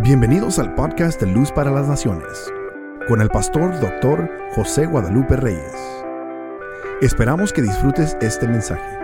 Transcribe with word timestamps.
Bienvenidos 0.00 0.58
al 0.58 0.74
podcast 0.74 1.18
de 1.22 1.26
Luz 1.26 1.50
para 1.50 1.70
las 1.70 1.88
Naciones, 1.88 2.52
con 3.08 3.22
el 3.22 3.30
pastor 3.30 3.80
doctor 3.80 4.30
José 4.54 4.84
Guadalupe 4.84 5.36
Reyes. 5.36 5.72
Esperamos 7.00 7.50
que 7.50 7.62
disfrutes 7.62 8.14
este 8.20 8.46
mensaje. 8.46 8.98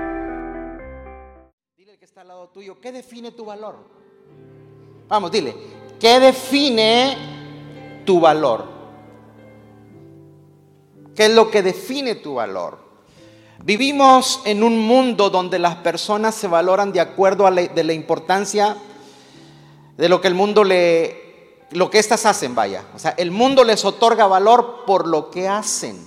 Dile 1.78 1.96
que 1.96 2.04
está 2.04 2.20
al 2.20 2.28
lado 2.28 2.50
tuyo, 2.50 2.78
¿qué 2.78 2.92
define 2.92 3.30
tu 3.30 3.46
valor? 3.46 3.76
Vamos, 5.08 5.32
dile, 5.32 5.56
¿qué 5.98 6.20
define 6.20 7.16
tu 8.04 8.20
valor? 8.20 8.66
¿Qué 11.14 11.24
es 11.24 11.34
lo 11.34 11.50
que 11.50 11.62
define 11.62 12.16
tu 12.16 12.34
valor? 12.34 12.76
Vivimos 13.64 14.42
en 14.44 14.62
un 14.62 14.78
mundo 14.78 15.30
donde 15.30 15.58
las 15.58 15.76
personas 15.76 16.34
se 16.34 16.48
valoran 16.48 16.92
de 16.92 17.00
acuerdo 17.00 17.46
a 17.46 17.50
la, 17.50 17.62
de 17.62 17.82
la 17.82 17.94
importancia 17.94 18.76
de 19.96 20.08
lo 20.08 20.20
que 20.20 20.28
el 20.28 20.34
mundo 20.34 20.64
le, 20.64 21.58
lo 21.70 21.90
que 21.90 21.98
éstas 21.98 22.26
hacen, 22.26 22.54
vaya. 22.54 22.84
O 22.94 22.98
sea, 22.98 23.14
el 23.16 23.30
mundo 23.30 23.64
les 23.64 23.84
otorga 23.84 24.26
valor 24.26 24.84
por 24.86 25.06
lo 25.06 25.30
que 25.30 25.48
hacen. 25.48 26.06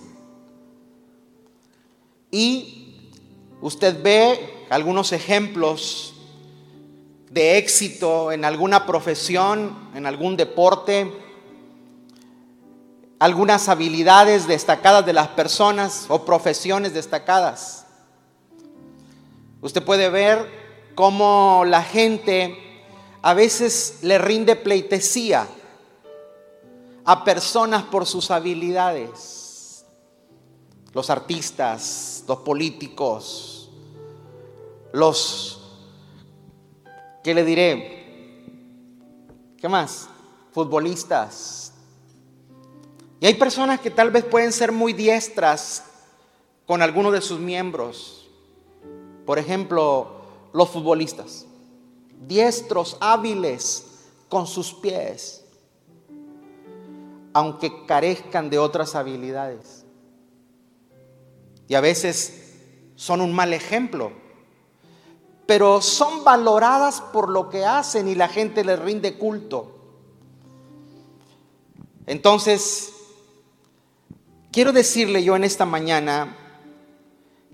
Y 2.31 3.11
usted 3.61 4.01
ve 4.01 4.65
algunos 4.69 5.11
ejemplos 5.11 6.13
de 7.29 7.57
éxito 7.57 8.31
en 8.31 8.45
alguna 8.45 8.85
profesión, 8.85 9.89
en 9.93 10.05
algún 10.05 10.37
deporte, 10.37 11.11
algunas 13.19 13.69
habilidades 13.69 14.47
destacadas 14.47 15.05
de 15.05 15.13
las 15.13 15.29
personas 15.29 16.05
o 16.09 16.25
profesiones 16.25 16.93
destacadas. 16.93 17.85
Usted 19.61 19.83
puede 19.83 20.09
ver 20.09 20.91
cómo 20.95 21.63
la 21.65 21.81
gente 21.81 22.64
a 23.25 23.33
veces 23.33 23.97
le 24.03 24.19
rinde 24.19 24.55
pleitesía 24.55 25.47
a 27.05 27.23
personas 27.23 27.81
por 27.81 28.05
sus 28.05 28.29
habilidades. 28.29 29.83
Los 30.93 31.09
artistas, 31.09 32.23
los 32.27 32.37
políticos, 32.41 33.71
los, 34.93 35.59
¿qué 37.23 37.33
le 37.33 37.43
diré? 37.43 38.45
¿Qué 39.57 39.69
más? 39.69 40.07
Futbolistas. 40.51 41.73
Y 43.19 43.25
hay 43.25 43.33
personas 43.33 43.79
que 43.79 43.89
tal 43.89 44.11
vez 44.11 44.23
pueden 44.23 44.53
ser 44.53 44.71
muy 44.71 44.93
diestras 44.93 45.83
con 46.67 46.83
alguno 46.83 47.09
de 47.09 47.21
sus 47.21 47.39
miembros. 47.39 48.29
Por 49.25 49.39
ejemplo, 49.39 50.11
los 50.53 50.69
futbolistas 50.69 51.47
diestros, 52.27 52.97
hábiles 52.99 53.85
con 54.29 54.47
sus 54.47 54.73
pies, 54.73 55.43
aunque 57.33 57.85
carezcan 57.85 58.49
de 58.49 58.59
otras 58.59 58.95
habilidades. 58.95 59.85
Y 61.67 61.75
a 61.75 61.81
veces 61.81 62.53
son 62.95 63.21
un 63.21 63.33
mal 63.33 63.53
ejemplo, 63.53 64.11
pero 65.45 65.81
son 65.81 66.23
valoradas 66.23 67.01
por 67.01 67.29
lo 67.29 67.49
que 67.49 67.65
hacen 67.65 68.07
y 68.07 68.15
la 68.15 68.27
gente 68.27 68.63
les 68.63 68.79
rinde 68.79 69.17
culto. 69.17 69.71
Entonces, 72.07 72.93
quiero 74.51 74.71
decirle 74.71 75.23
yo 75.23 75.35
en 75.35 75.43
esta 75.43 75.65
mañana 75.65 76.35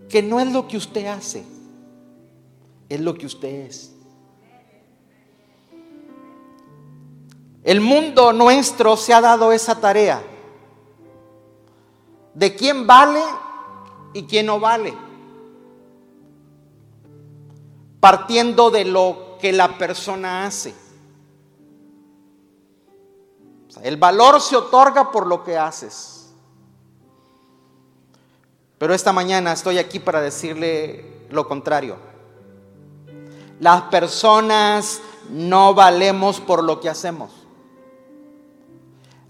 que 0.10 0.22
no 0.22 0.40
es 0.40 0.52
lo 0.52 0.68
que 0.68 0.78
usted 0.78 1.06
hace, 1.06 1.44
es 2.90 3.00
lo 3.00 3.14
que 3.16 3.26
usted 3.26 3.68
es. 3.68 3.91
El 7.64 7.80
mundo 7.82 8.34
nuestro 8.34 8.98
se 8.98 9.14
ha 9.14 9.22
dado 9.22 9.52
esa 9.52 9.80
tarea 9.80 10.24
de 12.34 12.56
quién 12.56 12.88
vale 12.88 13.22
y 14.14 14.24
quién 14.24 14.48
no 14.48 14.60
vale, 14.60 14.94
partiendo 18.00 18.72
de 18.72 18.86
lo 18.86 19.38
que 19.40 19.52
la 19.52 19.78
persona 19.78 20.46
hace. 20.46 20.74
el 23.84 23.98
valor 23.98 24.40
se 24.42 24.56
otorga 24.56 25.12
por 25.12 25.26
lo 25.26 25.44
que 25.44 25.58
haces. 25.58 26.30
Pero 28.78 28.94
esta 28.94 29.14
mañana 29.14 29.54
estoy 29.54 29.78
aquí 29.78 30.00
para 30.00 30.22
decirle 30.22 31.26
lo 31.30 31.48
contrario. 31.48 31.98
Las 33.60 33.84
personas 33.84 35.02
no 35.30 35.74
valemos 35.74 36.40
por 36.40 36.64
lo 36.64 36.80
que 36.80 36.90
hacemos. 36.90 37.41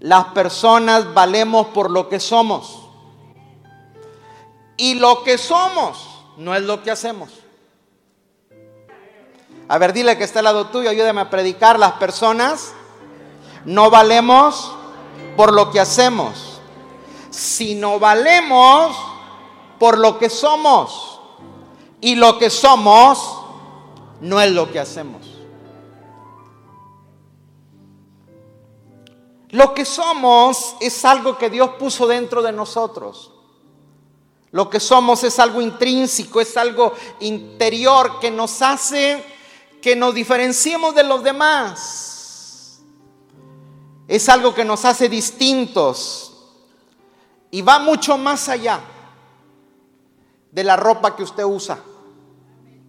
Las 0.02 0.24
personas 0.26 1.14
valemos 1.14 1.68
por 1.68 1.88
lo 1.88 2.08
que 2.08 2.18
somos. 2.18 2.80
Y 4.76 4.94
lo 4.94 5.22
que 5.22 5.38
somos 5.38 6.08
no 6.38 6.56
es 6.56 6.62
lo 6.62 6.82
que 6.82 6.90
hacemos. 6.90 7.30
A 9.68 9.78
ver, 9.78 9.92
dile 9.92 10.18
que 10.18 10.24
está 10.24 10.40
al 10.40 10.46
lado 10.46 10.66
tuyo, 10.66 10.90
ayúdame 10.90 11.20
a 11.20 11.30
predicar. 11.30 11.78
Las 11.78 11.92
personas 11.92 12.74
no 13.64 13.90
valemos 13.90 14.72
por 15.36 15.52
lo 15.52 15.70
que 15.70 15.78
hacemos, 15.78 16.60
sino 17.30 18.00
valemos 18.00 18.96
por 19.78 19.98
lo 19.98 20.18
que 20.18 20.28
somos. 20.28 21.20
Y 22.00 22.16
lo 22.16 22.40
que 22.40 22.50
somos 22.50 23.38
no 24.20 24.40
es 24.40 24.50
lo 24.50 24.72
que 24.72 24.80
hacemos. 24.80 25.31
Lo 29.52 29.74
que 29.74 29.84
somos 29.84 30.76
es 30.80 31.04
algo 31.04 31.36
que 31.36 31.50
Dios 31.50 31.72
puso 31.78 32.06
dentro 32.06 32.40
de 32.40 32.52
nosotros. 32.52 33.32
Lo 34.50 34.70
que 34.70 34.80
somos 34.80 35.22
es 35.24 35.38
algo 35.38 35.60
intrínseco, 35.60 36.40
es 36.40 36.56
algo 36.56 36.94
interior 37.20 38.18
que 38.18 38.30
nos 38.30 38.62
hace 38.62 39.22
que 39.82 39.94
nos 39.94 40.14
diferenciemos 40.14 40.94
de 40.94 41.02
los 41.02 41.22
demás. 41.22 42.80
Es 44.08 44.28
algo 44.30 44.54
que 44.54 44.64
nos 44.64 44.86
hace 44.86 45.10
distintos 45.10 46.32
y 47.50 47.60
va 47.60 47.78
mucho 47.78 48.16
más 48.16 48.48
allá 48.48 48.80
de 50.50 50.64
la 50.64 50.76
ropa 50.76 51.14
que 51.14 51.24
usted 51.24 51.44
usa, 51.44 51.78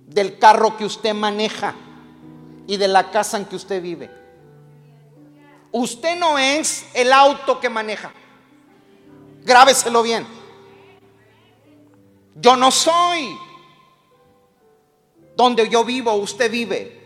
del 0.07 0.39
carro 0.39 0.77
que 0.77 0.85
usted 0.85 1.13
maneja 1.13 1.75
y 2.67 2.77
de 2.77 2.87
la 2.87 3.11
casa 3.11 3.35
en 3.35 3.45
que 3.45 3.57
usted 3.57 3.81
vive. 3.81 4.22
Usted 5.73 6.15
no 6.17 6.37
es 6.37 6.85
el 6.93 7.11
auto 7.11 7.59
que 7.59 7.67
maneja. 7.67 8.13
Grábeselo 9.43 10.03
bien. 10.03 10.25
Yo 12.35 12.55
no 12.55 12.69
soy 12.69 13.35
donde 15.35 15.67
yo 15.69 15.83
vivo, 15.83 16.13
usted 16.13 16.49
vive. 16.51 17.01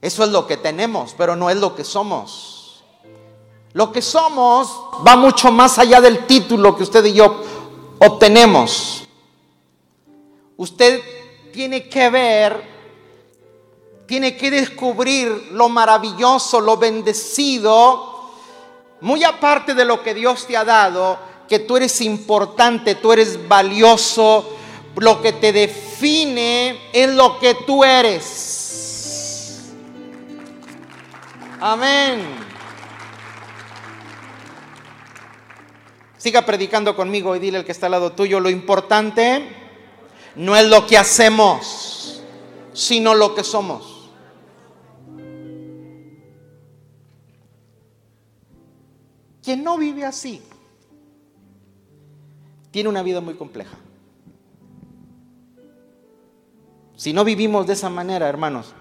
Eso 0.00 0.22
es 0.22 0.30
lo 0.30 0.46
que 0.46 0.56
tenemos, 0.56 1.16
pero 1.18 1.34
no 1.34 1.50
es 1.50 1.56
lo 1.56 1.74
que 1.74 1.82
somos. 1.82 2.84
Lo 3.72 3.90
que 3.90 4.00
somos 4.00 4.72
va 5.04 5.16
mucho 5.16 5.50
más 5.50 5.80
allá 5.80 6.00
del 6.00 6.26
título 6.26 6.76
que 6.76 6.84
usted 6.84 7.04
y 7.06 7.14
yo 7.14 7.42
obtenemos. 7.98 9.08
Usted 10.56 11.02
tiene 11.52 11.88
que 11.88 12.08
ver 12.08 12.77
tiene 14.08 14.38
que 14.38 14.50
descubrir 14.50 15.50
lo 15.52 15.68
maravilloso, 15.68 16.62
lo 16.62 16.78
bendecido, 16.78 18.30
muy 19.02 19.22
aparte 19.22 19.74
de 19.74 19.84
lo 19.84 20.02
que 20.02 20.14
Dios 20.14 20.46
te 20.46 20.56
ha 20.56 20.64
dado, 20.64 21.18
que 21.46 21.58
tú 21.58 21.76
eres 21.76 22.00
importante, 22.00 22.94
tú 22.94 23.12
eres 23.12 23.46
valioso, 23.46 24.56
lo 24.96 25.20
que 25.20 25.34
te 25.34 25.52
define 25.52 26.88
es 26.90 27.10
lo 27.10 27.38
que 27.38 27.54
tú 27.66 27.84
eres. 27.84 29.74
Amén. 31.60 32.22
Siga 36.16 36.46
predicando 36.46 36.96
conmigo 36.96 37.36
y 37.36 37.40
dile 37.40 37.58
al 37.58 37.66
que 37.66 37.72
está 37.72 37.86
al 37.86 37.92
lado 37.92 38.12
tuyo, 38.12 38.40
lo 38.40 38.48
importante 38.48 39.54
no 40.34 40.56
es 40.56 40.66
lo 40.66 40.86
que 40.86 40.96
hacemos, 40.96 42.22
sino 42.72 43.14
lo 43.14 43.34
que 43.34 43.44
somos. 43.44 43.97
Quien 49.48 49.64
no 49.64 49.78
vive 49.78 50.04
así 50.04 50.42
tiene 52.70 52.90
una 52.90 53.02
vida 53.02 53.22
muy 53.22 53.32
compleja. 53.32 53.78
Si 56.96 57.14
no 57.14 57.24
vivimos 57.24 57.66
de 57.66 57.72
esa 57.72 57.88
manera, 57.88 58.28
hermanos, 58.28 58.74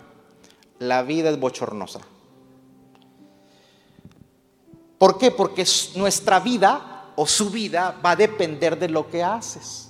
la 0.80 1.04
vida 1.04 1.30
es 1.30 1.40
bochornosa. 1.40 2.02
¿Por 4.98 5.18
qué? 5.18 5.32
Porque 5.32 5.64
nuestra 5.96 6.42
vida 6.42 7.14
o 7.16 7.26
su 7.26 7.50
vida 7.50 7.98
va 8.06 8.12
a 8.12 8.16
depender 8.18 8.78
de 8.78 8.90
lo 8.90 9.10
que 9.10 9.24
haces. 9.24 9.90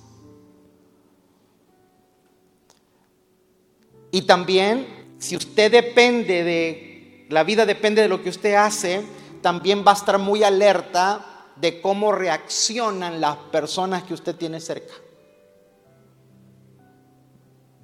Y 4.12 4.22
también, 4.22 5.16
si 5.18 5.34
usted 5.34 5.72
depende 5.72 6.44
de 6.44 7.26
la 7.30 7.42
vida 7.42 7.66
depende 7.66 8.00
de 8.00 8.08
lo 8.08 8.22
que 8.22 8.28
usted 8.28 8.54
hace, 8.54 9.17
también 9.40 9.84
va 9.86 9.92
a 9.92 9.94
estar 9.94 10.18
muy 10.18 10.42
alerta 10.42 11.24
de 11.56 11.80
cómo 11.80 12.12
reaccionan 12.12 13.20
las 13.20 13.36
personas 13.36 14.04
que 14.04 14.14
usted 14.14 14.36
tiene 14.36 14.60
cerca. 14.60 14.94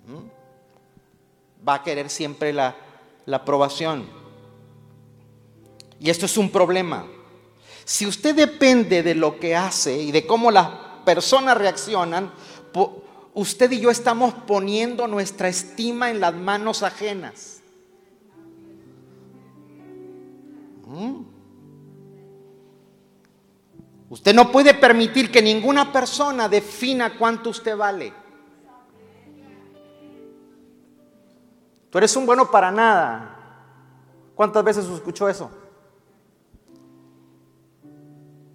¿Mm? 0.07 1.67
Va 1.67 1.75
a 1.75 1.83
querer 1.83 2.11
siempre 2.11 2.53
la, 2.53 2.77
la 3.27 3.39
aprobación. 3.39 4.09
Y 5.99 6.11
esto 6.11 6.27
es 6.27 6.37
un 6.37 6.51
problema. 6.51 7.07
Si 7.85 8.07
usted 8.07 8.35
depende 8.35 9.03
de 9.03 9.15
lo 9.15 9.39
que 9.39 9.57
hace 9.57 9.97
y 10.01 10.13
de 10.13 10.27
cómo 10.27 10.51
las 10.51 10.69
personas 11.05 11.57
reaccionan, 11.57 12.33
usted 13.35 13.71
y 13.73 13.81
yo 13.81 13.91
estamos 13.91 14.35
poniendo 14.47 15.07
nuestra 15.07 15.49
estima 15.49 16.11
en 16.11 16.21
las 16.21 16.35
manos 16.35 16.83
ajenas. 16.83 17.61
¿Mm? 20.87 21.34
Usted 24.09 24.35
no 24.35 24.53
puede 24.53 24.75
permitir 24.75 25.31
que 25.31 25.41
ninguna 25.41 25.93
persona 25.93 26.49
defina 26.49 27.17
cuánto 27.19 27.51
usted 27.51 27.77
vale. 27.77 28.13
Tú 31.91 31.99
eres 31.99 32.15
un 32.17 32.27
bueno 32.27 32.51
para 32.51 32.71
nada. 32.71 33.31
¿Cuántas 34.35 34.65
veces 34.65 34.85
escuchó 34.87 35.29
eso? 35.29 35.49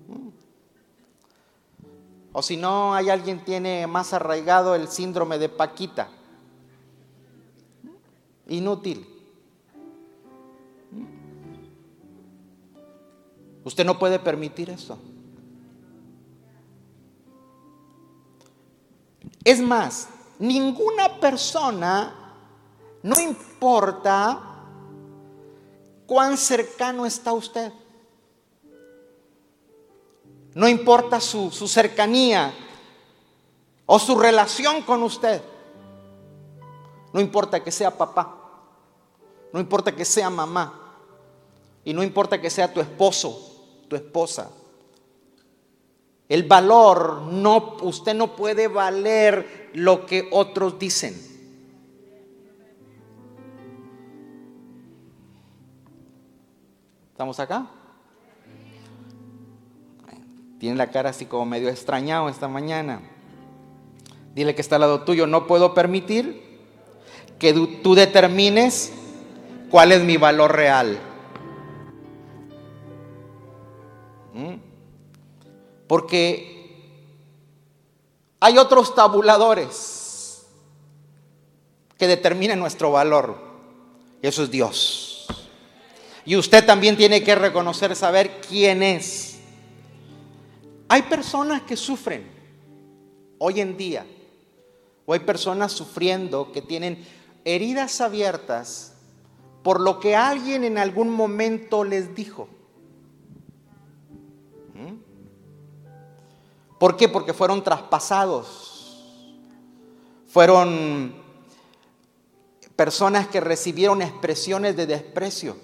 Mm. 0.07 0.29
O 2.33 2.41
si 2.41 2.57
no, 2.57 2.93
hay 2.93 3.09
alguien 3.09 3.43
tiene 3.45 3.87
más 3.87 4.13
arraigado 4.13 4.75
el 4.75 4.89
síndrome 4.89 5.37
de 5.37 5.47
Paquita. 5.47 6.09
Inútil. 8.49 9.07
Mm. 10.91 11.05
Usted 13.63 13.85
no 13.85 13.97
puede 13.97 14.19
permitir 14.19 14.69
eso. 14.69 14.99
Es 19.49 19.59
más, 19.59 20.07
ninguna 20.37 21.19
persona, 21.19 22.13
no 23.01 23.19
importa 23.19 24.39
cuán 26.05 26.37
cercano 26.37 27.03
está 27.03 27.33
usted, 27.33 27.73
no 30.53 30.67
importa 30.67 31.19
su, 31.19 31.49
cercanía 31.49 32.53
o 33.87 33.97
su 33.97 34.19
relación 34.19 34.83
con 34.83 35.01
usted, 35.01 35.41
no 37.11 37.19
importa 37.19 37.63
que 37.63 37.71
sea 37.71 37.97
papá, 37.97 38.37
no 39.51 39.59
importa 39.59 39.95
que 39.95 40.05
sea 40.05 40.29
mamá, 40.29 40.93
y 41.83 41.91
no 41.91 42.03
importa 42.03 42.39
que 42.39 42.51
sea 42.51 42.71
tu 42.71 42.81
esposo, 42.81 43.65
tu 43.89 43.95
esposa. 43.95 44.51
El 46.29 46.43
valor, 46.43 47.23
no, 47.23 47.77
usted 47.81 48.13
no 48.13 48.35
puede 48.35 48.67
valer 48.67 49.71
lo 49.73 50.05
que 50.05 50.29
otros 50.31 50.77
dicen. 50.77 51.15
¿Estamos 57.11 57.39
acá? 57.39 57.67
Tiene 60.59 60.75
la 60.75 60.91
cara 60.91 61.09
así 61.09 61.25
como 61.25 61.45
medio 61.45 61.67
extrañado 61.69 62.29
esta 62.29 62.47
mañana. 62.47 63.01
Dile 64.35 64.53
que 64.53 64.61
está 64.61 64.75
al 64.75 64.81
lado 64.81 65.01
tuyo, 65.01 65.25
no 65.25 65.47
puedo 65.47 65.73
permitir 65.73 66.59
que 67.39 67.53
tú 67.81 67.95
determines 67.95 68.93
cuál 69.71 69.91
es 69.91 70.03
mi 70.03 70.17
valor 70.17 70.55
real. 70.55 70.99
Porque 75.89 76.59
hay 78.39 78.59
otros 78.59 78.93
tabuladores 78.93 80.45
que 81.97 82.05
determinan 82.05 82.59
nuestro 82.59 82.91
valor. 82.91 83.35
eso 84.21 84.43
es 84.43 84.51
Dios. 84.51 85.25
Y 86.25 86.35
usted 86.35 86.63
también 86.63 86.95
tiene 86.95 87.23
que 87.23 87.33
reconocer, 87.33 87.95
saber 87.95 88.39
quién 88.47 88.83
es. 88.83 89.39
Hay 90.89 91.01
personas 91.01 91.63
que 91.63 91.75
sufren 91.75 92.29
hoy 93.39 93.59
en 93.59 93.75
día. 93.75 94.05
O 95.07 95.13
hay 95.13 95.21
personas 95.21 95.71
sufriendo 95.71 96.51
que 96.51 96.61
tienen 96.61 97.03
heridas 97.45 97.99
abiertas 97.99 98.93
por 99.63 99.81
lo 99.81 99.99
que 99.99 100.15
alguien 100.15 100.63
en 100.63 100.77
algún 100.77 101.09
momento 101.09 101.83
les 101.83 102.13
dijo. 102.13 102.47
¿Por 106.79 106.95
qué? 106.95 107.09
Porque 107.09 107.33
fueron 107.33 107.61
traspasados. 107.63 108.95
Fueron 110.27 111.13
personas 112.75 113.27
que 113.27 113.41
recibieron 113.41 114.01
expresiones 114.01 114.77
de 114.77 114.87
desprecio. 114.87 115.57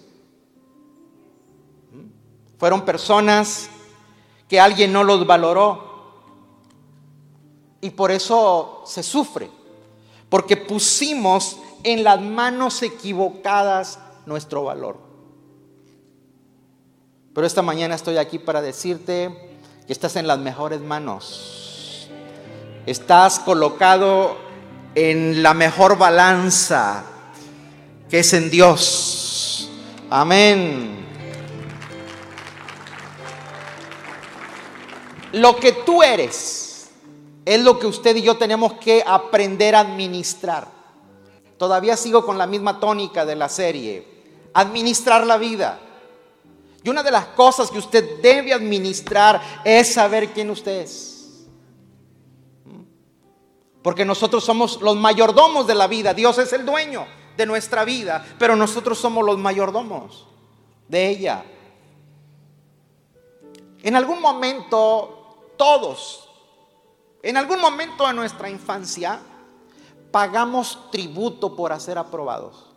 Fueron 2.57 2.83
personas 2.83 3.69
que 4.50 4.59
alguien 4.59 4.91
no 4.91 5.03
los 5.03 5.25
valoró. 5.25 5.85
Y 7.79 7.91
por 7.91 8.11
eso 8.11 8.83
se 8.85 9.01
sufre. 9.01 9.50
Porque 10.27 10.57
pusimos 10.57 11.59
en 11.83 12.03
las 12.03 12.19
manos 12.19 12.81
equivocadas 12.81 14.00
nuestro 14.25 14.65
valor. 14.65 14.97
Pero 17.33 17.47
esta 17.47 17.61
mañana 17.61 17.95
estoy 17.95 18.18
aquí 18.18 18.39
para 18.39 18.61
decirte 18.61 19.55
que 19.85 19.93
estás 19.93 20.15
en 20.15 20.27
las 20.27 20.39
mejores 20.39 20.81
manos. 20.81 22.09
Estás 22.85 23.39
colocado 23.39 24.37
en 24.95 25.43
la 25.43 25.53
mejor 25.53 25.97
balanza 25.97 27.03
que 28.09 28.19
es 28.19 28.33
en 28.33 28.49
Dios. 28.49 29.69
Amén. 30.09 31.05
Lo 35.33 35.55
que 35.57 35.73
tú 35.73 36.01
eres 36.01 36.89
es 37.43 37.61
lo 37.61 37.77
que 37.77 37.87
usted 37.87 38.15
y 38.15 38.21
yo 38.21 38.37
tenemos 38.37 38.73
que 38.73 39.03
aprender 39.05 39.75
a 39.75 39.81
administrar. 39.81 40.67
Todavía 41.57 41.97
sigo 41.97 42.25
con 42.25 42.37
la 42.37 42.47
misma 42.47 42.79
tónica 42.79 43.25
de 43.25 43.35
la 43.35 43.49
serie. 43.49 44.07
Administrar 44.53 45.25
la 45.27 45.37
vida. 45.37 45.79
Y 46.85 46.89
una 46.89 47.01
de 47.01 47.09
las 47.09 47.25
cosas 47.30 47.71
que 47.71 47.80
usted 47.80 48.21
debe 48.21 48.54
administrar 48.54 49.42
es 49.65 49.95
saber 49.95 50.30
quién 50.30 50.51
usted 50.51 50.81
es. 50.81 51.47
Porque 53.81 54.06
nosotros 54.06 54.44
somos 54.44 54.80
los 54.83 54.95
mayordomos 54.95 55.65
de 55.65 55.73
la 55.73 55.87
vida. 55.87 56.13
Dios 56.13 56.37
es 56.37 56.54
el 56.54 56.63
dueño 56.63 57.07
de 57.35 57.47
nuestra 57.47 57.85
vida, 57.85 58.23
pero 58.37 58.56
nosotros 58.56 58.99
somos 58.99 59.25
los 59.25 59.39
mayordomos 59.39 60.27
de 60.87 61.09
ella. 61.09 61.44
En 63.81 63.95
algún 63.95 64.21
momento, 64.21 65.54
todos, 65.57 66.30
en 67.23 67.35
algún 67.35 67.59
momento 67.59 68.06
de 68.06 68.13
nuestra 68.13 68.47
infancia, 68.47 69.19
pagamos 70.11 70.92
tributo 70.92 71.56
por 71.56 71.75
ser 71.81 71.97
aprobados. 71.97 72.71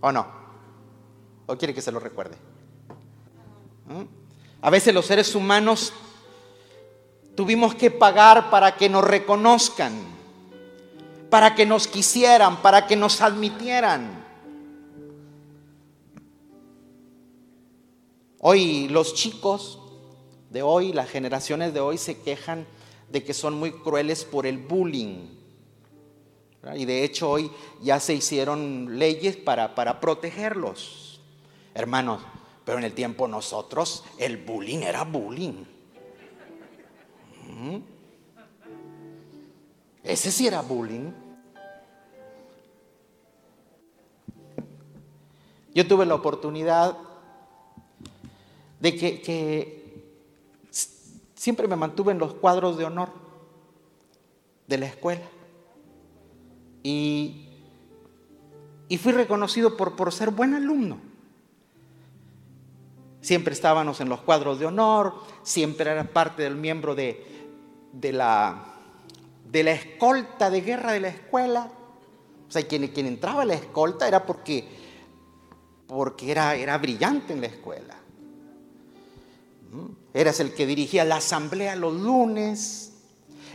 ¿O 0.00 0.10
no? 0.10 0.39
¿O 1.50 1.58
quiere 1.58 1.74
que 1.74 1.82
se 1.82 1.90
lo 1.90 1.98
recuerde? 1.98 2.36
¿Mm? 3.88 4.04
A 4.62 4.70
veces 4.70 4.94
los 4.94 5.04
seres 5.04 5.34
humanos 5.34 5.92
tuvimos 7.34 7.74
que 7.74 7.90
pagar 7.90 8.50
para 8.50 8.76
que 8.76 8.88
nos 8.88 9.02
reconozcan, 9.02 9.92
para 11.28 11.56
que 11.56 11.66
nos 11.66 11.88
quisieran, 11.88 12.62
para 12.62 12.86
que 12.86 12.94
nos 12.94 13.20
admitieran. 13.20 14.24
Hoy 18.38 18.88
los 18.88 19.14
chicos 19.14 19.80
de 20.50 20.62
hoy, 20.62 20.92
las 20.92 21.10
generaciones 21.10 21.74
de 21.74 21.80
hoy 21.80 21.98
se 21.98 22.20
quejan 22.20 22.64
de 23.08 23.24
que 23.24 23.34
son 23.34 23.54
muy 23.54 23.72
crueles 23.72 24.24
por 24.24 24.46
el 24.46 24.58
bullying. 24.58 25.26
Y 26.76 26.84
de 26.84 27.02
hecho 27.02 27.28
hoy 27.28 27.50
ya 27.82 27.98
se 27.98 28.14
hicieron 28.14 29.00
leyes 29.00 29.36
para, 29.36 29.74
para 29.74 29.98
protegerlos. 29.98 30.99
Hermanos, 31.80 32.20
pero 32.66 32.76
en 32.76 32.84
el 32.84 32.92
tiempo 32.92 33.26
nosotros 33.26 34.04
el 34.18 34.36
bullying 34.36 34.80
era 34.80 35.02
bullying. 35.04 35.64
¿Mm? 37.48 37.76
Ese 40.04 40.30
sí 40.30 40.46
era 40.46 40.60
bullying. 40.60 41.10
Yo 45.74 45.88
tuve 45.88 46.04
la 46.04 46.16
oportunidad 46.16 46.98
de 48.78 48.94
que, 48.94 50.04
siempre 51.34 51.66
me 51.66 51.76
mantuve 51.76 52.12
en 52.12 52.18
los 52.18 52.34
cuadros 52.34 52.76
de 52.76 52.84
honor 52.84 53.08
de 54.66 54.76
la 54.76 54.84
escuela. 54.84 55.24
Y 56.82 57.46
fui 59.00 59.12
reconocido 59.12 59.78
por 59.78 60.12
ser 60.12 60.28
buen 60.30 60.52
alumno. 60.52 61.09
Siempre 63.20 63.52
estábamos 63.52 64.00
en 64.00 64.08
los 64.08 64.20
cuadros 64.20 64.58
de 64.58 64.66
honor, 64.66 65.14
siempre 65.42 65.90
era 65.90 66.04
parte 66.04 66.42
del 66.42 66.56
miembro 66.56 66.94
de, 66.94 67.48
de, 67.92 68.12
la, 68.12 68.64
de 69.50 69.62
la 69.62 69.72
escolta 69.72 70.50
de 70.50 70.60
guerra 70.62 70.92
de 70.92 71.00
la 71.00 71.08
escuela. 71.08 71.70
O 72.48 72.50
sea, 72.50 72.66
quien, 72.66 72.84
entraba 73.06 73.42
a 73.42 73.44
la 73.44 73.54
escolta 73.54 74.08
era 74.08 74.24
porque, 74.24 74.68
porque 75.86 76.30
era, 76.30 76.54
era 76.54 76.78
brillante 76.78 77.32
en 77.32 77.42
la 77.42 77.46
escuela. 77.46 77.96
¿Mm? 79.70 79.86
Eras 80.14 80.40
el 80.40 80.54
que 80.54 80.66
dirigía 80.66 81.04
la 81.04 81.16
asamblea 81.16 81.76
los 81.76 81.94
lunes. 81.94 82.92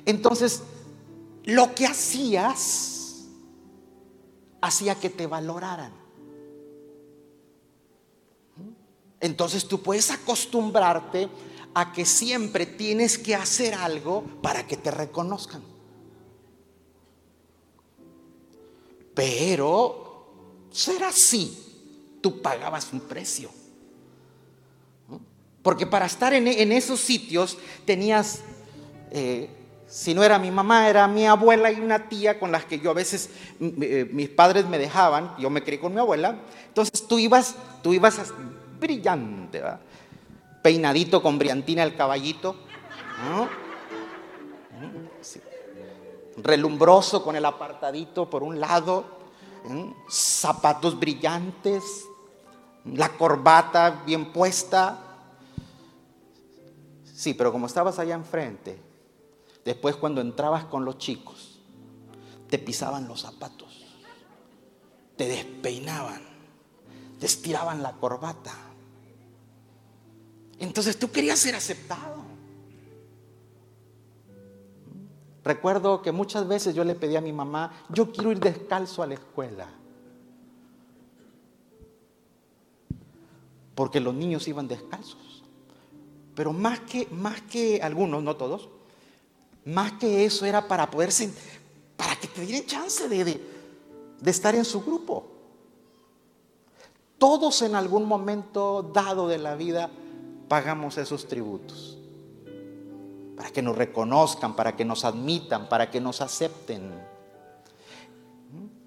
Entonces, 0.06 0.62
lo 1.44 1.76
que 1.76 1.88
hacías 1.88 3.26
hacía 4.62 4.96
que 4.96 5.10
te 5.10 5.28
valoraran. 5.28 6.05
Entonces 9.26 9.68
tú 9.68 9.82
puedes 9.82 10.12
acostumbrarte 10.12 11.28
a 11.74 11.92
que 11.92 12.06
siempre 12.06 12.68
tienes 12.68 13.18
que 13.18 13.34
hacer 13.34 13.74
algo 13.74 14.24
para 14.44 14.68
que 14.68 14.78
te 14.78 14.92
reconozcan. 14.92 15.64
Pero 19.16 20.68
ser 20.70 21.04
así, 21.04 21.58
tú 22.22 22.40
pagabas 22.40 22.94
un 22.94 23.00
precio. 23.00 23.50
Porque 25.64 25.88
para 25.88 26.06
estar 26.06 26.32
en, 26.36 26.72
esos 26.72 27.00
sitios 27.00 27.58
tenías, 27.84 28.42
eh, 29.10 29.50
si 29.88 30.14
no 30.14 30.24
era 30.24 30.38
mi 30.38 30.52
mamá, 30.52 30.88
era 30.88 31.08
mi 31.08 31.26
abuela 31.26 31.72
y 31.72 31.80
una 31.80 32.08
tía 32.10 32.40
con 32.40 32.52
las 32.52 32.66
que 32.66 32.80
yo 32.80 32.92
a 32.92 32.94
veces, 32.94 33.32
eh, 33.60 34.08
mis 34.14 34.30
padres 34.30 34.68
me 34.68 34.78
dejaban, 34.78 35.34
yo 35.40 35.50
me 35.50 35.64
crié 35.64 35.80
con 35.80 35.96
mi 35.96 36.00
abuela. 36.00 36.42
Entonces 36.68 37.08
tú 37.08 37.18
ibas, 37.18 37.56
tú 37.82 37.92
ibas 37.92 38.20
brillante, 38.86 39.64
peinadito 40.62 41.22
con 41.24 41.40
brillantina 41.40 41.82
el 41.82 41.96
caballito, 41.96 42.56
relumbroso 46.38 47.24
con 47.24 47.36
el 47.36 47.46
apartadito 47.46 48.30
por 48.30 48.44
un 48.44 48.60
lado, 48.60 49.06
zapatos 50.08 51.00
brillantes, 51.00 52.06
la 52.86 53.10
corbata 53.10 54.04
bien 54.06 54.32
puesta. 54.32 55.02
Sí, 57.04 57.34
pero 57.34 57.52
como 57.52 57.66
estabas 57.66 57.98
allá 57.98 58.14
enfrente, 58.14 58.80
después 59.64 59.96
cuando 59.96 60.22
entrabas 60.22 60.66
con 60.66 60.86
los 60.86 61.00
chicos, 61.00 61.60
te 62.50 62.60
pisaban 62.60 63.08
los 63.08 63.22
zapatos, 63.22 63.86
te 65.16 65.26
despeinaban, 65.26 66.22
te 67.20 67.26
estiraban 67.26 67.82
la 67.82 67.94
corbata. 67.94 68.65
Entonces 70.60 70.98
tú 70.98 71.12
querías 71.12 71.40
ser 71.40 71.56
aceptado. 71.56 72.16
Recuerdo 75.44 76.02
que 76.02 76.12
muchas 76.12 76.48
veces 76.48 76.74
yo 76.74 76.84
le 76.84 76.96
pedí 76.96 77.16
a 77.16 77.22
mi 77.22 77.32
mamá, 77.32 77.72
yo 77.90 78.12
quiero 78.12 78.32
ir 78.32 78.40
descalzo 78.40 79.04
a 79.04 79.08
la 79.08 79.14
escuela. 79.14 79.68
Porque 83.76 84.00
los 84.00 84.16
niños 84.16 84.48
iban 84.48 84.68
descalzos. 84.68 85.44
Pero 86.34 86.52
más 86.52 86.80
que, 86.80 87.08
más 87.12 87.42
que 87.42 87.80
algunos, 87.82 88.24
no 88.24 88.36
todos, 88.36 88.70
más 89.66 89.94
que 89.94 90.26
eso 90.26 90.46
era 90.46 90.68
para 90.68 90.90
poder, 90.90 91.12
para 91.96 92.16
que 92.16 92.28
te 92.28 92.42
dieran 92.42 92.66
chance 92.66 93.08
de, 93.08 93.24
de 94.20 94.32
estar 94.32 94.56
en 94.56 94.66
su 94.66 94.82
grupo. 94.82 95.28
Todos 97.20 97.62
en 97.62 97.76
algún 97.76 98.08
momento 98.08 98.82
dado 98.82 99.28
de 99.28 99.38
la 99.38 99.56
vida 99.56 99.92
pagamos 100.48 100.98
esos 100.98 101.28
tributos 101.28 101.98
para 103.36 103.50
que 103.50 103.62
nos 103.62 103.78
reconozcan, 103.78 104.56
para 104.56 104.76
que 104.76 104.86
nos 104.86 105.04
admitan, 105.04 105.68
para 105.68 105.92
que 105.92 106.00
nos 106.00 106.22
acepten. 106.22 106.92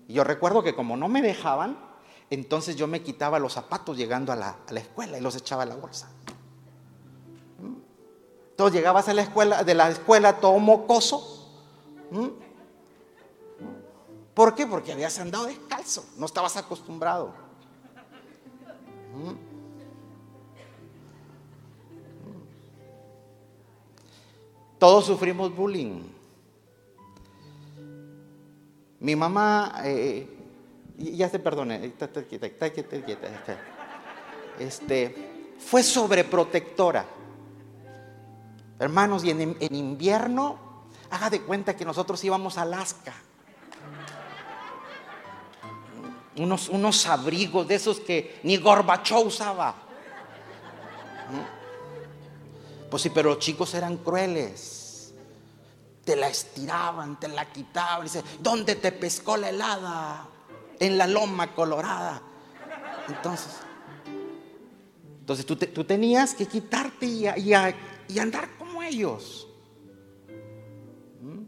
Yo 0.09 0.25
recuerdo 0.25 0.62
que 0.62 0.75
como 0.75 0.97
no 0.97 1.09
me 1.09 1.21
dejaban, 1.21 1.79
entonces 2.31 2.77
yo 2.77 2.87
me 2.87 3.03
quitaba 3.03 3.38
los 3.38 3.53
zapatos 3.53 3.97
llegando 3.97 4.33
a 4.33 4.37
la, 4.37 4.57
escuela 4.75 5.19
y 5.19 5.21
los 5.21 5.37
echaba 5.37 5.65
a 5.65 5.67
la 5.67 5.77
bolsa. 5.77 6.11
Entonces 8.50 8.75
llegabas 8.75 9.09
a 9.09 9.15
la 9.15 9.23
escuela, 9.23 9.65
de 9.65 9.75
la 9.75 9.91
escuela 9.91 10.41
todo 10.41 10.59
mocoso. 10.59 11.47
¿Por 14.35 14.55
qué? 14.55 14.67
Porque 14.67 14.93
habías 14.93 15.19
andado 15.19 15.47
descalzo, 15.47 16.05
no 16.17 16.27
estabas 16.27 16.57
acostumbrado. 16.57 17.35
Todos 24.78 25.06
sufrimos 25.06 25.54
bullying. 25.54 26.02
Mi 29.00 29.16
mamá, 29.16 29.80
eh, 29.85 30.26
ya 30.97 31.28
te 31.28 31.38
perdone, 31.38 31.92
este, 34.58 35.54
fue 35.58 35.82
sobreprotectora. 35.82 37.06
Hermanos, 38.78 39.25
y 39.25 39.30
en, 39.30 39.56
invierno, 39.75 40.58
haga 41.11 41.30
de 41.30 41.42
cuenta 41.42 41.76
que 41.76 41.85
nosotros 41.85 42.23
íbamos 42.23 42.58
a 42.58 42.62
Alaska. 42.62 43.14
Unos, 46.37 46.68
unos 46.68 47.06
abrigos 47.06 47.66
de 47.66 47.75
esos 47.75 47.99
que 47.99 48.40
ni 48.44 48.56
Gorbachov 48.56 49.26
usaba. 49.26 49.75
Pues 52.90 53.02
sí, 53.02 53.11
pero 53.11 53.30
los 53.30 53.38
chicos 53.38 53.75
eran 53.75 53.99
crueles. 53.99 55.14
Te 56.04 56.16
la 56.16 56.28
estiraban, 56.28 57.21
te 57.21 57.28
la 57.28 57.50
quitaban. 57.52 58.04
Dice, 58.04 58.23
¿dónde 58.40 58.76
te 58.76 58.92
pescó 58.92 59.37
la 59.37 59.50
helada? 59.50 60.28
En 60.78 60.97
la 60.97 61.07
loma 61.07 61.54
colorada. 61.54 62.23
Entonces, 63.09 63.52
entonces 65.21 65.45
tú, 65.45 65.57
tú 65.57 65.85
tenías 65.85 66.35
que 66.35 66.47
quitarte 66.47 67.04
y, 67.04 67.26
y, 67.26 67.52
andar 68.18 68.49
como 68.57 68.83
ellos. 68.83 69.47
¿Mm? 71.21 71.42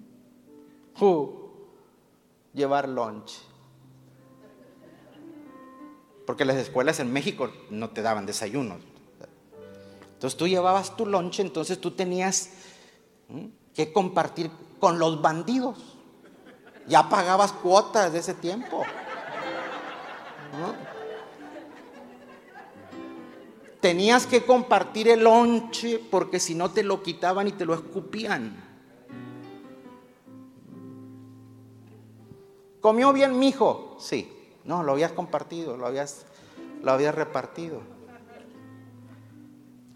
Llevar 2.52 2.86
lunch. 2.86 3.38
Porque 6.26 6.44
las 6.44 6.56
escuelas 6.56 7.00
en 7.00 7.10
México 7.10 7.50
no 7.70 7.88
te 7.88 8.02
daban 8.02 8.26
desayunos. 8.26 8.82
Entonces 10.20 10.36
tú 10.36 10.46
llevabas 10.46 10.98
tu 10.98 11.06
lonche, 11.06 11.40
entonces 11.40 11.80
tú 11.80 11.92
tenías 11.92 12.50
que 13.74 13.90
compartir 13.90 14.50
con 14.78 14.98
los 14.98 15.22
bandidos. 15.22 15.78
Ya 16.86 17.08
pagabas 17.08 17.52
cuotas 17.52 18.12
de 18.12 18.18
ese 18.18 18.34
tiempo. 18.34 18.82
Tenías 23.80 24.26
que 24.26 24.44
compartir 24.44 25.08
el 25.08 25.24
lonche 25.24 25.98
porque 26.10 26.38
si 26.38 26.54
no 26.54 26.70
te 26.70 26.82
lo 26.82 27.02
quitaban 27.02 27.48
y 27.48 27.52
te 27.52 27.64
lo 27.64 27.72
escupían. 27.72 28.62
¿Comió 32.82 33.14
bien 33.14 33.38
mi 33.38 33.48
hijo? 33.48 33.96
Sí. 33.98 34.30
No, 34.66 34.82
lo 34.82 34.92
habías 34.92 35.12
compartido, 35.12 35.78
lo 35.78 35.86
habías, 35.86 36.26
lo 36.82 36.92
habías 36.92 37.14
repartido. 37.14 37.99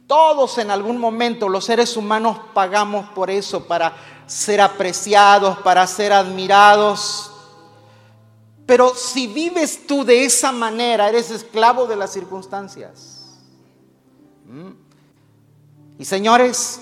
Todos 0.06 0.58
en 0.58 0.70
algún 0.70 0.98
momento 0.98 1.48
los 1.48 1.64
seres 1.64 1.96
humanos 1.96 2.38
pagamos 2.52 3.08
por 3.10 3.30
eso, 3.30 3.66
para 3.66 3.96
ser 4.26 4.60
apreciados, 4.60 5.58
para 5.58 5.86
ser 5.86 6.12
admirados. 6.12 7.30
Pero 8.66 8.94
si 8.94 9.26
vives 9.26 9.86
tú 9.86 10.04
de 10.04 10.24
esa 10.24 10.52
manera, 10.52 11.08
eres 11.08 11.30
esclavo 11.30 11.86
de 11.86 11.96
las 11.96 12.12
circunstancias. 12.12 13.40
¿Mm? 14.46 14.72
Y 15.98 16.04
señores, 16.04 16.80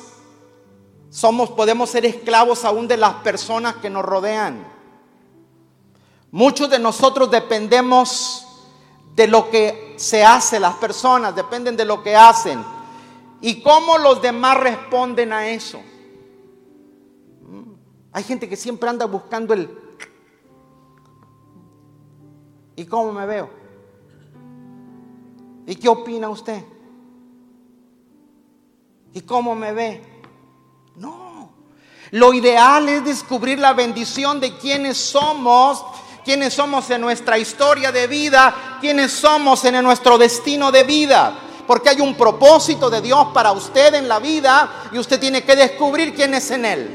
somos 1.11 1.50
podemos 1.50 1.91
ser 1.91 2.07
esclavos 2.07 2.64
aún 2.64 2.88
de 2.88 2.97
las 2.97 3.14
personas 3.17 3.76
que 3.76 3.91
nos 3.91 4.05
rodean. 4.05 4.67
Muchos 6.31 6.71
de 6.71 6.79
nosotros 6.79 7.31
dependemos 7.31 8.47
de 9.14 9.26
lo 9.26 9.50
que 9.50 9.95
se 9.99 10.25
hace, 10.25 10.59
las 10.59 10.75
personas 10.76 11.37
dependen 11.37 11.76
de 11.76 11.85
lo 11.85 12.02
que 12.02 12.17
hacen. 12.17 12.64
¿Y 13.43 13.61
cómo 13.61 13.99
los 13.99 14.23
demás 14.23 14.57
responden 14.57 15.33
a 15.33 15.49
eso? 15.49 15.83
Mm. 17.43 17.73
Hay 18.13 18.23
gente 18.23 18.49
que 18.49 18.57
siempre 18.57 18.89
anda 18.89 19.05
buscando 19.05 19.53
el... 19.53 19.69
¿Y 22.77 22.87
cómo 22.87 23.13
me 23.13 23.27
veo? 23.27 23.51
¿Y 25.67 25.75
qué 25.75 25.89
opina 25.89 26.31
usted? 26.31 26.65
¿Y 29.13 29.21
cómo 29.21 29.55
me 29.55 29.73
ve? 29.73 30.03
No. 30.97 31.51
Lo 32.13 32.33
ideal 32.33 32.89
es 32.89 33.05
descubrir 33.05 33.59
la 33.59 33.75
bendición 33.75 34.41
de 34.41 34.57
quienes 34.57 34.97
somos 34.97 35.85
quiénes 36.25 36.55
somos 36.55 36.89
en 36.91 37.01
nuestra 37.01 37.39
historia 37.39 37.91
de 37.91 38.07
vida, 38.07 38.79
quiénes 38.81 39.13
somos 39.13 39.65
en 39.65 39.83
nuestro 39.83 40.19
destino 40.19 40.71
de 40.71 40.85
vida. 40.85 41.37
Porque 41.73 41.88
hay 41.88 42.02
un 42.02 42.14
propósito 42.14 42.91
de 42.91 43.00
Dios 43.00 43.29
para 43.33 43.50
usted 43.50 43.95
en 43.95 44.07
la 44.07 44.19
vida 44.19 44.91
y 44.93 44.99
usted 44.99 45.19
tiene 45.19 45.43
que 45.43 45.57
descubrir 45.57 46.14
quién 46.14 46.35
es 46.35 46.50
en 46.50 46.67
Él. 46.67 46.91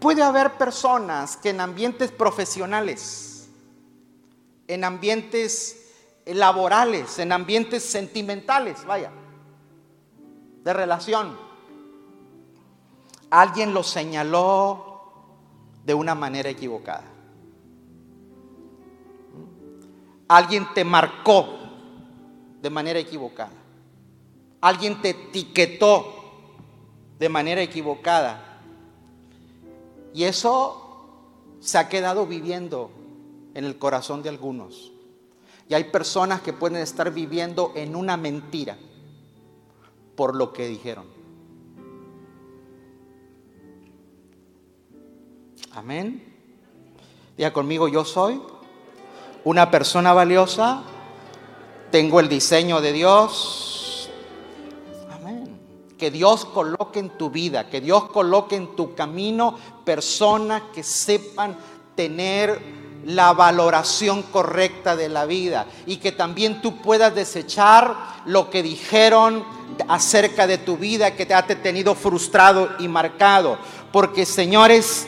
Puede 0.00 0.22
haber 0.22 0.52
personas 0.52 1.36
que 1.36 1.50
en 1.50 1.60
ambientes 1.60 2.10
profesionales, 2.12 3.50
en 4.66 4.84
ambientes 4.84 5.76
laborales, 6.24 7.18
en 7.18 7.32
ambientes 7.32 7.84
sentimentales, 7.84 8.86
vaya, 8.86 9.10
de 10.64 10.72
relación, 10.72 11.36
alguien 13.28 13.74
lo 13.74 13.82
señaló 13.82 15.12
de 15.84 15.92
una 15.92 16.14
manera 16.14 16.48
equivocada. 16.48 17.09
Alguien 20.30 20.64
te 20.74 20.84
marcó 20.84 21.58
de 22.62 22.70
manera 22.70 23.00
equivocada. 23.00 23.50
Alguien 24.60 25.02
te 25.02 25.10
etiquetó 25.10 26.04
de 27.18 27.28
manera 27.28 27.60
equivocada 27.62 28.62
y 30.14 30.22
eso 30.22 31.56
se 31.58 31.78
ha 31.78 31.88
quedado 31.88 32.28
viviendo 32.28 32.92
en 33.54 33.64
el 33.64 33.76
corazón 33.76 34.22
de 34.22 34.28
algunos. 34.28 34.92
Y 35.68 35.74
hay 35.74 35.82
personas 35.90 36.42
que 36.42 36.52
pueden 36.52 36.80
estar 36.80 37.12
viviendo 37.12 37.72
en 37.74 37.96
una 37.96 38.16
mentira 38.16 38.78
por 40.14 40.36
lo 40.36 40.52
que 40.52 40.68
dijeron. 40.68 41.06
Amén. 45.72 46.22
Diga 47.36 47.52
conmigo, 47.52 47.88
yo 47.88 48.04
soy 48.04 48.40
una 49.44 49.70
persona 49.70 50.12
valiosa, 50.12 50.82
tengo 51.90 52.20
el 52.20 52.28
diseño 52.28 52.80
de 52.80 52.92
Dios, 52.92 53.70
que 56.00 56.10
Dios 56.10 56.46
coloque 56.46 56.98
en 56.98 57.10
tu 57.10 57.28
vida, 57.28 57.68
que 57.68 57.82
Dios 57.82 58.04
coloque 58.04 58.56
en 58.56 58.74
tu 58.74 58.94
camino 58.94 59.58
personas 59.84 60.62
que 60.72 60.82
sepan 60.82 61.54
tener 61.94 62.58
la 63.04 63.34
valoración 63.34 64.22
correcta 64.22 64.96
de 64.96 65.10
la 65.10 65.26
vida 65.26 65.66
y 65.84 65.98
que 65.98 66.10
también 66.10 66.62
tú 66.62 66.78
puedas 66.78 67.14
desechar 67.14 67.94
lo 68.24 68.48
que 68.48 68.62
dijeron 68.62 69.44
acerca 69.88 70.46
de 70.46 70.56
tu 70.56 70.78
vida 70.78 71.14
que 71.14 71.26
te 71.26 71.34
ha 71.34 71.46
tenido 71.46 71.94
frustrado 71.94 72.70
y 72.78 72.88
marcado. 72.88 73.58
Porque 73.92 74.24
señores, 74.24 75.06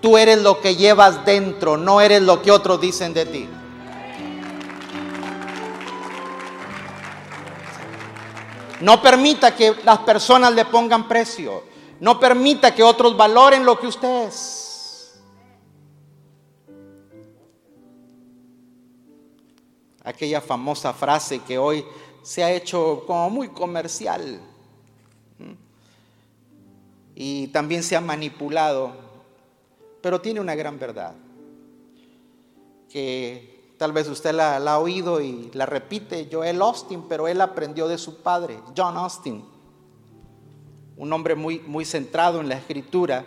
tú 0.00 0.16
eres 0.16 0.38
lo 0.38 0.60
que 0.60 0.76
llevas 0.76 1.24
dentro, 1.24 1.76
no 1.76 2.00
eres 2.00 2.22
lo 2.22 2.42
que 2.42 2.52
otros 2.52 2.80
dicen 2.80 3.12
de 3.12 3.26
ti. 3.26 3.48
No 8.80 9.02
permita 9.02 9.54
que 9.54 9.74
las 9.84 9.98
personas 9.98 10.54
le 10.54 10.64
pongan 10.64 11.08
precio. 11.08 11.64
No 12.00 12.20
permita 12.20 12.74
que 12.74 12.82
otros 12.82 13.16
valoren 13.16 13.64
lo 13.64 13.78
que 13.78 13.88
usted 13.88 14.28
es. 14.28 15.20
Aquella 20.04 20.40
famosa 20.40 20.92
frase 20.92 21.40
que 21.40 21.58
hoy 21.58 21.84
se 22.22 22.42
ha 22.44 22.50
hecho 22.50 23.04
como 23.06 23.28
muy 23.30 23.48
comercial 23.48 24.40
y 27.20 27.48
también 27.48 27.82
se 27.82 27.96
ha 27.96 28.00
manipulado, 28.00 28.92
pero 30.00 30.20
tiene 30.20 30.40
una 30.40 30.54
gran 30.54 30.78
verdad, 30.78 31.14
que 32.88 33.57
Tal 33.78 33.92
vez 33.92 34.08
usted 34.08 34.34
la, 34.34 34.56
ha 34.56 34.78
oído 34.80 35.20
y 35.20 35.50
la 35.54 35.64
repite, 35.64 36.28
Joel 36.30 36.60
Austin, 36.60 37.04
pero 37.08 37.28
él 37.28 37.40
aprendió 37.40 37.86
de 37.86 37.96
su 37.96 38.16
padre, 38.16 38.58
John 38.76 38.96
Austin, 38.96 39.44
un 40.96 41.12
hombre 41.12 41.36
muy, 41.36 41.60
muy 41.60 41.84
centrado 41.84 42.40
en 42.40 42.48
la 42.48 42.56
escritura. 42.56 43.24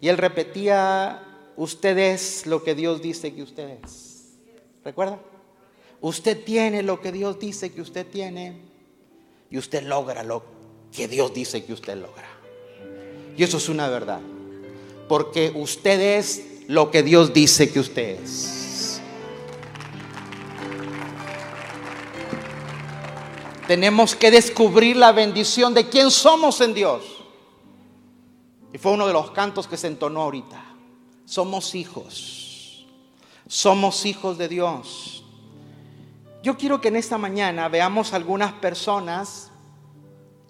Y 0.00 0.08
él 0.08 0.18
repetía, 0.18 1.22
usted 1.56 1.96
es 1.98 2.46
lo 2.46 2.64
que 2.64 2.74
Dios 2.74 3.00
dice 3.00 3.32
que 3.32 3.44
usted 3.44 3.78
es. 3.84 4.32
¿Recuerda? 4.84 5.20
Usted 6.00 6.44
tiene 6.44 6.82
lo 6.82 7.00
que 7.00 7.12
Dios 7.12 7.38
dice 7.38 7.72
que 7.72 7.80
usted 7.80 8.04
tiene 8.04 8.60
y 9.48 9.56
usted 9.56 9.84
logra 9.84 10.24
lo 10.24 10.42
que 10.90 11.06
Dios 11.06 11.32
dice 11.32 11.64
que 11.64 11.72
usted 11.72 11.96
logra. 11.96 12.28
Y 13.36 13.44
eso 13.44 13.58
es 13.58 13.68
una 13.68 13.88
verdad. 13.88 14.20
Porque 15.08 15.52
usted 15.54 16.18
es 16.18 16.42
lo 16.66 16.90
que 16.90 17.04
Dios 17.04 17.32
dice 17.32 17.70
que 17.70 17.78
usted 17.78 18.20
es. 18.20 18.62
Tenemos 23.66 24.16
que 24.16 24.30
descubrir 24.30 24.96
la 24.96 25.12
bendición 25.12 25.72
de 25.74 25.88
quién 25.88 26.10
somos 26.10 26.60
en 26.60 26.74
Dios. 26.74 27.02
Y 28.72 28.78
fue 28.78 28.92
uno 28.92 29.06
de 29.06 29.12
los 29.12 29.30
cantos 29.30 29.68
que 29.68 29.76
se 29.76 29.86
entonó 29.86 30.22
ahorita. 30.22 30.64
Somos 31.24 31.74
hijos. 31.74 32.86
Somos 33.46 34.04
hijos 34.06 34.38
de 34.38 34.48
Dios. 34.48 35.24
Yo 36.42 36.56
quiero 36.56 36.80
que 36.80 36.88
en 36.88 36.96
esta 36.96 37.18
mañana 37.18 37.68
veamos 37.68 38.12
algunas 38.12 38.52
personas 38.54 39.50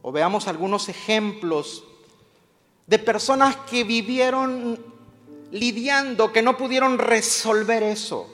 o 0.00 0.10
veamos 0.10 0.48
algunos 0.48 0.88
ejemplos 0.88 1.84
de 2.86 2.98
personas 2.98 3.56
que 3.68 3.84
vivieron 3.84 4.82
lidiando, 5.50 6.32
que 6.32 6.42
no 6.42 6.56
pudieron 6.56 6.98
resolver 6.98 7.82
eso. 7.82 8.26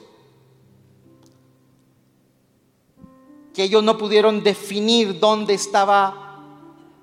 Que 3.53 3.63
ellos 3.63 3.83
no 3.83 3.97
pudieron 3.97 4.43
definir 4.43 5.19
dónde 5.19 5.53
estaba 5.53 6.43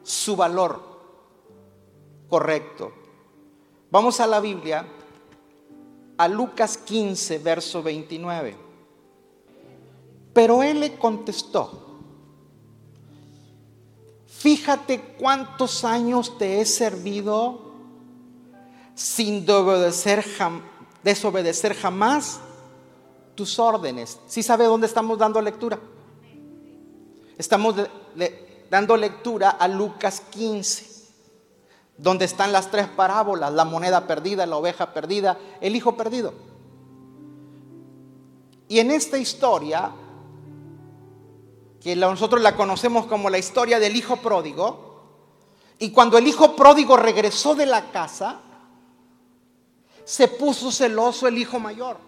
su 0.03 0.37
valor 0.37 0.81
correcto. 2.29 2.93
Vamos 3.91 4.21
a 4.21 4.27
la 4.27 4.41
Biblia, 4.41 4.87
a 6.17 6.29
Lucas 6.29 6.77
15, 6.79 7.39
verso 7.39 7.83
29. 7.83 8.57
Pero 10.33 10.63
él 10.63 10.81
le 10.81 10.99
contestó, 10.99 11.83
fíjate 14.27 15.01
cuántos 15.19 15.83
años 15.85 16.37
te 16.37 16.61
he 16.61 16.67
servido 16.67 17.73
sin 18.95 19.47
desobedecer, 19.47 20.25
desobedecer 21.03 21.75
jamás 21.75 22.41
tus 23.35 23.59
órdenes. 23.59 24.19
¿Sí 24.27 24.43
sabe 24.43 24.67
dónde 24.67 24.87
estamos 24.87 25.19
dando 25.19 25.41
lectura? 25.41 25.79
Estamos 27.39 27.77
dando 28.71 28.97
lectura 28.97 29.51
a 29.51 29.69
Lucas 29.69 30.23
15, 30.31 30.87
donde 31.99 32.25
están 32.25 32.53
las 32.53 32.71
tres 32.71 32.89
parábolas, 32.89 33.53
la 33.53 33.65
moneda 33.65 34.07
perdida, 34.07 34.47
la 34.47 34.57
oveja 34.57 34.93
perdida, 34.93 35.39
el 35.61 35.77
hijo 35.77 35.97
perdido. 35.97 36.33
Y 38.69 38.81
en 38.81 38.91
esta 38.91 39.19
historia, 39.19 39.93
que 41.81 41.95
nosotros 41.95 42.41
la 42.43 42.57
conocemos 42.57 43.07
como 43.07 43.31
la 43.31 43.39
historia 43.39 43.79
del 43.79 43.97
hijo 43.97 44.17
pródigo, 44.17 44.87
y 45.79 45.91
cuando 45.91 46.17
el 46.17 46.27
hijo 46.27 46.57
pródigo 46.57 46.97
regresó 46.97 47.55
de 47.55 47.67
la 47.67 47.91
casa, 47.91 48.41
se 50.05 50.29
puso 50.29 50.73
celoso 50.73 51.29
el 51.29 51.37
hijo 51.37 51.59
mayor. 51.59 51.99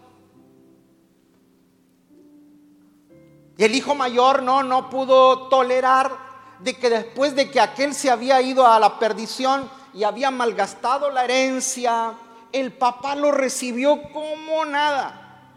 Y 3.58 3.64
el 3.64 3.74
hijo 3.74 3.96
mayor 3.96 4.44
no, 4.44 4.62
no 4.62 4.88
pudo 4.88 5.48
tolerar 5.48 6.16
de 6.60 6.74
que 6.74 6.88
después 6.88 7.34
de 7.34 7.50
que 7.50 7.60
aquel 7.60 7.92
se 7.92 8.08
había 8.08 8.40
ido 8.40 8.64
a 8.64 8.78
la 8.78 9.00
perdición 9.00 9.68
y 9.92 10.04
había 10.04 10.30
malgastado 10.30 11.10
la 11.10 11.24
herencia, 11.24 12.14
el 12.52 12.72
papá 12.72 13.16
lo 13.16 13.32
recibió 13.32 14.00
como 14.12 14.64
nada. 14.64 15.50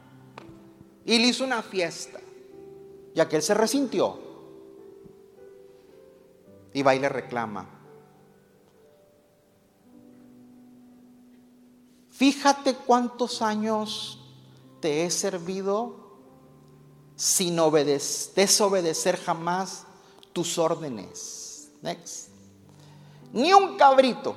Y 1.05 1.19
le 1.19 1.27
hizo 1.27 1.43
una 1.43 1.61
fiesta. 1.61 2.19
Y 3.13 3.19
aquel 3.19 3.43
se 3.43 3.53
resintió. 3.53 4.17
Y 6.73 6.81
va 6.81 6.95
y 6.95 6.99
le 6.99 7.09
reclama. 7.09 7.69
Fíjate 12.09 12.73
cuántos 12.73 13.43
años 13.43 14.19
te 14.79 15.05
he 15.05 15.11
servido 15.11 16.00
sin 17.21 17.55
desobedecer 18.34 19.15
jamás 19.15 19.84
tus 20.34 20.57
órdenes. 20.57 21.69
Next. 21.84 22.29
Ni 23.31 23.53
un 23.53 23.77
cabrito 23.77 24.36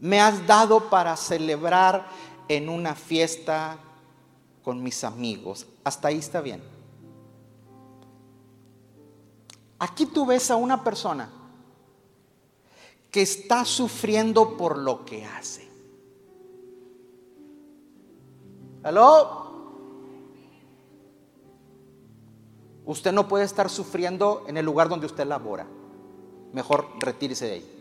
me 0.00 0.20
has 0.20 0.44
dado 0.44 0.90
para 0.90 1.16
celebrar 1.16 2.08
en 2.48 2.68
una 2.68 2.96
fiesta 2.96 3.78
con 4.64 4.82
mis 4.82 5.04
amigos. 5.04 5.68
Hasta 5.84 6.08
ahí 6.08 6.18
está 6.18 6.40
bien. 6.40 6.60
Aquí 9.78 10.06
tú 10.06 10.26
ves 10.26 10.50
a 10.50 10.56
una 10.56 10.82
persona 10.82 11.30
que 13.08 13.22
está 13.22 13.64
sufriendo 13.64 14.56
por 14.56 14.76
lo 14.76 15.04
que 15.04 15.24
hace. 15.24 15.70
¿Aló? 18.82 19.49
Usted 22.84 23.12
no 23.12 23.28
puede 23.28 23.44
estar 23.44 23.68
sufriendo 23.68 24.44
en 24.48 24.56
el 24.56 24.64
lugar 24.64 24.88
donde 24.88 25.06
usted 25.06 25.26
labora. 25.26 25.66
Mejor 26.52 26.88
retírese 26.98 27.46
de 27.46 27.52
ahí. 27.52 27.80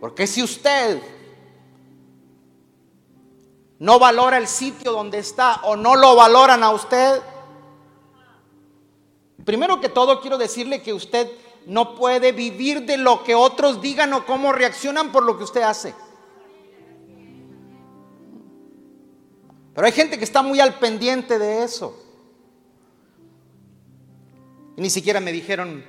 Porque 0.00 0.26
si 0.26 0.42
usted 0.42 1.02
no 3.78 3.98
valora 3.98 4.38
el 4.38 4.46
sitio 4.46 4.92
donde 4.92 5.18
está 5.18 5.60
o 5.64 5.76
no 5.76 5.96
lo 5.96 6.16
valoran 6.16 6.62
a 6.62 6.70
usted, 6.70 7.20
primero 9.44 9.80
que 9.80 9.88
todo 9.88 10.20
quiero 10.20 10.38
decirle 10.38 10.82
que 10.82 10.94
usted 10.94 11.30
no 11.66 11.94
puede 11.94 12.32
vivir 12.32 12.86
de 12.86 12.96
lo 12.96 13.22
que 13.22 13.34
otros 13.34 13.82
digan 13.82 14.12
o 14.14 14.24
cómo 14.24 14.52
reaccionan 14.52 15.12
por 15.12 15.24
lo 15.24 15.36
que 15.36 15.44
usted 15.44 15.62
hace. 15.62 15.94
Pero 19.74 19.86
hay 19.86 19.92
gente 19.92 20.18
que 20.18 20.24
está 20.24 20.42
muy 20.42 20.60
al 20.60 20.78
pendiente 20.78 21.38
de 21.38 21.62
eso. 21.62 22.09
Ni 24.80 24.88
siquiera 24.88 25.20
me 25.20 25.30
dijeron 25.30 25.84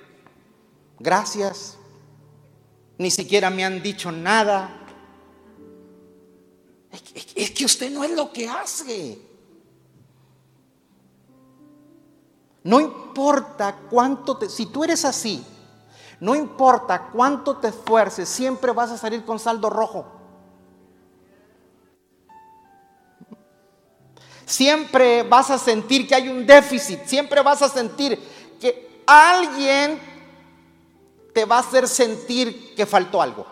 gracias, 1.00 1.78
ni 2.98 3.10
siquiera 3.10 3.50
me 3.50 3.64
han 3.64 3.82
dicho 3.82 4.12
nada. 4.12 4.70
Es 7.34 7.52
que, 7.52 7.64
usted 7.64 7.90
no 7.90 8.04
es 8.04 8.12
lo 8.12 8.34
que 8.34 8.50
hace. 8.50 9.18
No 12.66 12.82
importa 12.82 13.78
cuánto 13.90 14.36
te, 14.36 14.50
si 14.50 14.66
tú 14.66 14.84
eres 14.84 15.06
así, 15.06 15.42
no 16.20 16.36
importa 16.36 17.12
cuánto 17.14 17.60
te 17.60 17.70
esfuerces, 17.70 18.28
siempre 18.28 18.74
vas 18.74 18.92
a 18.92 18.98
salir 18.98 19.24
con 19.24 19.40
saldo 19.40 19.70
rojo. 19.70 20.06
Siempre 24.46 25.24
vas 25.24 25.50
a 25.50 25.58
sentir 25.58 26.06
que 26.10 26.14
hay 26.14 26.28
un 26.28 26.46
déficit, 26.46 27.06
siempre 27.06 27.42
vas 27.42 27.62
a 27.62 27.70
sentir 27.70 28.20
que 28.62 29.04
alguien 29.08 30.00
te 31.34 31.44
va 31.44 31.58
a 31.58 31.60
hacer 31.60 31.88
sentir 31.88 32.76
que 32.76 32.86
faltó 32.86 33.22
algo. 33.22 33.46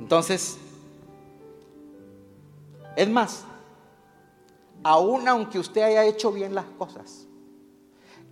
Entonces, 0.00 0.56
es 2.96 3.08
más, 3.10 3.44
aun 4.82 5.28
aunque 5.28 5.58
usted 5.58 5.82
haya 5.82 6.04
hecho 6.04 6.32
bien 6.32 6.54
las 6.54 6.64
cosas 6.64 7.26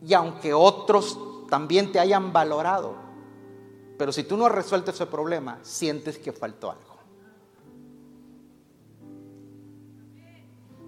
y 0.03 0.15
aunque 0.15 0.55
otros 0.55 1.19
también 1.51 1.93
te 1.93 1.99
hayan 1.99 2.33
valorado, 2.33 2.95
pero 3.99 4.11
si 4.11 4.25
tú 4.25 4.37
no 4.39 4.47
has 4.47 4.53
resuelto 4.53 4.91
ese 4.91 5.07
problema, 5.07 5.59
sientes 5.63 6.19
que 6.19 6.33
faltó 6.33 6.71
algo. 6.71 6.86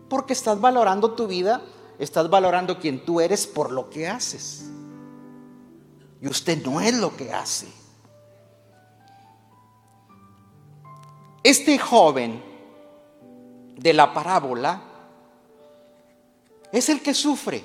Porque 0.09 0.33
estás 0.33 0.61
valorando 0.61 1.13
tu 1.13 1.27
vida, 1.27 1.63
estás 1.99 2.29
valorando 2.31 2.79
quien 2.79 3.05
tú 3.05 3.21
eres 3.21 3.47
por 3.47 3.71
lo 3.71 3.91
que 3.91 4.09
haces. 4.09 4.71
Y 6.21 6.29
usted 6.29 6.65
no 6.65 6.81
es 6.81 6.97
lo 6.97 7.17
que 7.17 7.33
hace. 7.33 7.69
Este 11.43 11.79
joven 11.79 12.43
de 13.77 13.93
la 13.93 14.13
parábola 14.13 14.83
es 16.73 16.89
el 16.89 17.01
que 17.01 17.15
sufre 17.15 17.65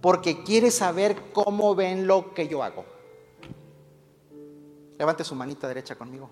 porque 0.00 0.42
quiere 0.42 0.70
saber 0.70 1.32
cómo 1.32 1.74
ven 1.74 2.06
lo 2.06 2.34
que 2.34 2.48
yo 2.48 2.62
hago. 2.62 2.84
Levante 4.98 5.24
su 5.24 5.34
manita 5.34 5.68
derecha 5.68 5.94
conmigo 5.94 6.30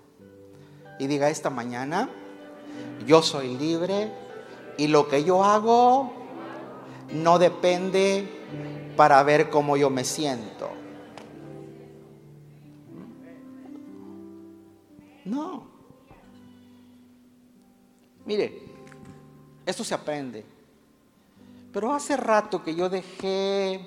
y 0.99 1.07
diga 1.07 1.29
esta 1.29 1.49
mañana, 1.49 2.09
yo 3.07 3.21
soy 3.21 3.55
libre 3.57 4.11
y 4.79 4.87
lo 4.87 5.09
que 5.09 5.25
yo 5.25 5.43
hago 5.43 6.09
no 7.11 7.37
depende 7.37 8.25
para 8.95 9.21
ver 9.23 9.49
cómo 9.49 9.75
yo 9.75 9.89
me 9.89 10.05
siento. 10.05 10.69
No. 15.25 15.67
Mire, 18.25 18.61
esto 19.65 19.83
se 19.83 19.93
aprende. 19.93 20.45
Pero 21.73 21.93
hace 21.93 22.15
rato 22.15 22.63
que 22.63 22.73
yo 22.73 22.87
dejé 22.89 23.85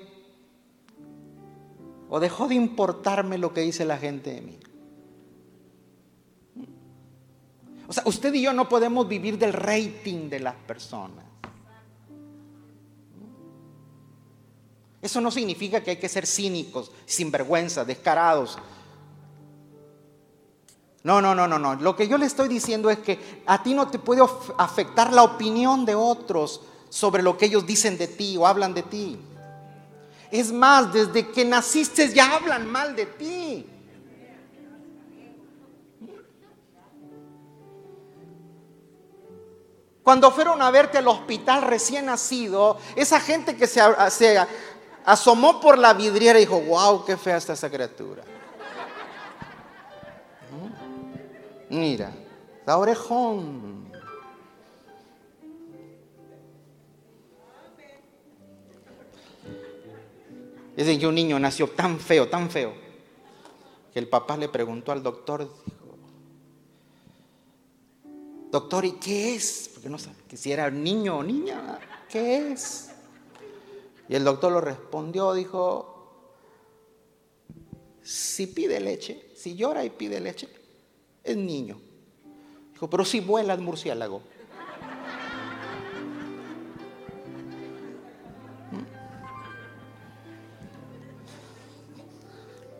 o 2.07 2.19
dejó 2.19 2.47
de 2.47 2.53
importarme 2.53 3.39
lo 3.39 3.51
que 3.51 3.61
dice 3.61 3.83
la 3.83 3.97
gente 3.97 4.31
de 4.31 4.41
mí. 4.41 4.59
O 7.87 7.93
sea, 7.93 8.03
usted 8.05 8.33
y 8.33 8.41
yo 8.41 8.53
no 8.53 8.69
podemos 8.69 9.07
vivir 9.07 9.37
del 9.37 9.53
rating 9.53 10.29
de 10.29 10.39
las 10.39 10.55
personas. 10.55 11.25
Eso 15.01 15.19
no 15.19 15.31
significa 15.31 15.83
que 15.83 15.91
hay 15.91 15.97
que 15.97 16.07
ser 16.07 16.25
cínicos, 16.25 16.91
sinvergüenza, 17.05 17.83
descarados, 17.83 18.57
no, 21.03 21.21
no, 21.21 21.35
no, 21.35 21.47
no, 21.47 21.59
no. 21.59 21.75
Lo 21.75 21.95
que 21.95 22.07
yo 22.07 22.17
le 22.17 22.25
estoy 22.25 22.47
diciendo 22.47 22.89
es 22.89 22.99
que 22.99 23.43
a 23.45 23.61
ti 23.61 23.73
no 23.73 23.89
te 23.89 23.99
puede 23.99 24.21
afectar 24.57 25.11
la 25.11 25.23
opinión 25.23 25.85
de 25.85 25.95
otros 25.95 26.61
sobre 26.89 27.21
lo 27.21 27.37
que 27.37 27.47
ellos 27.47 27.65
dicen 27.65 27.97
de 27.97 28.07
ti 28.07 28.37
o 28.37 28.47
hablan 28.47 28.73
de 28.73 28.83
ti. 28.83 29.19
Es 30.31 30.51
más, 30.51 30.93
desde 30.93 31.29
que 31.29 31.43
naciste 31.43 32.13
ya 32.13 32.35
hablan 32.35 32.65
mal 32.71 32.95
de 32.95 33.05
ti. 33.05 33.65
Cuando 40.03 40.31
fueron 40.31 40.61
a 40.61 40.69
verte 40.69 40.97
al 40.97 41.07
hospital 41.07 41.61
recién 41.61 42.07
nacido, 42.07 42.77
esa 42.95 43.21
gente 43.21 43.55
que 43.55 43.67
se, 43.67 43.81
asomó 45.05 45.61
por 45.61 45.77
la 45.77 45.93
vidriera 45.93 46.39
dijo, 46.39 46.59
wow, 46.59 47.05
qué 47.05 47.15
fea 47.15 47.37
está 47.37 47.53
esa 47.53 47.69
criatura. 47.69 48.23
Mira, 51.69 52.11
la 52.65 52.77
orejón. 52.77 53.91
Dicen 60.75 60.99
que 60.99 61.07
un 61.07 61.15
niño 61.15 61.39
nació 61.39 61.69
tan 61.69 61.99
feo, 61.99 62.27
tan 62.27 62.49
feo, 62.49 62.73
que 63.93 63.99
el 63.99 64.09
papá 64.09 64.35
le 64.35 64.49
preguntó 64.49 64.91
al 64.91 65.01
doctor, 65.01 65.49
doctor, 68.53 68.85
¿y 68.85 68.91
qué 68.93 69.33
es? 69.33 69.71
Porque 69.73 69.89
no 69.89 69.97
sabe 69.97 70.15
que 70.27 70.37
si 70.37 70.51
era 70.51 70.69
niño 70.69 71.17
o 71.17 71.23
niña, 71.23 71.79
¿qué 72.07 72.51
es? 72.51 72.91
Y 74.07 74.13
el 74.13 74.23
doctor 74.23 74.51
lo 74.51 74.61
respondió, 74.61 75.33
dijo, 75.33 76.29
si 78.03 78.45
pide 78.45 78.79
leche, 78.79 79.31
si 79.35 79.55
llora 79.55 79.83
y 79.83 79.89
pide 79.89 80.19
leche, 80.19 80.47
es 81.23 81.35
niño. 81.35 81.79
Dijo, 82.73 82.87
pero 82.91 83.03
si 83.03 83.21
vuela 83.21 83.55
el 83.55 83.61
murciélago. 83.61 84.21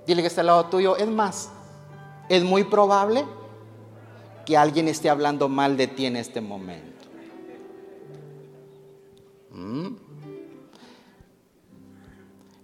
Dile 0.06 0.22
que 0.22 0.28
está 0.28 0.42
al 0.42 0.48
lado 0.48 0.66
tuyo. 0.66 0.98
Es 0.98 1.08
más, 1.08 1.50
es 2.30 2.44
muy 2.44 2.64
probable 2.64 3.26
que 4.46 4.58
alguien 4.58 4.88
esté 4.88 5.10
hablando 5.10 5.48
mal 5.50 5.78
de 5.78 5.88
ti 5.88 6.06
en 6.06 6.16
este 6.16 6.42
momento. 6.42 7.08
¿Mm? 9.52 9.96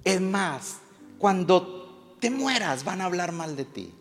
Es 0.03 0.21
más, 0.21 0.79
cuando 1.17 2.15
te 2.19 2.29
mueras 2.29 2.83
van 2.83 3.01
a 3.01 3.05
hablar 3.05 3.31
mal 3.31 3.55
de 3.55 3.65
ti. 3.65 3.93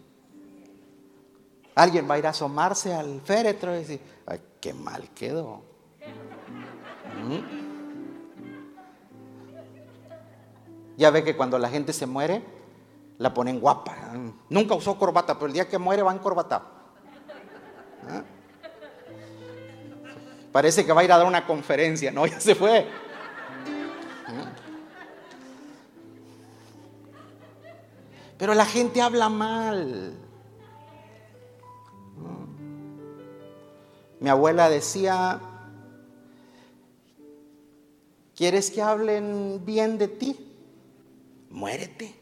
Alguien 1.74 2.10
va 2.10 2.14
a 2.14 2.18
ir 2.18 2.26
a 2.26 2.30
asomarse 2.30 2.92
al 2.92 3.20
féretro 3.20 3.74
y 3.74 3.78
decir, 3.78 4.00
ay, 4.26 4.40
qué 4.60 4.74
mal 4.74 5.08
quedó. 5.14 5.62
¿Mm? 7.24 7.68
Ya 10.96 11.10
ve 11.10 11.22
que 11.22 11.36
cuando 11.36 11.58
la 11.58 11.68
gente 11.68 11.92
se 11.92 12.06
muere, 12.06 12.42
la 13.18 13.32
ponen 13.32 13.60
guapa. 13.60 13.94
Nunca 14.48 14.74
usó 14.74 14.98
corbata, 14.98 15.34
pero 15.34 15.46
el 15.46 15.52
día 15.52 15.68
que 15.68 15.78
muere 15.78 16.02
va 16.02 16.10
en 16.10 16.18
corbata. 16.18 16.77
¿Ah? 18.08 18.24
Parece 20.52 20.84
que 20.84 20.92
va 20.92 21.02
a 21.02 21.04
ir 21.04 21.12
a 21.12 21.18
dar 21.18 21.26
una 21.26 21.46
conferencia, 21.46 22.10
no, 22.10 22.26
ya 22.26 22.40
se 22.40 22.54
fue. 22.54 22.86
Pero 28.38 28.54
la 28.54 28.64
gente 28.64 29.02
habla 29.02 29.28
mal. 29.28 30.16
Mi 34.20 34.28
abuela 34.28 34.68
decía 34.68 35.40
¿Quieres 38.38 38.70
que 38.70 38.80
hablen 38.80 39.64
bien 39.64 39.98
de 39.98 40.06
ti? 40.06 40.36
Muérete. 41.50 42.14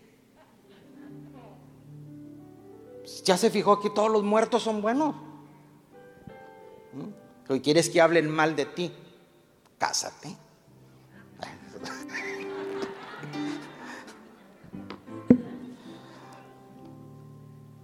Ya 3.23 3.37
se 3.37 3.51
fijó 3.51 3.81
que 3.81 3.91
todos 3.91 4.11
los 4.11 4.23
muertos 4.23 4.63
son 4.63 4.81
buenos. 4.81 5.15
¿Mm? 6.97 7.61
¿Quieres 7.61 7.89
que 7.91 8.01
hablen 8.01 8.29
mal 8.31 8.57
de 8.57 8.67
ti? 8.67 8.93
Cásate. 9.79 10.29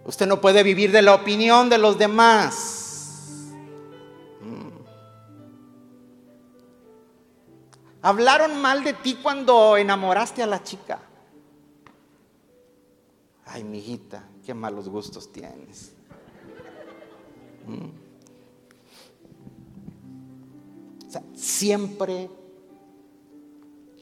Usted 0.05 0.27
no 0.27 0.40
puede 0.40 0.62
vivir 0.62 0.90
de 0.90 1.03
la 1.03 1.14
opinión 1.14 1.68
de 1.68 1.79
los 1.79 1.98
demás. 1.98 2.81
Hablaron 8.05 8.61
mal 8.61 8.83
de 8.83 8.94
ti 8.94 9.20
cuando 9.22 9.77
enamoraste 9.77 10.42
a 10.42 10.46
la 10.46 10.61
chica. 10.64 10.98
Ay, 13.46 13.62
mijita, 13.62 14.29
qué 14.44 14.55
malos 14.55 14.88
gustos 14.88 15.31
tienes. 15.31 15.92
Siempre 21.35 22.31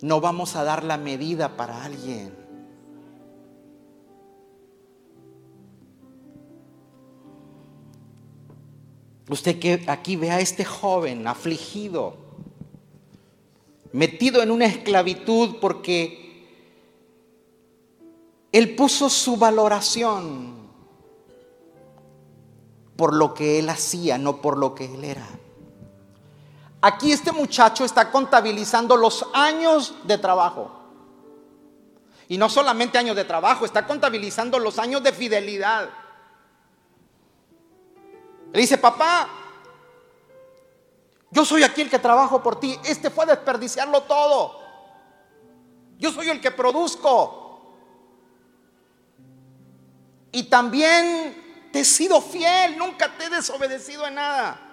no 0.03 0.21
vamos 0.21 0.57
a 0.57 0.65
dar 0.65 0.85
la 0.85 0.97
medida 0.97 1.57
para 1.57 1.85
alguien. 1.85 2.35
Usted 9.29 9.61
que 9.61 9.85
aquí 9.87 10.17
ve 10.17 10.31
a 10.31 10.41
este 10.41 10.65
joven 10.65 11.27
afligido, 11.29 12.17
metido 13.93 14.43
en 14.43 14.51
una 14.51 14.67
esclavitud 14.67 15.57
porque 15.61 16.49
él 18.51 18.75
puso 18.75 19.09
su 19.09 19.37
valoración 19.37 20.59
por 22.97 23.15
lo 23.15 23.33
que 23.33 23.61
él 23.61 23.69
hacía, 23.71 24.19
no 24.19 24.41
por 24.41 24.59
lo 24.59 24.75
que 24.75 24.87
él 24.87 25.05
era. 25.05 25.40
Aquí 26.83 27.13
este 27.13 27.33
muchacho 27.33 27.85
está 27.85 28.11
contabilizando 28.11 28.97
los 28.97 29.27
años 29.35 29.95
de 30.05 30.17
trabajo. 30.17 30.71
Y 32.29 32.39
no 32.39 32.49
solamente 32.49 32.97
años 32.97 33.17
de 33.17 33.25
trabajo, 33.25 33.65
está 33.65 33.87
contabilizando 33.87 34.59
los 34.59 34.79
años 34.79 35.03
de 35.03 35.13
fidelidad. 35.13 35.91
Le 38.53 38.61
dice, 38.61 38.79
papá, 38.79 39.29
yo 41.31 41.45
soy 41.45 41.65
aquí 41.65 41.83
el 41.83 41.91
que 41.91 41.99
trabajo 41.99 42.43
por 42.43 42.59
ti. 42.59 42.79
Este 42.85 43.11
fue 43.11 43.25
a 43.25 43.29
desperdiciarlo 43.29 44.03
todo. 44.03 44.59
Yo 45.99 46.11
soy 46.13 46.31
el 46.31 46.41
que 46.41 46.51
produzco. 46.51 47.77
Y 50.33 50.45
también 50.45 51.69
te 51.73 51.81
he 51.81 51.85
sido 51.85 52.21
fiel, 52.23 52.79
nunca 52.79 53.17
te 53.17 53.25
he 53.25 53.31
desobedecido 53.31 54.07
en 54.07 54.15
nada. 54.15 54.70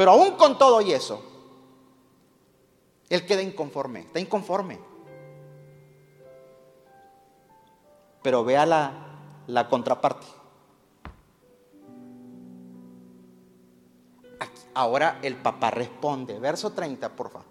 Pero 0.00 0.12
aún 0.12 0.30
con 0.38 0.56
todo 0.56 0.80
y 0.80 0.92
eso, 0.94 1.20
él 3.10 3.26
queda 3.26 3.42
inconforme, 3.42 4.00
está 4.00 4.18
inconforme. 4.18 4.80
Pero 8.22 8.42
vea 8.42 8.64
la, 8.64 8.92
la 9.46 9.68
contraparte. 9.68 10.26
ahora 14.72 15.18
el 15.20 15.36
papá 15.36 15.70
responde, 15.70 16.38
verso 16.38 16.72
30, 16.72 17.14
por 17.14 17.28
favor. 17.28 17.48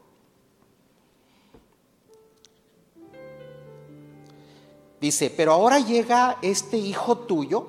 Dice, 5.00 5.32
pero 5.38 5.52
ahora 5.52 5.78
llega 5.78 6.40
este 6.42 6.78
hijo 6.78 7.16
tuyo 7.20 7.68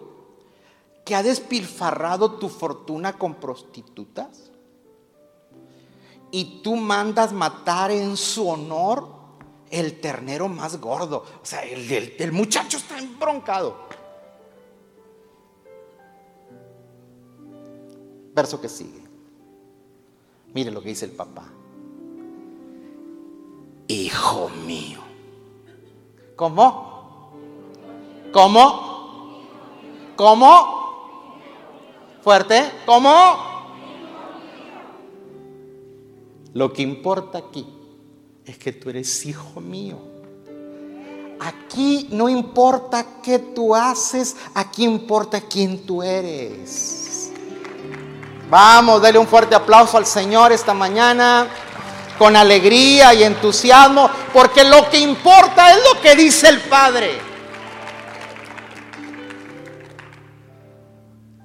que 1.04 1.14
ha 1.14 1.22
despilfarrado 1.22 2.38
tu 2.38 2.48
fortuna 2.48 3.18
con 3.18 3.34
prostitutas 3.34 4.49
y 6.30 6.60
tú 6.62 6.76
mandas 6.76 7.32
matar 7.32 7.90
en 7.90 8.16
su 8.16 8.48
honor 8.48 9.08
el 9.70 10.00
ternero 10.00 10.48
más 10.48 10.80
gordo. 10.80 11.24
O 11.42 11.46
sea, 11.46 11.62
el, 11.62 12.32
muchacho 12.32 12.76
está 12.76 12.98
embroncado. 12.98 13.76
Verso 18.34 18.60
que 18.60 18.68
sigue. 18.68 19.02
Mire 20.52 20.70
lo 20.70 20.82
que 20.82 20.90
dice 20.90 21.04
el 21.04 21.12
papá. 21.12 21.44
Hijo 23.88 24.48
mío. 24.66 25.00
¿Cómo? 26.36 27.32
¿Cómo? 28.32 29.42
¿Cómo? 30.16 30.80
Fuerte. 32.22 32.70
¿Cómo? 32.86 33.49
Lo 36.52 36.72
que 36.72 36.82
importa 36.82 37.38
aquí 37.38 37.66
es 38.44 38.58
que 38.58 38.72
tú 38.72 38.90
eres 38.90 39.24
hijo 39.26 39.60
mío. 39.60 39.98
Aquí 41.38 42.08
no 42.10 42.28
importa 42.28 43.06
qué 43.22 43.38
tú 43.38 43.74
haces, 43.74 44.36
aquí 44.54 44.84
importa 44.84 45.40
quién 45.40 45.86
tú 45.86 46.02
eres. 46.02 47.32
Vamos, 48.50 49.00
dale 49.00 49.18
un 49.18 49.26
fuerte 49.26 49.54
aplauso 49.54 49.96
al 49.96 50.06
Señor 50.06 50.52
esta 50.52 50.74
mañana 50.74 51.48
con 52.18 52.36
alegría 52.36 53.14
y 53.14 53.22
entusiasmo, 53.22 54.10
porque 54.32 54.64
lo 54.64 54.90
que 54.90 54.98
importa 54.98 55.70
es 55.70 55.78
lo 55.82 56.00
que 56.02 56.14
dice 56.16 56.48
el 56.48 56.60
Padre. 56.60 57.18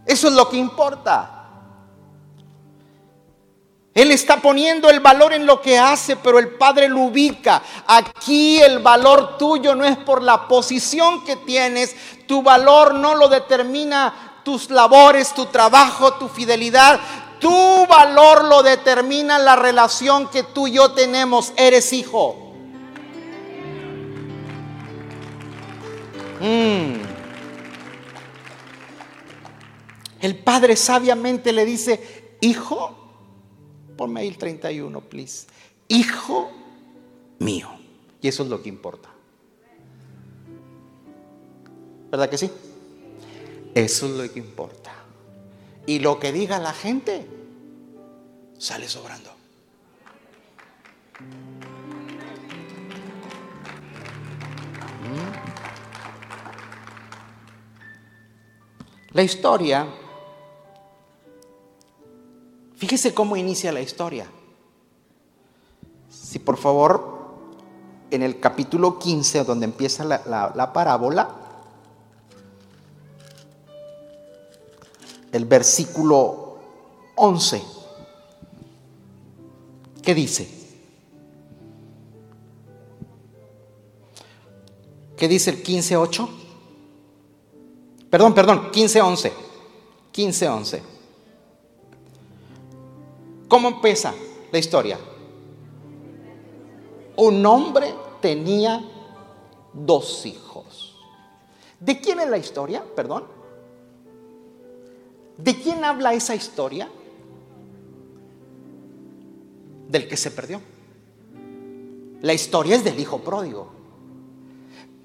Eso 0.05 0.27
es 0.27 0.33
lo 0.33 0.49
que 0.49 0.57
importa. 0.57 1.34
Él 3.95 4.11
está 4.11 4.41
poniendo 4.41 4.89
el 4.89 4.99
valor 4.99 5.31
en 5.31 5.45
lo 5.45 5.61
que 5.61 5.79
hace, 5.79 6.17
pero 6.17 6.37
el 6.37 6.49
Padre 6.49 6.89
lo 6.89 6.99
ubica. 6.99 7.63
Aquí 7.87 8.61
el 8.61 8.79
valor 8.79 9.37
tuyo 9.37 9.73
no 9.73 9.85
es 9.85 9.95
por 9.95 10.21
la 10.21 10.49
posición 10.49 11.23
que 11.23 11.37
tienes, 11.37 11.95
tu 12.27 12.43
valor 12.43 12.93
no 12.95 13.15
lo 13.15 13.29
determina 13.29 14.41
tus 14.43 14.69
labores, 14.69 15.33
tu 15.33 15.45
trabajo, 15.45 16.15
tu 16.15 16.27
fidelidad. 16.27 16.99
Tu 17.39 17.87
valor 17.87 18.43
lo 18.43 18.63
determina 18.63 19.39
la 19.39 19.55
relación 19.55 20.29
que 20.29 20.43
tú 20.43 20.67
y 20.67 20.73
yo 20.73 20.91
tenemos. 20.91 21.53
Eres 21.55 21.93
hijo. 21.93 22.53
Mm. 26.41 26.95
El 30.19 30.37
Padre 30.43 30.75
sabiamente 30.75 31.53
le 31.53 31.63
dice, 31.63 32.37
hijo, 32.41 33.04
Ponme 33.97 34.21
ahí 34.21 34.27
el 34.27 34.37
31, 34.37 35.01
please. 35.01 35.47
Hijo 35.87 36.51
mío. 37.39 37.69
Y 38.21 38.27
eso 38.27 38.43
es 38.43 38.49
lo 38.49 38.61
que 38.61 38.69
importa. 38.69 39.09
¿Verdad 42.11 42.29
que 42.29 42.37
sí? 42.37 42.49
Eso 43.73 44.05
es 44.05 44.11
lo 44.13 44.31
que 44.31 44.39
importa. 44.39 44.91
Y 45.85 45.99
lo 45.99 46.19
que 46.19 46.31
diga 46.31 46.59
la 46.59 46.73
gente 46.73 47.27
sale 48.57 48.87
sobrando. 48.87 49.31
¿Mm? 55.01 55.55
La 59.13 59.23
historia 59.23 59.87
Fíjese 62.77 63.13
cómo 63.13 63.37
inicia 63.37 63.71
la 63.71 63.81
historia. 63.81 64.27
Si 66.09 66.39
por 66.39 66.57
favor, 66.57 67.15
en 68.11 68.21
el 68.21 68.39
capítulo 68.39 68.99
15, 68.99 69.43
donde 69.43 69.65
empieza 69.65 70.03
la, 70.03 70.73
parábola, 70.73 71.29
el 75.31 75.45
versículo 75.45 76.57
11, 77.15 77.63
¿qué 80.01 80.13
dice? 80.13 80.49
¿Qué 85.17 85.27
dice 85.29 85.49
el 85.49 85.63
15.8? 85.63 86.29
Perdón, 88.09 88.33
perdón, 88.33 88.71
15.11. 88.71 89.31
15.11. 90.13 90.94
¿Cómo 93.55 93.69
empieza 93.69 94.13
la 94.51 94.59
historia? 94.59 94.99
Un 97.15 97.45
hombre 97.45 97.95
tenía 98.19 98.83
dos 99.71 100.25
hijos. 100.25 100.97
¿De 101.79 102.01
quién 102.01 102.19
es 102.19 102.27
la 102.27 102.37
historia? 102.37 102.83
Perdón. 102.83 103.23
¿De 105.37 105.55
quién 105.55 105.85
habla 105.85 106.13
esa 106.13 106.35
historia? 106.35 106.89
Del 109.87 110.09
que 110.09 110.17
se 110.17 110.31
perdió. 110.31 110.59
La 112.23 112.33
historia 112.33 112.75
es 112.75 112.83
del 112.83 112.99
hijo 112.99 113.21
pródigo. 113.21 113.69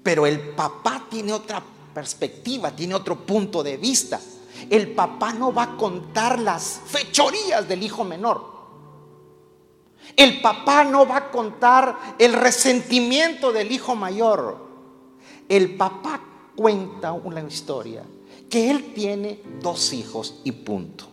Pero 0.03 0.25
el 0.27 0.41
papá 0.49 1.07
tiene 1.09 1.31
otra 1.31 1.63
perspectiva, 1.93 2.75
tiene 2.75 2.95
otro 2.95 3.17
punto 3.25 3.63
de 3.63 3.77
vista. 3.77 4.19
El 4.69 4.91
papá 4.91 5.33
no 5.33 5.53
va 5.53 5.63
a 5.63 5.77
contar 5.77 6.39
las 6.39 6.81
fechorías 6.85 7.67
del 7.67 7.83
hijo 7.83 8.03
menor. 8.03 8.51
El 10.15 10.41
papá 10.41 10.83
no 10.83 11.07
va 11.07 11.17
a 11.17 11.31
contar 11.31 11.97
el 12.19 12.33
resentimiento 12.33 13.51
del 13.51 13.71
hijo 13.71 13.95
mayor. 13.95 14.57
El 15.47 15.75
papá 15.75 16.21
cuenta 16.55 17.11
una 17.11 17.41
historia 17.41 18.03
que 18.49 18.69
él 18.69 18.93
tiene 18.93 19.39
dos 19.61 19.93
hijos 19.93 20.41
y 20.43 20.51
punto. 20.51 21.07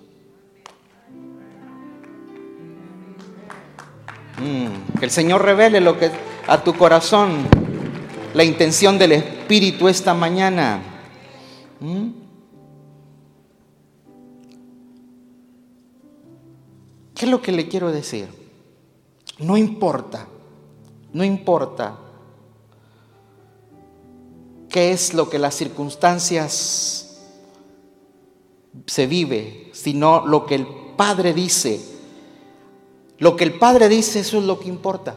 Mm, 4.38 4.98
que 4.98 5.04
el 5.04 5.10
Señor 5.10 5.42
revele 5.42 5.80
lo 5.80 5.98
que 5.98 6.10
a 6.46 6.62
tu 6.62 6.74
corazón 6.74 7.48
la 8.34 8.44
intención 8.44 8.98
del 8.98 9.12
Espíritu 9.12 9.88
esta 9.88 10.14
mañana. 10.14 10.80
¿Mm? 11.80 12.08
¿Qué 17.18 17.24
es 17.24 17.32
lo 17.32 17.42
que 17.42 17.50
le 17.50 17.66
quiero 17.66 17.90
decir? 17.90 18.28
No 19.40 19.56
importa, 19.56 20.28
no 21.12 21.24
importa 21.24 21.98
qué 24.68 24.92
es 24.92 25.14
lo 25.14 25.28
que 25.28 25.40
las 25.40 25.56
circunstancias 25.56 27.18
se 28.86 29.06
vive, 29.08 29.68
sino 29.74 30.28
lo 30.28 30.46
que 30.46 30.54
el 30.54 30.68
Padre 30.96 31.34
dice. 31.34 31.80
Lo 33.18 33.34
que 33.34 33.42
el 33.42 33.58
Padre 33.58 33.88
dice, 33.88 34.20
eso 34.20 34.38
es 34.38 34.44
lo 34.44 34.60
que 34.60 34.68
importa. 34.68 35.16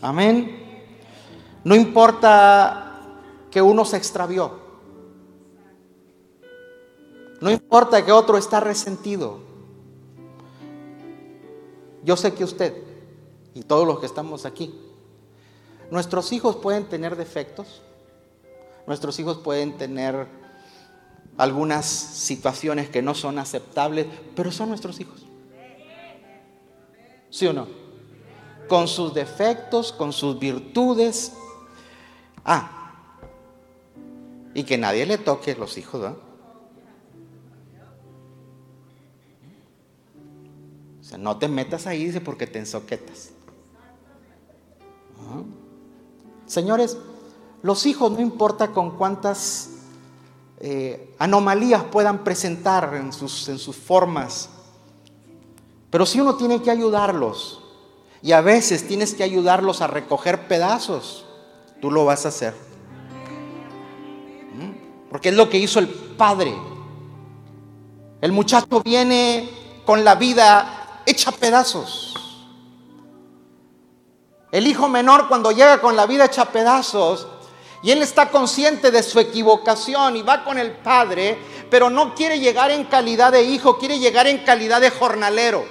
Amén. 0.00 0.88
No 1.64 1.76
importa 1.76 3.18
que 3.50 3.60
uno 3.60 3.84
se 3.84 3.98
extravió. 3.98 4.58
No 7.42 7.50
importa 7.50 8.02
que 8.02 8.10
otro 8.10 8.38
está 8.38 8.58
resentido. 8.60 9.43
Yo 12.04 12.16
sé 12.16 12.34
que 12.34 12.44
usted 12.44 12.74
y 13.54 13.62
todos 13.62 13.86
los 13.86 14.00
que 14.00 14.06
estamos 14.06 14.44
aquí, 14.44 14.74
nuestros 15.90 16.32
hijos 16.32 16.56
pueden 16.56 16.84
tener 16.84 17.16
defectos, 17.16 17.82
nuestros 18.86 19.18
hijos 19.18 19.38
pueden 19.38 19.76
tener 19.76 20.26
algunas 21.38 21.86
situaciones 21.86 22.88
que 22.88 23.02
no 23.02 23.14
son 23.14 23.38
aceptables, 23.38 24.06
pero 24.36 24.52
son 24.52 24.68
nuestros 24.68 25.00
hijos. 25.00 25.24
¿Sí 27.30 27.46
o 27.46 27.52
no? 27.52 27.66
Con 28.68 28.86
sus 28.86 29.14
defectos, 29.14 29.92
con 29.92 30.12
sus 30.12 30.38
virtudes, 30.38 31.32
Ah, 32.44 32.70
y 34.52 34.64
que 34.64 34.76
nadie 34.76 35.06
le 35.06 35.16
toque 35.16 35.54
los 35.54 35.78
hijos, 35.78 36.00
¿verdad? 36.00 36.18
No 41.18 41.36
te 41.38 41.48
metas 41.48 41.86
ahí, 41.86 42.06
dice, 42.06 42.20
porque 42.20 42.46
te 42.46 42.58
ensoquetas. 42.58 43.30
Señores, 46.46 46.98
los 47.62 47.86
hijos 47.86 48.12
no 48.12 48.20
importa 48.20 48.72
con 48.72 48.96
cuántas 48.96 49.70
eh, 50.60 51.14
anomalías 51.18 51.84
puedan 51.84 52.24
presentar 52.24 52.94
en 52.94 53.12
sus, 53.12 53.48
en 53.48 53.58
sus 53.58 53.76
formas, 53.76 54.50
pero 55.90 56.04
si 56.06 56.20
uno 56.20 56.36
tiene 56.36 56.60
que 56.60 56.70
ayudarlos, 56.70 57.60
y 58.20 58.32
a 58.32 58.40
veces 58.40 58.88
tienes 58.88 59.14
que 59.14 59.22
ayudarlos 59.22 59.82
a 59.82 59.86
recoger 59.86 60.48
pedazos 60.48 61.26
tú 61.84 61.90
lo 61.90 62.06
vas 62.06 62.24
a 62.24 62.28
hacer. 62.28 62.54
¿Mm? 64.54 65.10
Porque 65.10 65.28
es 65.28 65.34
lo 65.34 65.50
que 65.50 65.58
hizo 65.58 65.78
el 65.78 65.88
padre. 65.88 66.54
El 68.22 68.32
muchacho 68.32 68.80
viene 68.82 69.50
con 69.84 70.02
la 70.02 70.14
vida 70.14 70.83
hecha 71.06 71.32
pedazos. 71.32 72.14
El 74.50 74.66
hijo 74.66 74.88
menor 74.88 75.28
cuando 75.28 75.50
llega 75.50 75.80
con 75.80 75.96
la 75.96 76.06
vida 76.06 76.26
hecha 76.26 76.46
pedazos 76.46 77.26
y 77.82 77.90
él 77.90 78.02
está 78.02 78.30
consciente 78.30 78.90
de 78.90 79.02
su 79.02 79.18
equivocación 79.20 80.16
y 80.16 80.22
va 80.22 80.44
con 80.44 80.58
el 80.58 80.72
padre, 80.72 81.38
pero 81.70 81.90
no 81.90 82.14
quiere 82.14 82.38
llegar 82.38 82.70
en 82.70 82.84
calidad 82.84 83.32
de 83.32 83.42
hijo, 83.42 83.78
quiere 83.78 83.98
llegar 83.98 84.26
en 84.26 84.38
calidad 84.38 84.80
de 84.80 84.90
jornalero. 84.90 85.64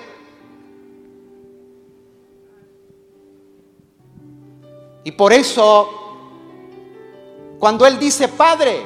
Y 5.05 5.11
por 5.11 5.33
eso 5.33 5.99
cuando 7.63 7.85
él 7.85 7.97
dice, 7.97 8.27
Padre, 8.27 8.85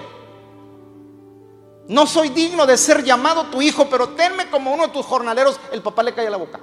no 1.89 2.05
soy 2.05 2.29
digno 2.29 2.65
de 2.65 2.77
ser 2.77 3.03
llamado 3.03 3.45
tu 3.45 3.61
hijo, 3.61 3.87
pero 3.89 4.09
tenme 4.09 4.49
como 4.49 4.73
uno 4.73 4.87
de 4.87 4.93
tus 4.93 5.05
jornaleros, 5.05 5.59
el 5.71 5.81
papá 5.81 6.03
le 6.03 6.13
cae 6.13 6.29
la 6.29 6.37
boca. 6.37 6.59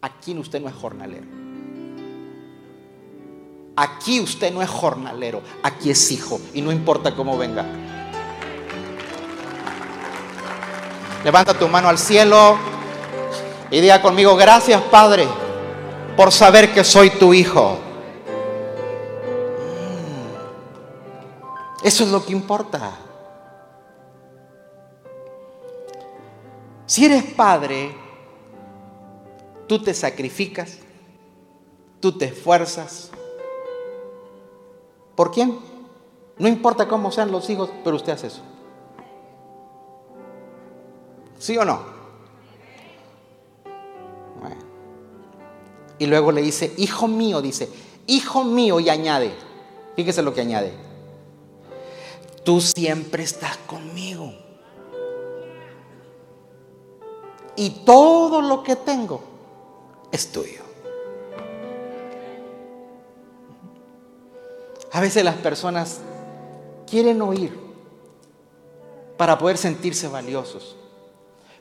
Aquí 0.00 0.36
usted 0.38 0.60
no 0.60 0.68
es 0.68 0.74
jornalero. 0.74 1.26
Aquí 3.76 4.20
usted 4.20 4.52
no 4.52 4.60
es 4.60 4.68
jornalero, 4.68 5.40
aquí 5.62 5.90
es 5.90 6.10
hijo 6.10 6.40
y 6.52 6.60
no 6.60 6.72
importa 6.72 7.14
cómo 7.14 7.38
venga. 7.38 7.64
Levanta 11.24 11.54
tu 11.54 11.68
mano 11.68 11.88
al 11.88 11.96
cielo 11.96 12.58
y 13.70 13.80
diga 13.80 14.02
conmigo, 14.02 14.34
gracias 14.34 14.82
Padre 14.82 15.28
por 16.16 16.32
saber 16.32 16.74
que 16.74 16.82
soy 16.82 17.10
tu 17.10 17.32
hijo. 17.32 17.78
Eso 21.82 22.04
es 22.04 22.10
lo 22.10 22.24
que 22.24 22.32
importa. 22.32 22.92
Si 26.86 27.04
eres 27.04 27.22
padre, 27.24 27.94
tú 29.66 29.82
te 29.82 29.94
sacrificas, 29.94 30.78
tú 32.00 32.16
te 32.16 32.26
esfuerzas. 32.26 33.10
¿Por 35.14 35.30
quién? 35.30 35.58
No 36.38 36.48
importa 36.48 36.88
cómo 36.88 37.10
sean 37.10 37.30
los 37.30 37.48
hijos, 37.50 37.70
pero 37.84 37.96
usted 37.96 38.12
hace 38.12 38.28
eso. 38.28 38.42
¿Sí 41.38 41.56
o 41.56 41.64
no? 41.64 41.98
Y 45.98 46.06
luego 46.06 46.30
le 46.30 46.42
dice, 46.42 46.72
hijo 46.76 47.08
mío, 47.08 47.42
dice, 47.42 47.68
hijo 48.06 48.44
mío, 48.44 48.78
y 48.78 48.88
añade, 48.88 49.34
fíjese 49.96 50.22
lo 50.22 50.32
que 50.32 50.40
añade, 50.40 50.72
tú 52.44 52.60
siempre 52.60 53.22
estás 53.22 53.56
conmigo. 53.58 54.32
Y 57.56 57.70
todo 57.84 58.40
lo 58.40 58.62
que 58.62 58.76
tengo 58.76 59.20
es 60.12 60.30
tuyo. 60.30 60.62
A 64.92 65.00
veces 65.00 65.24
las 65.24 65.36
personas 65.36 65.98
quieren 66.88 67.20
oír 67.20 67.58
para 69.16 69.36
poder 69.36 69.58
sentirse 69.58 70.08
valiosos, 70.08 70.76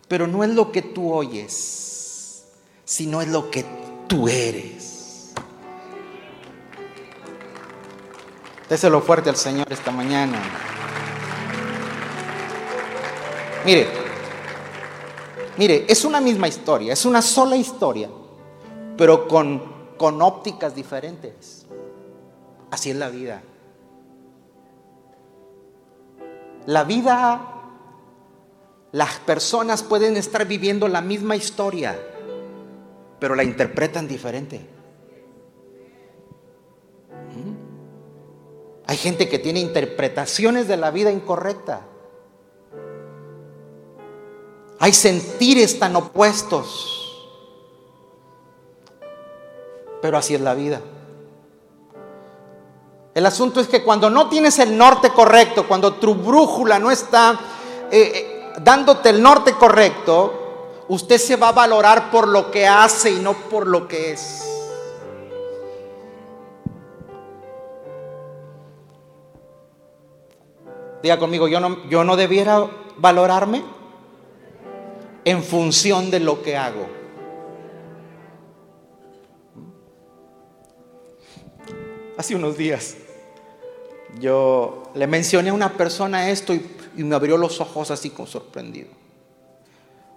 pero 0.08 0.28
no 0.28 0.44
es 0.44 0.52
lo 0.52 0.72
que 0.72 0.82
tú 0.82 1.14
oyes, 1.14 2.46
sino 2.86 3.22
es 3.22 3.28
lo 3.28 3.52
que 3.52 3.66
tú 4.08 4.28
eres. 4.28 4.97
Déselo 8.70 9.02
fuerte 9.02 9.30
al 9.30 9.38
Señor 9.38 9.72
esta 9.72 9.92
mañana. 9.92 10.42
Mire, 13.66 13.88
mire, 15.58 15.86
es 15.88 16.04
una 16.04 16.20
misma 16.20 16.48
historia, 16.48 16.94
es 16.94 17.06
una 17.06 17.22
sola 17.22 17.56
historia, 17.56 18.10
pero 18.98 19.28
con, 19.28 19.94
con 19.98 20.22
ópticas 20.22 20.76
diferentes. 20.76 21.66
Así 22.70 22.90
es 22.90 22.98
la 22.98 23.10
vida. 23.10 23.42
La 26.66 26.84
vida, 26.84 27.42
las 28.92 29.20
personas 29.20 29.84
pueden 29.84 30.18
estar 30.18 30.46
viviendo 30.46 30.90
la 30.90 31.02
misma 31.02 31.38
historia, 31.38 31.98
pero 33.20 33.36
la 33.36 33.46
interpretan 33.46 34.10
diferente. 34.10 34.77
Hay 38.88 38.96
gente 38.96 39.28
que 39.28 39.38
tiene 39.38 39.60
interpretaciones 39.60 40.70
de 40.70 40.78
la 40.78 40.92
vida 40.92 41.12
incorrecta. 41.12 41.82
Hay 44.80 44.94
sentires 44.94 45.78
tan 45.78 45.96
opuestos. 45.98 46.94
Pero 50.02 50.18
así 50.18 50.36
es 50.36 50.42
la 50.42 50.54
vida. 50.54 50.82
El 53.14 53.26
asunto 53.26 53.60
es 53.60 53.68
que 53.68 53.84
cuando 53.84 54.10
no 54.10 54.30
tienes 54.30 54.58
el 54.60 54.78
norte 54.78 55.10
correcto, 55.10 55.68
cuando 55.68 55.96
tu 55.96 56.16
brújula 56.16 56.80
no 56.80 56.90
está 56.90 57.38
eh, 57.92 58.12
eh, 58.14 58.54
dándote 58.62 59.10
el 59.10 59.22
norte 59.22 59.54
correcto, 59.54 60.86
usted 60.88 61.18
se 61.18 61.36
va 61.36 61.50
a 61.50 61.54
valorar 61.54 62.10
por 62.10 62.28
lo 62.28 62.52
que 62.52 62.68
hace 62.68 63.12
y 63.12 63.20
no 63.20 63.34
por 63.34 63.68
lo 63.68 63.88
que 63.88 64.12
es. 64.12 64.57
Diga 71.02 71.20
conmigo, 71.20 71.48
yo 71.48 71.60
no, 71.60 71.88
yo 71.90 72.04
no 72.04 72.16
debiera 72.16 72.70
valorarme 72.98 73.64
en 75.26 75.44
función 75.44 76.10
de 76.10 76.20
lo 76.20 76.42
que 76.42 76.58
hago. 76.58 76.88
Hace 82.18 82.36
unos 82.36 82.58
días 82.58 82.98
yo 84.20 84.84
le 84.96 85.06
mencioné 85.06 85.50
a 85.50 85.54
una 85.54 85.74
persona 85.74 86.30
esto 86.30 86.54
y, 86.54 86.62
me 86.96 87.14
abrió 87.14 87.38
los 87.38 87.62
ojos 87.62 87.92
así 87.92 88.10
como 88.10 88.28
sorprendido. 88.28 88.90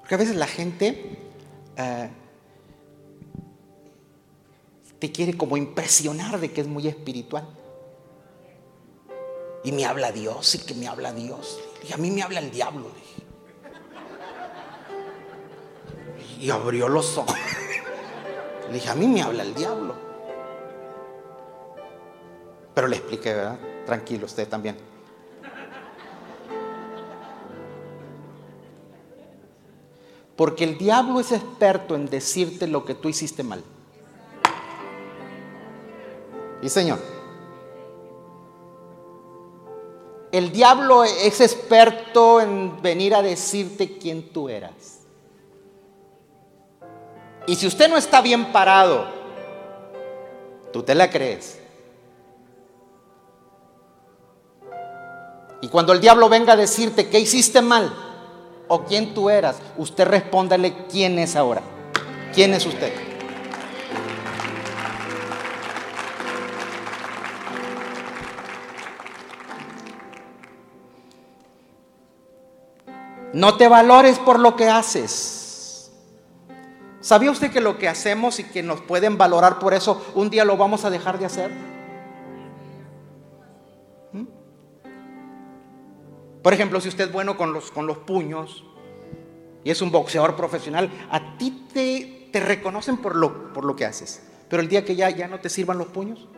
Porque 0.01 0.15
a 0.15 0.19
veces 0.19 0.35
la 0.35 0.47
gente 0.47 1.19
eh, 1.77 2.09
te 4.99 5.13
quiere 5.13 5.37
como 5.37 5.59
impresionar 5.59 6.41
de 6.41 6.51
que 6.51 6.63
es 6.63 6.67
muy 6.67 6.89
espiritual. 6.89 7.47
Y 9.63 9.73
me 9.73 9.85
habla 9.85 10.11
Dios 10.11 10.55
y 10.55 10.59
que 10.61 10.75
me 10.75 10.89
habla 10.89 11.13
Dios. 11.13 11.61
Y 11.87 11.93
a 11.93 11.97
mí 11.97 12.11
me 12.11 12.23
habla 12.23 12.41
el 12.41 12.51
diablo. 12.51 12.91
Y 16.39 16.51
abrió 16.51 16.89
los 16.89 17.19
ojos. 17.19 17.37
Le 18.69 18.75
dije, 18.75 18.89
a 18.89 18.95
mí 18.95 19.07
me 19.07 19.23
habla 19.23 19.43
el 19.43 19.55
diablo. 19.55 19.95
Pero 22.75 22.89
le 22.89 22.97
expliqué, 22.97 23.35
¿verdad? 23.35 23.59
Tranquilo, 23.85 24.27
usted 24.27 24.49
también. 24.49 24.77
Porque 30.37 30.65
el 30.65 30.79
diablo 30.79 31.21
es 31.21 31.33
experto 31.33 31.95
en 31.95 32.07
decirte 32.07 32.67
lo 32.67 32.87
que 32.87 32.95
tú 32.95 33.11
hiciste 33.11 33.43
mal. 33.43 33.63
Y 36.63 36.71
Señor. 36.71 37.20
El 40.33 40.53
diablo 40.53 41.03
es 41.05 41.41
experto 41.41 42.41
en 42.41 42.81
venir 42.81 43.15
a 43.15 43.23
decirte 43.23 43.99
quién 43.99 44.33
tú 44.33 44.49
eras. 44.49 45.01
Y 47.47 47.57
si 47.57 47.67
usted 47.67 47.89
no 47.89 47.97
está 47.97 48.21
bien 48.21 48.53
parado, 48.53 49.09
tú 50.73 50.83
te 50.85 50.95
la 50.95 51.11
crees. 51.11 51.59
Y 55.61 55.69
cuando 55.69 55.93
el 55.93 56.01
diablo 56.01 56.29
venga 56.29 56.53
a 56.53 56.57
decirte 56.57 57.09
que 57.09 57.19
hiciste 57.19 57.61
mal 57.61 57.93
o 58.69 58.85
quién 58.85 59.13
tú 59.15 59.29
eras, 59.29 59.57
usted 59.77 60.07
respóndale 60.07 60.87
quién 60.87 61.19
es 61.19 61.35
ahora. 61.35 61.63
¿Quién 62.33 62.55
es 62.55 62.65
usted? 62.65 63.10
No 73.33 73.57
te 73.57 73.69
valores 73.69 74.19
por 74.19 74.39
lo 74.39 74.57
que 74.57 74.69
haces. 74.69 75.93
¿Sabía 77.01 77.31
usted 77.31 77.51
que 77.51 77.61
lo 77.61 77.79
que 77.79 77.89
hacemos 77.89 78.41
y 78.41 78.45
que 78.45 78.63
nos 78.63 78.81
pueden 78.81 79.17
valorar 79.17 79.59
por 79.59 79.73
eso, 79.73 80.05
un 80.15 80.29
día 80.29 80.45
lo 80.45 80.57
vamos 80.57 80.85
a 80.85 80.91
dejar 80.91 81.19
de 81.19 81.27
hacer? 81.27 81.51
Por 86.43 86.55
ejemplo, 86.55 86.81
si 86.81 86.89
usted 86.89 87.05
es 87.05 87.13
bueno 87.13 87.37
con 87.37 87.53
los, 87.53 87.71
con 87.71 87.87
los 87.87 87.99
puños 87.99 88.65
y 89.63 89.71
es 89.71 89.83
un 89.83 89.91
boxeador 89.91 90.37
profesional, 90.37 90.91
a 91.11 91.37
ti 91.37 91.67
te, 91.73 92.29
te 92.33 92.41
reconocen 92.41 92.97
por 92.97 93.15
lo, 93.15 93.53
por 93.53 93.65
lo 93.65 93.77
que 93.77 93.85
haces. 93.85 94.23
Pero 94.49 94.63
el 94.63 94.69
día 94.69 94.85
que 94.85 94.97
ya, 94.97 95.11
ya 95.11 95.29
no 95.29 95.41
te 95.41 95.49
sirvan 95.51 95.79
los 95.79 95.89
puños, 95.89 96.29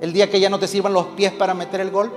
el 0.00 0.12
día 0.12 0.30
que 0.30 0.38
ya 0.38 0.48
no 0.48 0.58
te 0.58 0.68
sirvan 0.68 0.92
los 0.92 1.06
pies 1.08 1.32
para 1.32 1.54
meter 1.54 1.80
el 1.80 1.90
gol, 1.90 2.12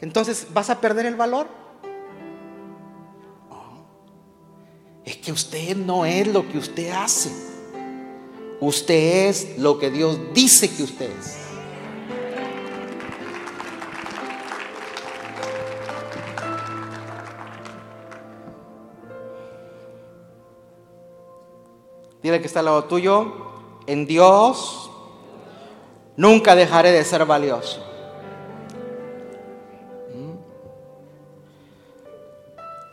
entonces 0.00 0.46
vas 0.52 0.70
a 0.70 0.80
perder 0.80 1.06
el 1.06 1.16
valor. 1.16 1.48
Es 5.04 5.16
que 5.16 5.32
usted 5.32 5.76
no 5.76 6.04
es 6.04 6.26
lo 6.26 6.46
que 6.48 6.58
usted 6.58 6.90
hace. 6.90 7.30
Usted 8.60 9.28
es 9.28 9.58
lo 9.58 9.78
que 9.78 9.90
Dios 9.90 10.18
dice 10.34 10.70
que 10.70 10.82
usted 10.82 11.10
es. 11.10 11.38
Dile 22.22 22.40
que 22.40 22.46
está 22.46 22.58
al 22.58 22.66
lado 22.66 22.84
tuyo. 22.84 23.32
En 23.86 24.06
Dios 24.06 24.90
nunca 26.16 26.54
dejaré 26.54 26.92
de 26.92 27.04
ser 27.04 27.24
valioso. 27.24 27.87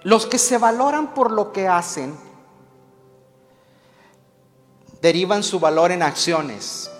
Los 0.05 0.27
que 0.27 0.37
se 0.37 0.59
valoran 0.59 1.15
por 1.15 1.31
lo 1.31 1.51
que 1.51 1.67
hacen 1.67 2.15
derivan 5.01 5.41
su 5.41 5.59
valor 5.59 5.91
en 5.91 6.03
acciones, 6.03 6.91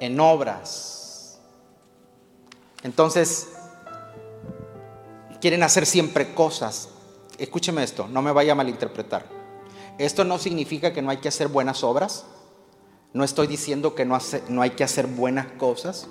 en 0.00 0.18
obras. 0.18 1.38
Entonces, 2.82 3.48
quieren 5.42 5.62
hacer 5.62 5.84
siempre 5.84 6.32
cosas. 6.32 6.88
Escúcheme 7.36 7.82
esto, 7.82 8.08
no 8.08 8.22
me 8.22 8.32
vaya 8.32 8.52
a 8.52 8.54
malinterpretar. 8.54 9.26
Esto 9.98 10.24
no 10.24 10.38
significa 10.38 10.94
que 10.94 11.02
no 11.02 11.10
hay 11.10 11.18
que 11.18 11.28
hacer 11.28 11.48
buenas 11.48 11.84
obras. 11.84 12.24
No 13.12 13.24
estoy 13.24 13.46
diciendo 13.46 13.94
que 13.94 14.06
no, 14.06 14.18
no 14.48 14.62
hay 14.62 14.70
que 14.70 14.84
hacer 14.84 15.06
buenas 15.06 15.48
cosas. 15.58 16.06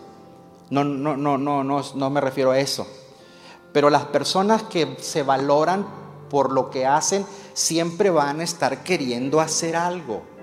No, 0.70 0.84
no, 0.84 1.18
no, 1.18 1.40
no, 1.40 1.64
no, 1.64 1.82
no 1.96 2.10
me 2.12 2.22
refiero 2.22 2.52
a 2.52 2.60
eso. 2.60 2.86
Pero 3.74 3.90
las 3.90 4.06
personas 4.06 4.62
que 4.62 4.98
se 5.02 5.24
valoran 5.24 6.03
por 6.34 6.52
lo 6.52 6.72
que 6.72 6.88
hacen 6.88 7.28
siempre 7.54 8.10
van 8.10 8.40
a 8.40 8.44
estar 8.44 8.84
queriendo 8.84 9.40
hacer 9.40 9.76
algo 9.76 10.34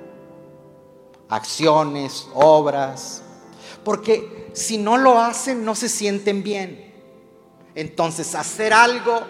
acciones, 1.31 2.29
obras, 2.35 3.23
porque 3.85 4.51
si 4.53 4.79
no 4.79 4.99
lo 4.99 5.19
hacen 5.19 5.65
no 5.65 5.75
se 5.75 5.89
sienten 5.89 6.45
bien. 6.45 6.93
Entonces 7.75 8.37
hacer 8.37 8.73
algo 8.73 9.21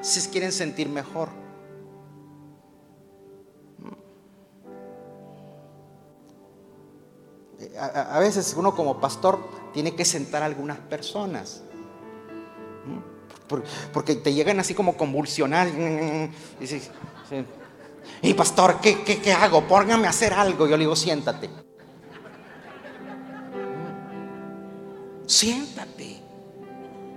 si 0.00 0.20
quieren 0.30 0.50
sentir 0.50 0.88
mejor. 0.88 1.28
A, 7.78 8.18
veces 8.18 8.54
uno 8.56 8.74
como 8.74 9.00
pastor 9.00 9.38
tiene 9.72 9.94
que 9.94 10.04
sentar 10.04 10.42
a 10.42 10.46
algunas 10.46 10.78
personas. 10.78 11.62
Porque 13.48 14.14
te 14.14 14.32
llegan 14.34 14.60
así 14.60 14.74
como 14.74 14.96
convulsionar. 14.96 15.68
Y 18.22 18.34
pastor, 18.34 18.80
¿qué, 18.80 19.02
qué, 19.02 19.32
hago? 19.32 19.66
Póngame 19.66 20.06
a 20.06 20.10
hacer 20.10 20.32
algo. 20.32 20.66
Yo 20.66 20.76
le 20.76 20.84
digo, 20.84 20.96
siéntate. 20.96 21.50
Siéntate. 25.26 26.22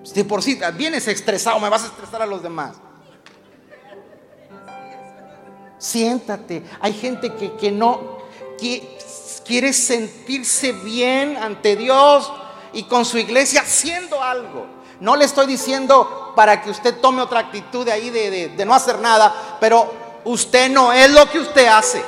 Si 0.03 0.23
por 0.23 0.43
si 0.43 0.59
vienes 0.75 1.07
estresado, 1.07 1.59
me 1.59 1.69
vas 1.69 1.83
a 1.83 1.87
estresar 1.87 2.21
a 2.21 2.25
los 2.25 2.43
demás. 2.43 2.75
Siéntate. 5.77 6.63
Hay 6.79 6.93
gente 6.93 7.33
que, 7.33 7.53
que 7.53 7.71
no 7.71 8.21
que 8.59 8.97
quiere 9.45 9.73
sentirse 9.73 10.71
bien 10.71 11.35
ante 11.35 11.75
Dios 11.75 12.31
y 12.73 12.83
con 12.83 13.05
su 13.05 13.17
iglesia 13.17 13.61
haciendo 13.61 14.21
algo. 14.21 14.67
No 14.99 15.15
le 15.15 15.25
estoy 15.25 15.47
diciendo 15.47 16.20
para 16.35 16.61
que 16.61 16.69
usted 16.69 16.99
tome 16.99 17.21
otra 17.21 17.39
actitud 17.39 17.85
de 17.85 17.91
ahí 17.91 18.09
de, 18.09 18.49
de 18.49 18.65
no 18.65 18.73
hacer 18.73 18.99
nada, 18.99 19.57
pero 19.59 20.01
Usted 20.23 20.69
no 20.69 20.93
es 20.93 21.09
lo 21.11 21.29
que 21.29 21.39
usted 21.39 21.65
hace. 21.67 22.03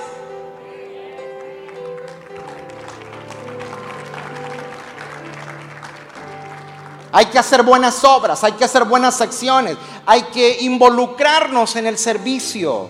Hay 7.11 7.27
que 7.27 7.37
hacer 7.37 7.61
buenas 7.61 8.03
obras, 8.03 8.43
hay 8.43 8.53
que 8.53 8.65
hacer 8.65 8.85
buenas 8.85 9.21
acciones, 9.21 9.77
hay 10.05 10.23
que 10.23 10.61
involucrarnos 10.61 11.75
en 11.75 11.85
el 11.87 11.97
servicio. 11.97 12.89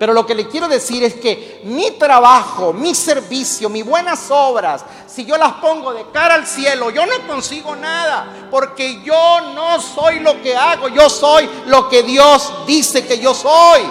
Pero 0.00 0.14
lo 0.14 0.24
que 0.24 0.34
le 0.34 0.48
quiero 0.48 0.66
decir 0.66 1.04
es 1.04 1.12
que 1.16 1.60
mi 1.64 1.90
trabajo, 1.90 2.72
mi 2.72 2.94
servicio, 2.94 3.68
mis 3.68 3.84
buenas 3.84 4.30
obras, 4.30 4.82
si 5.06 5.26
yo 5.26 5.36
las 5.36 5.52
pongo 5.56 5.92
de 5.92 6.10
cara 6.10 6.36
al 6.36 6.46
cielo, 6.46 6.88
yo 6.88 7.04
no 7.04 7.26
consigo 7.26 7.76
nada, 7.76 8.48
porque 8.50 9.02
yo 9.02 9.52
no 9.54 9.78
soy 9.78 10.20
lo 10.20 10.40
que 10.40 10.56
hago, 10.56 10.88
yo 10.88 11.10
soy 11.10 11.46
lo 11.66 11.90
que 11.90 12.02
Dios 12.02 12.50
dice 12.66 13.06
que 13.06 13.18
yo 13.18 13.34
soy. 13.34 13.82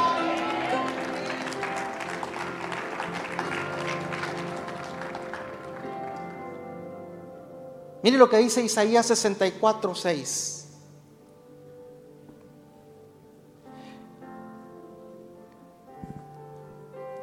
Mire 8.01 8.18
lo 8.18 8.28
que 8.28 8.38
dice 8.38 8.64
Isaías 8.64 9.05
64, 9.05 9.93
6. 9.93 10.59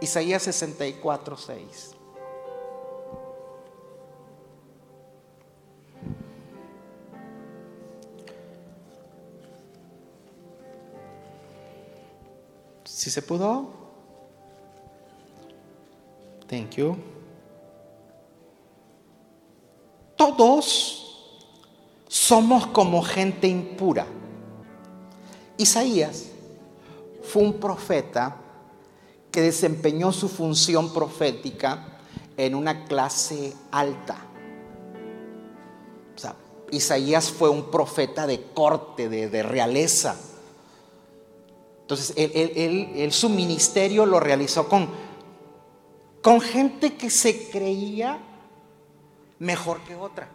Isaías 0.07 0.45
64, 0.45 1.37
6. 1.37 1.97
Si 12.85 13.11
se 13.11 13.21
pudo? 13.21 13.69
Thank 16.47 16.77
you. 16.77 16.97
Todos 20.15 21.35
somos 22.07 22.69
como 22.69 23.03
gente 23.03 23.49
impura. 23.49 24.07
Isaías 25.59 26.27
fue 27.25 27.43
un 27.43 27.55
profeta 27.55 28.46
que 29.37 29.43
desempeñó 29.43 30.15
su 30.15 30.31
función 30.31 30.95
profética 30.95 31.99
en 32.39 32.55
una 32.55 32.87
clase 32.87 33.53
alta. 33.71 34.17
O 36.15 36.19
sea, 36.19 36.37
Isaías 36.71 37.31
fue 37.31 37.51
un 37.51 37.71
profeta 37.71 38.27
de 38.27 38.45
corte, 38.55 39.11
de, 39.11 39.29
de 39.29 39.43
realeza. 39.43 40.19
Entonces, 41.83 42.15
él, 42.17 43.13
su 43.13 43.29
ministerio 43.29 44.07
lo 44.07 44.21
realizó 44.21 44.71
con, 44.71 44.89
con 46.23 46.41
gente 46.41 46.97
que 46.97 47.11
se 47.11 47.51
creía 47.51 48.19
mejor 49.39 49.83
que 49.83 49.97
otra. 49.97 50.31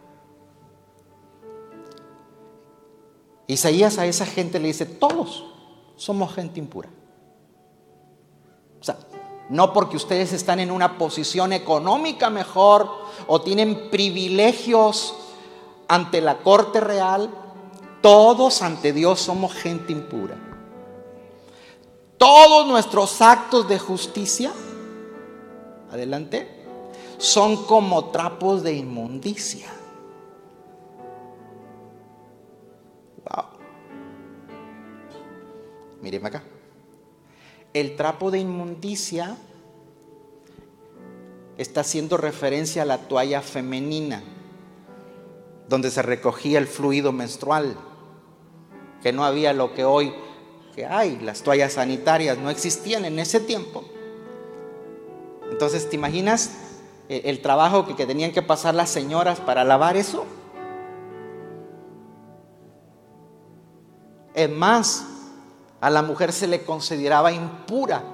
Isaías 3.48 3.98
a 3.98 4.06
esa 4.06 4.26
gente 4.26 4.60
le 4.60 4.68
dice, 4.68 4.86
todos 4.86 5.44
somos 5.96 6.32
gente 6.32 6.60
impura. 6.60 6.88
No 9.52 9.74
porque 9.74 9.98
ustedes 9.98 10.32
están 10.32 10.60
en 10.60 10.70
una 10.70 10.96
posición 10.96 11.52
económica 11.52 12.30
mejor 12.30 12.88
o 13.26 13.42
tienen 13.42 13.90
privilegios 13.90 15.14
ante 15.88 16.22
la 16.22 16.38
corte 16.38 16.80
real, 16.80 17.28
todos 18.00 18.62
ante 18.62 18.94
Dios 18.94 19.20
somos 19.20 19.52
gente 19.52 19.92
impura. 19.92 20.38
Todos 22.16 22.66
nuestros 22.66 23.20
actos 23.20 23.68
de 23.68 23.78
justicia, 23.78 24.54
adelante, 25.90 26.64
son 27.18 27.66
como 27.66 28.06
trapos 28.06 28.62
de 28.62 28.72
inmundicia. 28.72 29.70
Wow. 33.22 33.44
Míreme 36.00 36.28
acá. 36.28 36.42
El 37.74 37.96
trapo 37.96 38.30
de 38.30 38.38
inmundicia 38.38 39.36
está 41.56 41.80
haciendo 41.82 42.16
referencia 42.16 42.82
a 42.82 42.86
la 42.86 42.98
toalla 43.08 43.40
femenina, 43.40 44.22
donde 45.68 45.90
se 45.90 46.02
recogía 46.02 46.58
el 46.58 46.66
fluido 46.66 47.12
menstrual, 47.12 47.76
que 49.02 49.12
no 49.12 49.24
había 49.24 49.52
lo 49.52 49.74
que 49.74 49.84
hoy 49.84 50.12
que 50.74 50.86
hay, 50.86 51.18
las 51.20 51.42
toallas 51.42 51.74
sanitarias 51.74 52.38
no 52.38 52.50
existían 52.50 53.04
en 53.04 53.18
ese 53.18 53.40
tiempo. 53.40 53.84
Entonces, 55.50 55.88
¿te 55.88 55.96
imaginas 55.96 56.50
el, 57.08 57.42
trabajo 57.42 57.86
que, 57.86 57.94
que 57.94 58.06
tenían 58.06 58.32
que 58.32 58.40
pasar 58.40 58.74
las 58.74 58.88
señoras 58.88 59.38
para 59.38 59.64
lavar 59.64 59.96
eso? 59.98 60.24
Es 64.34 64.48
más, 64.48 65.04
a 65.82 65.90
la 65.90 66.00
mujer 66.00 66.32
se 66.32 66.46
le 66.46 66.64
consideraba 66.64 67.32
impura 67.32 68.04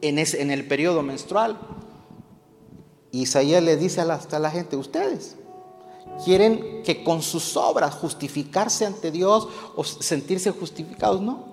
en, 0.00 0.18
ese, 0.18 0.42
en 0.42 0.50
el 0.50 0.66
periodo 0.66 1.02
menstrual. 1.02 1.56
Isaías 3.12 3.62
le 3.62 3.76
dice 3.76 4.00
a 4.00 4.12
a 4.14 4.38
la 4.40 4.50
gente, 4.50 4.76
ustedes 4.76 5.36
quieren 6.24 6.82
que 6.82 7.04
con 7.04 7.22
sus 7.22 7.56
obras 7.56 7.94
justificarse 7.94 8.84
ante 8.84 9.12
Dios 9.12 9.48
o 9.76 9.84
sentirse 9.84 10.50
justificados, 10.50 11.20
no. 11.20 11.44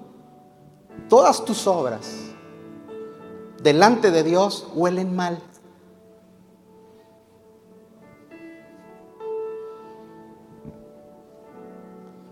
Todas 1.08 1.46
tus 1.46 1.68
obras 1.68 2.10
delante 3.62 4.10
de 4.10 4.24
Dios 4.24 4.66
huelen 4.74 5.16
mal. 5.16 5.40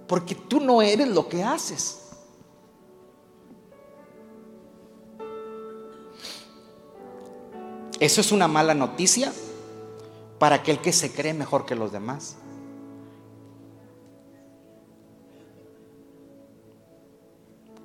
Porque 0.08 0.34
tú 0.34 0.60
no 0.60 0.82
eres 0.82 1.08
lo 1.08 1.30
que 1.30 1.44
haces. 1.44 2.03
¿Eso 8.04 8.20
es 8.22 8.32
una 8.32 8.48
mala 8.48 8.74
noticia? 8.74 9.32
para 10.44 10.58
aquel 10.58 10.80
que 10.80 10.92
se 10.92 11.14
cree 11.14 11.34
mejor 11.34 11.66
que 11.66 11.74
los 11.74 11.94
demás. 11.94 12.36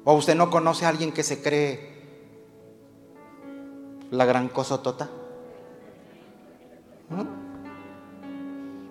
¿O 0.02 0.14
usted 0.14 0.34
no 0.34 0.50
conoce 0.50 0.84
a 0.84 0.88
alguien 0.88 1.12
que 1.12 1.22
se 1.22 1.40
cree 1.40 2.02
la 4.10 4.24
gran 4.24 4.48
cosa 4.48 4.82
tota? 4.82 5.08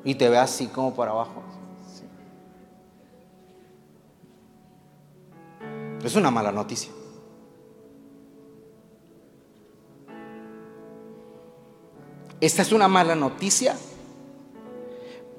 Y 0.06 0.16
te 0.16 0.30
ve 0.30 0.38
así 0.38 0.68
como 0.68 0.94
por 0.94 1.10
abajo. 1.10 1.44
Es 6.06 6.16
una 6.16 6.32
mala 6.32 6.54
noticia. 6.54 6.97
Esta 12.40 12.62
es 12.62 12.72
una 12.72 12.88
mala 12.88 13.16
noticia 13.16 13.76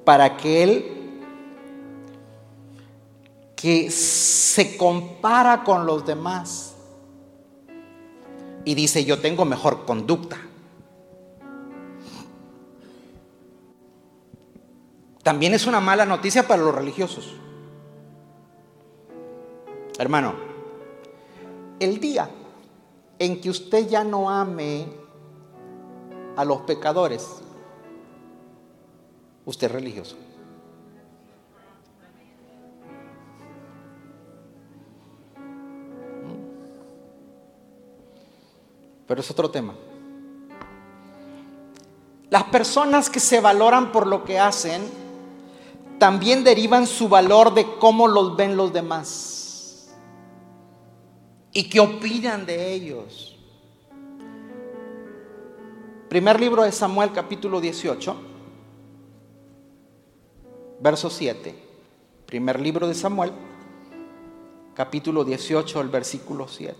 para 0.03 0.25
aquel 0.25 0.97
que 3.55 3.89
se 3.91 4.77
compara 4.77 5.63
con 5.63 5.85
los 5.85 6.05
demás 6.05 6.75
y 8.65 8.75
dice 8.75 9.05
yo 9.05 9.19
tengo 9.19 9.45
mejor 9.45 9.85
conducta. 9.85 10.37
También 15.23 15.53
es 15.53 15.67
una 15.67 15.79
mala 15.79 16.05
noticia 16.05 16.47
para 16.47 16.63
los 16.63 16.73
religiosos. 16.73 17.33
Hermano, 19.97 20.33
el 21.79 21.99
día 21.99 22.29
en 23.19 23.39
que 23.39 23.49
usted 23.49 23.87
ya 23.87 24.03
no 24.03 24.29
ame 24.29 24.87
a 26.39 26.45
los 26.45 26.61
pecadores, 26.61 27.41
usted 29.43 29.67
es 29.67 29.73
religioso. 29.73 30.15
Pero 39.05 39.19
es 39.19 39.29
otro 39.29 39.51
tema. 39.51 39.73
Las 42.29 42.45
personas 42.45 43.09
que 43.09 43.19
se 43.19 43.41
valoran 43.41 43.91
por 43.91 44.07
lo 44.07 44.23
que 44.23 44.39
hacen, 44.39 44.81
también 45.97 46.45
derivan 46.45 46.87
su 46.87 47.09
valor 47.09 47.53
de 47.53 47.67
cómo 47.79 48.07
los 48.07 48.37
ven 48.37 48.55
los 48.55 48.71
demás 48.71 49.89
y 51.51 51.67
qué 51.67 51.81
opinan 51.81 52.45
de 52.45 52.71
ellos. 52.71 53.38
Primer 56.09 56.39
libro 56.39 56.63
de 56.63 56.71
Samuel 56.71 57.11
capítulo 57.13 57.61
18, 57.61 58.15
verso 60.79 61.07
7. 61.07 61.55
Primer 62.25 62.59
libro 62.59 62.87
de 62.87 62.95
Samuel, 62.95 63.31
capítulo 64.73 65.23
18, 65.23 65.81
el 65.81 65.89
versículo 65.89 66.47
7. 66.47 66.75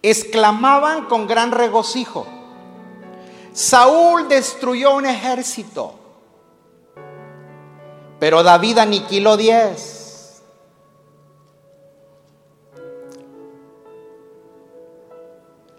Exclamaban 0.00 1.04
con 1.04 1.26
gran 1.26 1.52
regocijo, 1.52 2.26
Saúl 3.52 4.26
destruyó 4.26 4.96
un 4.96 5.04
ejército, 5.04 5.94
pero 8.18 8.42
David 8.42 8.78
aniquiló 8.78 9.36
diez. 9.36 10.03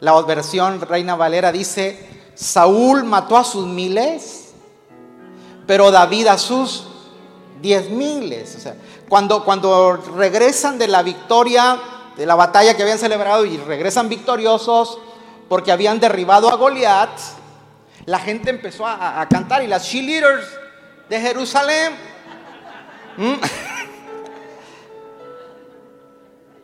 La 0.06 0.22
versión 0.22 0.80
Reina 0.82 1.16
Valera 1.16 1.52
dice, 1.52 1.98
Saúl 2.36 3.06
mató 3.06 3.38
a 3.38 3.44
sus 3.44 3.66
miles, 3.66 4.54
pero 5.66 5.90
David 5.90 6.28
a 6.28 6.38
sus 6.38 6.86
diez 7.60 7.90
miles. 7.90 8.56
O 8.56 8.60
sea, 8.60 8.76
cuando, 9.10 9.44
cuando 9.44 9.98
regresan 10.16 10.78
de 10.78 10.88
la 10.88 11.02
victoria, 11.02 11.80
de 12.16 12.28
la 12.28 12.36
batalla 12.36 12.78
que 12.78 12.84
habían 12.84 13.00
celebrado 13.00 13.46
y 13.46 13.58
regresan 13.58 14.08
victoriosos 14.08 15.00
porque 15.50 15.72
habían 15.72 16.00
derribado 16.00 16.52
a 16.52 16.56
Goliat, 16.56 17.10
La 18.06 18.20
gente 18.20 18.52
empezó 18.52 18.86
a, 18.86 19.28
cantar 19.28 19.64
y 19.64 19.68
las 19.68 19.90
cheerleaders 19.90 20.46
de 21.10 21.20
Jerusalén 21.20 21.96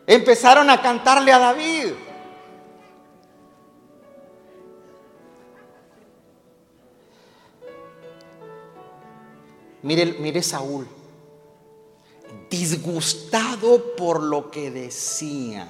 empezaron 0.06 0.70
a 0.70 0.80
cantarle 0.80 1.32
a 1.32 1.40
David. 1.40 1.94
Mire, 9.82 10.12
mire 10.20 10.42
Saúl, 10.42 10.86
disgustado 12.48 13.94
por 13.96 14.22
lo 14.22 14.50
que 14.50 14.70
decían. 14.70 15.68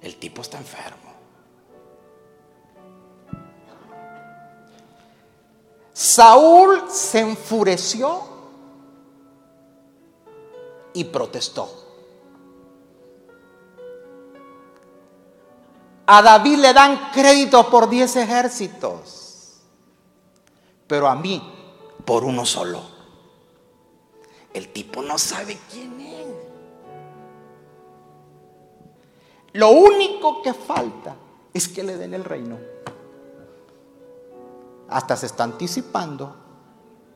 El 0.00 0.16
tipo 0.16 0.42
está 0.42 0.58
enfermo. 0.58 1.08
Saúl 5.92 6.84
se 6.88 7.20
enfureció 7.20 8.22
y 10.92 11.04
protestó. 11.04 11.68
A 16.06 16.22
David 16.22 16.58
le 16.58 16.72
dan 16.72 17.10
crédito 17.12 17.68
por 17.68 17.90
10 17.90 18.16
ejércitos, 18.16 19.17
pero 20.88 21.06
a 21.06 21.14
mí 21.14 21.40
por 22.04 22.24
uno 22.24 22.44
solo. 22.44 22.82
El 24.52 24.72
tipo 24.72 25.02
no 25.02 25.18
sabe 25.18 25.58
quién 25.70 26.00
es. 26.00 26.26
Lo 29.52 29.70
único 29.70 30.42
que 30.42 30.54
falta 30.54 31.14
es 31.52 31.68
que 31.68 31.84
le 31.84 31.96
den 31.96 32.14
el 32.14 32.24
reino 32.24 32.58
hasta 34.88 35.16
se 35.16 35.26
está 35.26 35.44
anticipando 35.44 36.34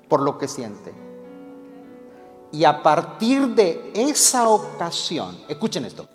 por 0.09 0.21
lo 0.21 0.37
que 0.37 0.47
siente. 0.47 0.93
Y 2.53 2.65
a 2.65 2.83
partir 2.83 3.49
de 3.49 3.93
esa 3.95 4.47
ocasión, 4.49 5.39
escuchen 5.49 5.87
esto, 5.87 6.07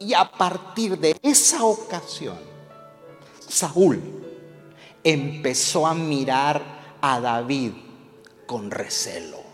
y 0.00 0.12
a 0.12 0.28
partir 0.28 0.98
de 0.98 1.16
esa 1.22 1.64
ocasión, 1.64 2.36
Saúl 3.46 4.23
empezó 5.04 5.86
a 5.86 5.94
mirar 5.94 6.62
a 7.00 7.20
David 7.20 7.72
con 8.46 8.70
recelo. 8.70 9.44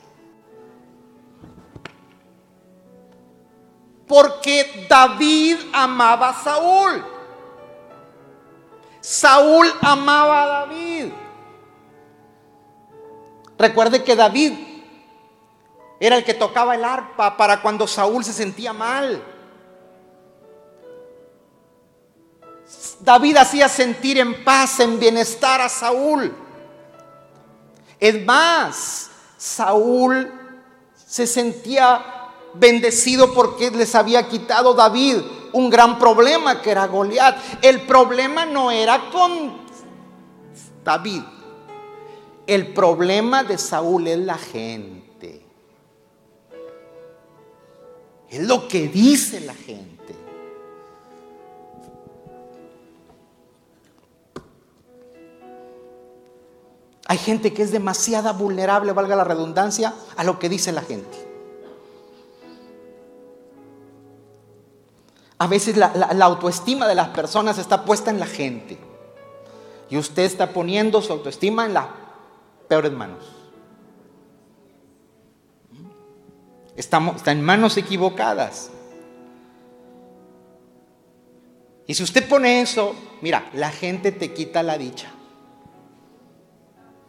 Porque 4.07 4.87
David 4.89 5.57
amaba 5.73 6.31
a 6.31 6.43
Saúl. 6.43 7.05
Saúl 9.01 9.69
amaba 9.83 10.43
a 10.43 10.47
David. 10.47 11.13
Recuerde 13.59 14.03
que 14.03 14.17
David 14.17 14.53
era 16.01 16.17
el 16.17 16.25
que 16.25 16.35
tocaba 16.35 16.75
el 16.75 16.85
arpa 16.85 17.37
para 17.37 17.61
cuando 17.61 17.87
Saúl 17.87 18.25
se 18.25 18.33
sentía 18.33 18.73
mal. 18.73 19.23
David 23.01 23.37
hacía 23.37 23.69
sentir 23.69 24.19
en 24.19 24.45
paz, 24.45 24.81
en 24.81 24.99
bienestar 24.99 25.61
a 25.61 25.69
Saúl. 25.69 26.35
Es 27.99 28.25
más, 28.25 29.11
Saúl 29.37 30.33
se 31.07 31.27
sentía 31.27 32.05
bendecido 32.55 33.33
porque 33.33 33.71
les 33.71 33.95
había 33.95 34.29
quitado 34.29 34.75
David 34.75 35.17
un 35.53 35.71
gran 35.71 35.99
problema 35.99 36.61
que 36.61 36.71
era 36.71 36.87
Goliat. 36.87 37.37
El 37.63 37.83
problema 37.83 38.45
no 38.45 38.71
era 38.71 39.11
con 39.11 39.59
David. 40.85 41.23
El 42.47 42.73
problema 42.73 43.45
de 43.45 43.59
Saúl 43.59 44.09
es 44.09 44.19
la 44.19 44.39
gente. 44.39 45.47
Es 48.29 48.41
lo 48.41 48.69
que 48.69 48.89
dice 48.89 49.41
la 49.41 49.55
gente. 49.55 50.00
Hay 57.11 57.19
gente 57.19 57.53
que 57.53 57.65
es 57.65 57.73
demasiada 57.73 58.31
vulnerable, 58.33 58.93
valga 58.93 59.17
la 59.17 59.25
redundancia, 59.25 59.93
a 60.17 60.23
lo 60.23 60.39
que 60.39 60.49
dice 60.49 60.71
la 60.71 60.83
gente. 60.83 61.19
A 65.39 65.49
veces 65.49 65.77
la, 65.77 65.91
autoestima 66.21 66.87
de 66.87 66.95
las 66.95 67.09
personas 67.09 67.59
está 67.59 67.85
puesta 67.85 68.13
en 68.13 68.21
la 68.21 68.27
gente. 68.27 68.79
Y 69.89 69.97
usted 69.97 70.23
está 70.23 70.53
poniendo 70.53 71.03
su 71.03 71.13
autoestima 71.13 71.67
en 71.67 71.75
las 71.75 71.87
peores 72.69 72.93
manos. 72.93 73.25
Estamos, 76.77 77.17
está 77.17 77.33
en 77.33 77.43
manos 77.43 77.77
equivocadas. 77.77 78.71
Y 81.89 81.95
si 81.95 82.05
usted 82.05 82.29
pone 82.29 82.61
eso, 82.61 82.95
mira, 83.21 83.51
la 83.53 83.73
gente 83.73 84.13
te 84.13 84.33
quita 84.33 84.63
la 84.63 84.79
dicha. 84.79 85.11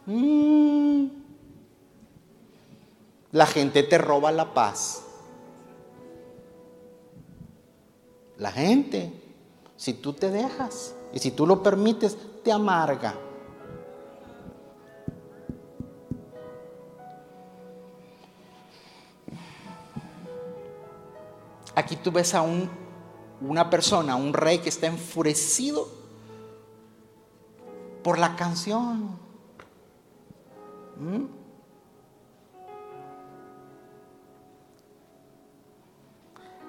Mm. 0.06 1.06
La 3.32 3.46
gente 3.46 3.82
te 3.82 3.98
roba 3.98 4.30
la 4.30 4.52
paz. 4.52 5.04
La 8.38 8.50
gente, 8.50 9.12
si 9.76 9.94
tú 9.94 10.12
te 10.12 10.30
dejas 10.30 10.94
y 11.12 11.18
si 11.18 11.30
tú 11.30 11.46
lo 11.46 11.62
permites, 11.62 12.16
te 12.42 12.52
amarga. 12.52 13.14
Aquí 21.74 21.96
tú 21.96 22.12
ves 22.12 22.34
a 22.34 22.42
un, 22.42 22.68
una 23.40 23.70
persona, 23.70 24.16
un 24.16 24.34
rey 24.34 24.58
que 24.58 24.68
está 24.68 24.86
enfurecido 24.88 25.88
por 28.02 28.18
la 28.18 28.36
canción. 28.36 29.18
¿Mm? 30.96 31.42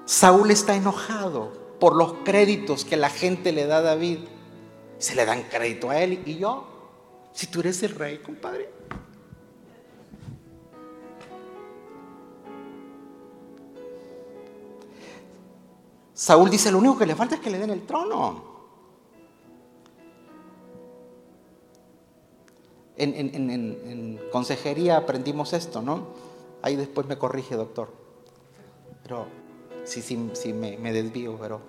Saúl 0.05 0.51
está 0.51 0.75
enojado 0.75 1.77
por 1.79 1.95
los 1.95 2.13
créditos 2.23 2.85
que 2.85 2.97
la 2.97 3.09
gente 3.09 3.51
le 3.51 3.65
da 3.65 3.77
a 3.77 3.81
David. 3.81 4.19
Se 4.97 5.15
le 5.15 5.25
dan 5.25 5.43
crédito 5.43 5.89
a 5.89 5.99
él 6.01 6.21
y 6.25 6.37
yo, 6.37 6.67
si 7.33 7.47
tú 7.47 7.61
eres 7.61 7.81
el 7.83 7.95
rey, 7.95 8.19
compadre. 8.19 8.69
Saúl 16.13 16.49
dice, 16.49 16.71
lo 16.71 16.77
único 16.77 16.97
que 16.97 17.05
le 17.05 17.15
falta 17.15 17.35
es 17.35 17.41
que 17.41 17.49
le 17.49 17.57
den 17.57 17.71
el 17.71 17.85
trono. 17.85 18.52
En, 23.03 24.19
consejería 24.31 24.97
aprendimos 24.97 25.53
esto, 25.53 25.81
¿no? 25.81 26.07
Ahí 26.61 26.75
después 26.75 27.07
me 27.07 27.17
corrige, 27.17 27.55
doctor. 27.55 27.89
Pero 29.03 29.27
si 29.83 30.01
sí, 30.01 30.53
me, 30.53 30.77
me 30.77 30.93
desvío, 30.93 31.37
pero 31.39 31.61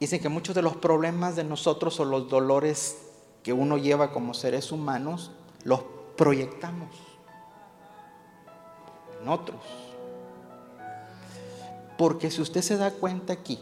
dicen 0.00 0.20
que 0.20 0.28
muchos 0.28 0.54
de 0.54 0.62
los 0.62 0.76
problemas 0.76 1.36
de 1.36 1.44
nosotros 1.44 2.00
o 2.00 2.04
los 2.04 2.28
dolores 2.28 2.96
que 3.42 3.52
uno 3.52 3.78
lleva 3.78 4.12
como 4.12 4.34
seres 4.34 4.72
humanos, 4.72 5.30
los 5.62 5.80
proyectamos 6.16 6.88
en 9.20 9.28
otros. 9.28 9.60
Porque 11.96 12.30
si 12.30 12.42
usted 12.42 12.62
se 12.62 12.76
da 12.76 12.90
cuenta 12.90 13.32
aquí, 13.32 13.60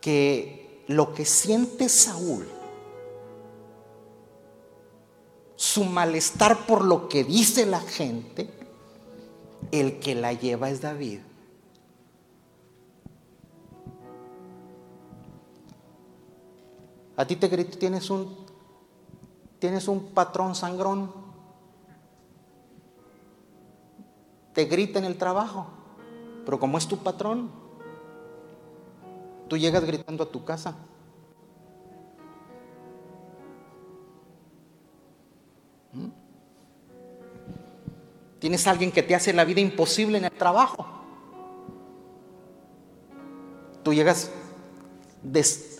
que 0.00 0.82
lo 0.86 1.14
que 1.14 1.24
siente 1.24 1.88
Saúl, 1.88 2.48
su 5.60 5.84
malestar 5.84 6.64
por 6.64 6.82
lo 6.82 7.06
que 7.06 7.22
dice 7.22 7.66
la 7.66 7.80
gente, 7.80 8.48
el 9.70 10.00
que 10.00 10.14
la 10.14 10.32
lleva 10.32 10.70
es 10.70 10.80
David. 10.80 11.20
A 17.14 17.26
ti 17.26 17.36
te 17.36 17.48
grito, 17.48 17.76
tienes 17.76 18.08
un, 18.08 18.34
tienes 19.58 19.86
un 19.86 20.14
patrón 20.14 20.54
sangrón. 20.54 21.12
Te 24.54 24.64
grita 24.64 24.98
en 24.98 25.04
el 25.04 25.18
trabajo, 25.18 25.66
pero 26.46 26.58
como 26.58 26.78
es 26.78 26.88
tu 26.88 26.96
patrón, 26.96 27.50
tú 29.46 29.58
llegas 29.58 29.84
gritando 29.84 30.24
a 30.24 30.30
tu 30.30 30.42
casa. 30.42 30.74
Tienes 38.40 38.66
alguien 38.66 38.90
que 38.90 39.02
te 39.02 39.14
hace 39.14 39.32
la 39.32 39.44
vida 39.44 39.60
imposible 39.60 40.18
en 40.18 40.24
el 40.24 40.32
trabajo. 40.32 40.86
Tú 43.82 43.94
llegas 43.94 44.30
des 45.22 45.78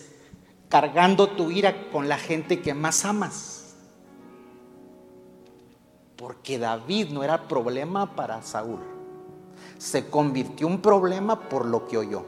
cargando 0.69 1.29
tu 1.31 1.51
ira 1.51 1.89
con 1.91 2.07
la 2.07 2.17
gente 2.17 2.61
que 2.61 2.73
más 2.73 3.03
amas. 3.03 3.75
Porque 6.15 6.57
David 6.57 7.09
no 7.09 7.23
era 7.23 7.47
problema 7.47 8.15
para 8.15 8.41
Saúl. 8.41 8.79
Se 9.77 10.07
convirtió 10.09 10.67
un 10.67 10.81
problema 10.81 11.49
por 11.49 11.65
lo 11.65 11.87
que 11.87 11.97
oyó. 11.97 12.25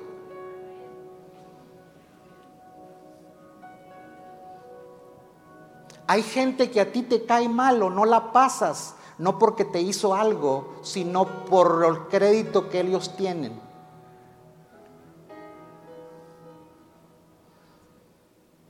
Hay 6.06 6.22
gente 6.22 6.70
que 6.70 6.82
a 6.82 6.92
ti 6.92 7.04
te 7.04 7.26
cae 7.26 7.48
mal 7.48 7.82
o 7.82 7.90
no 7.90 8.04
la 8.04 8.34
pasas, 8.34 8.96
no 9.18 9.40
porque 9.40 9.66
te 9.66 9.82
hizo 9.82 10.14
algo, 10.14 10.76
sino 10.82 11.46
por 11.46 11.86
el 11.88 12.08
crédito 12.08 12.70
que 12.70 12.82
ellos 12.82 13.16
tienen. 13.16 13.60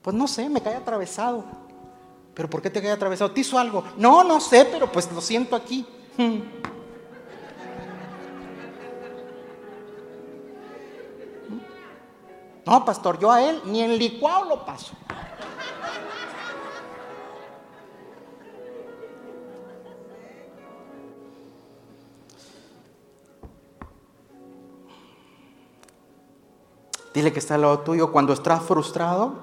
Pues 0.02 0.16
no 0.16 0.28
sé, 0.28 0.50
me 0.50 0.62
cae 0.62 0.76
atravesado. 0.76 1.46
¿Pero 2.34 2.50
por 2.50 2.62
qué 2.62 2.70
te 2.70 2.82
cae 2.82 2.92
atravesado? 2.92 3.32
¿Te 3.32 3.42
hizo 3.42 3.58
algo? 3.58 3.84
No, 3.98 4.24
no 4.24 4.40
sé, 4.40 4.66
pero 4.66 4.92
pues 4.92 5.12
lo 5.12 5.22
siento 5.22 5.56
aquí. 5.56 5.88
No, 12.66 12.86
pastor, 12.86 13.20
yo 13.20 13.30
a 13.30 13.44
él 13.44 13.62
ni 13.66 13.82
en 13.82 13.98
licuado 13.98 14.46
lo 14.46 14.66
paso. 14.66 14.94
Dile 27.14 27.32
que 27.32 27.40
está 27.40 27.56
al 27.56 27.62
lado 27.62 27.80
tuyo 27.80 28.12
cuando 28.12 28.34
estás 28.34 28.64
frustrado, 28.64 29.36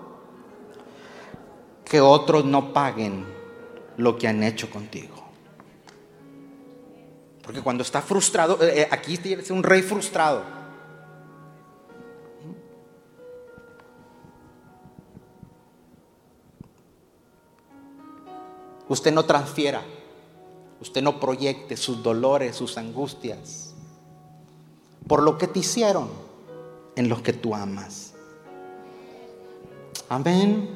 que 1.85 2.01
otros 2.01 2.45
no 2.45 2.73
paguen 2.73 3.25
lo 3.97 4.19
que 4.19 4.27
han 4.27 4.43
hecho 4.43 4.69
contigo. 4.71 5.15
Porque 7.43 7.63
cuando 7.63 7.83
está 7.83 8.03
frustrado, 8.03 8.61
eh, 8.61 8.83
eh, 8.83 8.89
aquí 8.91 9.19
tienes 9.19 9.51
un 9.51 9.63
rey 9.63 9.83
frustrado. 9.83 10.43
Usted 18.89 19.13
no 19.13 19.25
transfiera, 19.25 19.83
usted 20.81 21.01
no 21.01 21.21
proyecte 21.21 21.77
sus 21.77 22.03
dolores, 22.03 22.57
sus 22.57 22.77
angustias, 22.77 23.73
por 25.07 25.23
lo 25.23 25.39
que 25.39 25.47
te 25.47 25.61
hicieron 25.61 26.30
en 26.97 27.09
los 27.09 27.23
que 27.23 27.33
tú 27.33 27.55
amas. 27.55 28.15
Amén. 30.09 30.69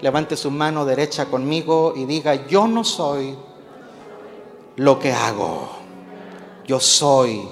Levante 0.00 0.36
su 0.36 0.50
mano 0.50 0.84
derecha 0.84 1.26
conmigo 1.26 1.92
y 1.94 2.06
diga, 2.06 2.46
yo 2.46 2.66
no 2.66 2.84
soy 2.84 3.36
lo 4.76 4.98
que 4.98 5.12
hago, 5.12 5.68
yo 6.66 6.80
soy 6.80 7.46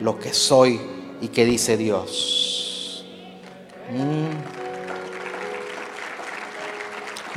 lo 0.00 0.18
que 0.18 0.34
soy 0.34 0.80
y 1.22 1.28
que 1.28 1.44
dice 1.46 1.76
Dios. 1.76 3.06
Mm. 3.90 4.60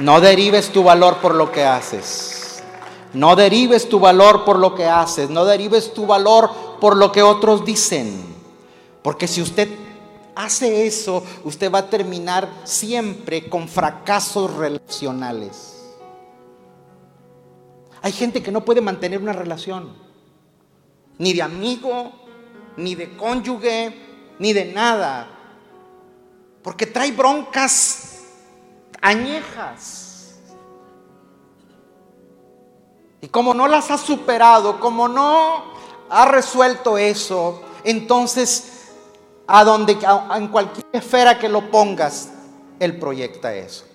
No 0.03 0.19
derives 0.19 0.71
tu 0.71 0.83
valor 0.83 1.17
por 1.17 1.35
lo 1.35 1.51
que 1.51 1.63
haces. 1.63 2.63
No 3.13 3.35
derives 3.35 3.87
tu 3.87 3.99
valor 3.99 4.43
por 4.43 4.57
lo 4.57 4.73
que 4.73 4.85
haces. 4.85 5.29
No 5.29 5.45
derives 5.45 5.93
tu 5.93 6.05
valor 6.05 6.49
por 6.81 6.97
lo 6.97 7.11
que 7.11 7.21
otros 7.21 7.63
dicen. 7.63 8.25
Porque 9.03 9.27
si 9.27 9.41
usted 9.41 9.69
hace 10.35 10.87
eso, 10.87 11.23
usted 11.43 11.71
va 11.71 11.79
a 11.79 11.89
terminar 11.89 12.49
siempre 12.63 13.49
con 13.49 13.67
fracasos 13.67 14.53
relacionales. 14.55 15.73
Hay 18.01 18.11
gente 18.11 18.43
que 18.43 18.51
no 18.51 18.65
puede 18.65 18.81
mantener 18.81 19.21
una 19.21 19.33
relación, 19.33 19.95
ni 21.17 21.33
de 21.33 21.41
amigo, 21.41 22.11
ni 22.75 22.95
de 22.95 23.15
cónyuge, 23.15 23.93
ni 24.39 24.51
de 24.51 24.65
nada, 24.65 25.27
porque 26.61 26.85
trae 26.85 27.11
broncas 27.11 28.23
añejas. 29.01 30.35
Y 33.21 33.27
como 33.27 33.53
no 33.53 33.69
las 33.69 33.89
ha 33.89 33.97
superado, 33.97 34.79
como 34.81 35.07
no 35.07 35.63
ha 36.09 36.25
resuelto 36.25 36.97
eso, 36.97 37.61
entonces 37.85 38.82
a 39.47 40.37
en 40.37 40.47
cualquier 40.47 40.85
esfera 40.91 41.37
que 41.37 41.49
lo 41.49 41.69
pongas, 41.69 42.29
Él 42.79 42.97
proyecta 42.97 43.53
eso. 43.53 43.85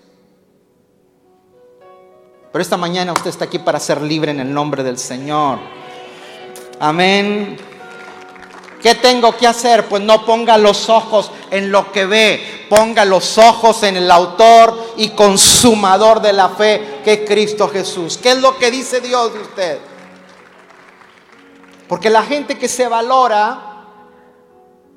Pero 2.52 2.62
esta 2.62 2.76
mañana 2.76 3.12
usted 3.12 3.30
está 3.30 3.44
aquí 3.44 3.58
para 3.58 3.78
ser 3.78 4.00
libre 4.00 4.30
en 4.30 4.40
el 4.40 4.52
nombre 4.52 4.82
del 4.82 4.98
Señor. 4.98 5.58
Amén. 6.80 7.56
¿Qué 8.82 8.94
tengo 8.94 9.36
que 9.36 9.46
hacer? 9.46 9.86
Pues 9.86 10.02
no 10.02 10.24
ponga 10.24 10.56
los 10.56 10.88
ojos 10.88 11.32
en 11.50 11.72
lo 11.72 11.90
que 11.90 12.06
ve, 12.06 12.66
ponga 12.68 13.04
los 13.04 13.36
ojos 13.36 13.82
en 13.82 13.96
el 13.96 14.10
autor 14.10 14.94
y 14.96 15.10
consumador 15.10 16.22
de 16.22 16.32
la 16.32 16.48
fe, 16.50 17.00
que 17.04 17.12
es 17.14 17.20
Cristo 17.28 17.68
Jesús. 17.68 18.18
¿Qué 18.18 18.32
es 18.32 18.40
lo 18.40 18.56
que 18.56 18.70
dice 18.70 19.00
Dios 19.00 19.34
de 19.34 19.40
usted? 19.40 19.78
Porque 21.88 22.08
la 22.08 22.22
gente 22.22 22.56
que 22.56 22.68
se 22.68 22.86
valora 22.86 23.67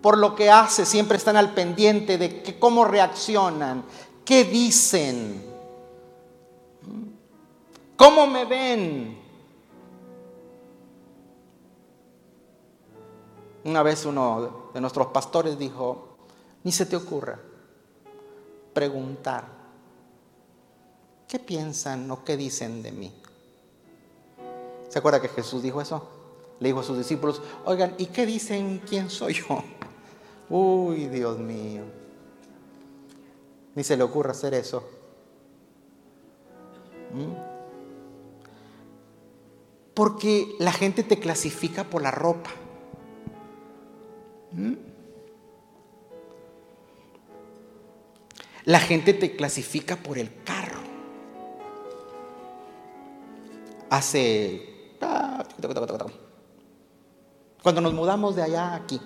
por 0.01 0.17
lo 0.17 0.35
que 0.35 0.49
hace, 0.49 0.85
siempre 0.85 1.17
están 1.17 1.37
al 1.37 1.53
pendiente 1.53 2.17
de 2.17 2.57
cómo 2.59 2.85
reaccionan, 2.85 3.83
qué 4.25 4.43
dicen, 4.43 5.45
cómo 7.95 8.27
me 8.27 8.45
ven. 8.45 9.21
Una 13.63 13.83
vez 13.83 14.05
uno 14.05 14.71
de 14.73 14.81
nuestros 14.81 15.07
pastores 15.07 15.57
dijo, 15.57 16.17
ni 16.63 16.71
se 16.71 16.87
te 16.87 16.95
ocurra 16.95 17.39
preguntar, 18.73 19.45
¿qué 21.27 21.37
piensan 21.37 22.09
o 22.09 22.23
qué 22.23 22.37
dicen 22.37 22.81
de 22.81 22.91
mí? 22.91 23.13
¿Se 24.89 24.99
acuerda 24.99 25.21
que 25.21 25.27
Jesús 25.27 25.61
dijo 25.61 25.81
eso? 25.81 26.07
Le 26.59 26.69
dijo 26.69 26.79
a 26.79 26.83
sus 26.83 26.97
discípulos, 26.97 27.41
oigan, 27.65 27.95
¿y 27.97 28.07
qué 28.07 28.25
dicen 28.25 28.81
quién 28.87 29.09
soy 29.09 29.33
yo? 29.35 29.63
Uy, 30.51 31.07
Dios 31.07 31.39
mío. 31.39 31.83
Ni 33.73 33.85
se 33.85 33.95
le 33.95 34.03
ocurra 34.03 34.31
hacer 34.31 34.53
eso. 34.53 34.83
¿Mm? 37.13 37.31
Porque 39.93 40.55
la 40.59 40.73
gente 40.73 41.03
te 41.03 41.19
clasifica 41.19 41.85
por 41.85 42.01
la 42.01 42.11
ropa. 42.11 42.49
¿Mm? 44.51 44.73
La 48.65 48.81
gente 48.81 49.13
te 49.13 49.37
clasifica 49.37 49.95
por 49.95 50.17
el 50.17 50.43
carro. 50.43 50.81
Hace... 53.89 54.97
Cuando 57.63 57.79
nos 57.79 57.93
mudamos 57.93 58.35
de 58.35 58.41
allá 58.41 58.69
a 58.69 58.75
aquí, 58.75 58.99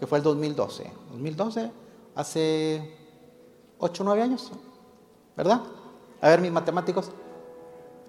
que 0.00 0.06
fue 0.06 0.16
el 0.16 0.24
2012. 0.24 0.90
2012, 1.10 1.70
hace 2.14 2.96
8 3.78 4.02
o 4.02 4.06
9 4.06 4.22
años, 4.22 4.50
¿verdad? 5.36 5.60
A 6.22 6.28
ver, 6.30 6.40
mis 6.40 6.50
matemáticos. 6.50 7.10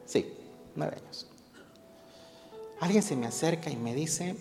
Sí, 0.06 0.34
9 0.74 0.96
años. 0.96 1.28
Alguien 2.80 3.04
se 3.04 3.18
me 3.18 3.28
acerca 3.28 3.70
y 3.70 3.76
me 3.76 3.94
dice, 3.94 4.38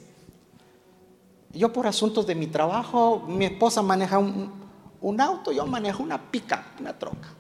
yo 1.53 1.73
por 1.73 1.89
asuntos 1.89 2.25
de 2.25 2.37
mi 2.37 2.47
trabajo, 2.47 3.25
mi 3.27 3.47
esposa 3.47 3.83
maneja 3.83 4.21
un, 4.21 4.53
un 5.01 5.21
auto, 5.21 5.51
yo 5.51 5.67
manejo 5.67 6.05
una 6.05 6.31
pica, 6.31 6.73
una 6.79 6.97
troca. 6.97 7.35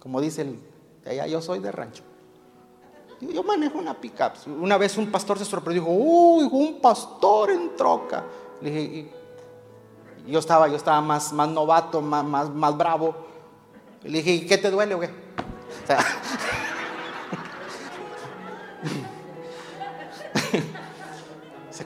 Como 0.00 0.20
dice 0.20 0.42
el 0.42 0.58
allá, 1.06 1.28
yo 1.28 1.40
soy 1.40 1.60
de 1.60 1.70
rancho. 1.70 2.02
Yo 3.20 3.42
manejo 3.42 3.78
una 3.78 3.94
pickup. 3.94 4.32
Una 4.46 4.78
vez 4.78 4.96
un 4.96 5.10
pastor 5.10 5.38
se 5.38 5.44
sorprendió, 5.44 5.82
dijo, 5.82 5.94
uy, 5.94 6.48
un 6.50 6.80
pastor 6.80 7.50
en 7.50 7.76
troca. 7.76 8.24
Le 8.60 8.70
dije, 8.70 9.12
yo 10.26 10.38
estaba, 10.38 10.68
yo 10.68 10.76
estaba 10.76 11.00
más, 11.00 11.32
más 11.32 11.48
novato, 11.48 12.00
más, 12.00 12.24
más, 12.24 12.50
más 12.50 12.76
bravo. 12.76 13.14
Le 14.02 14.22
dije, 14.22 14.46
¿qué 14.46 14.58
te 14.58 14.70
duele, 14.70 14.94
güey? 14.94 15.10
O 15.10 15.86
sea, 15.86 15.98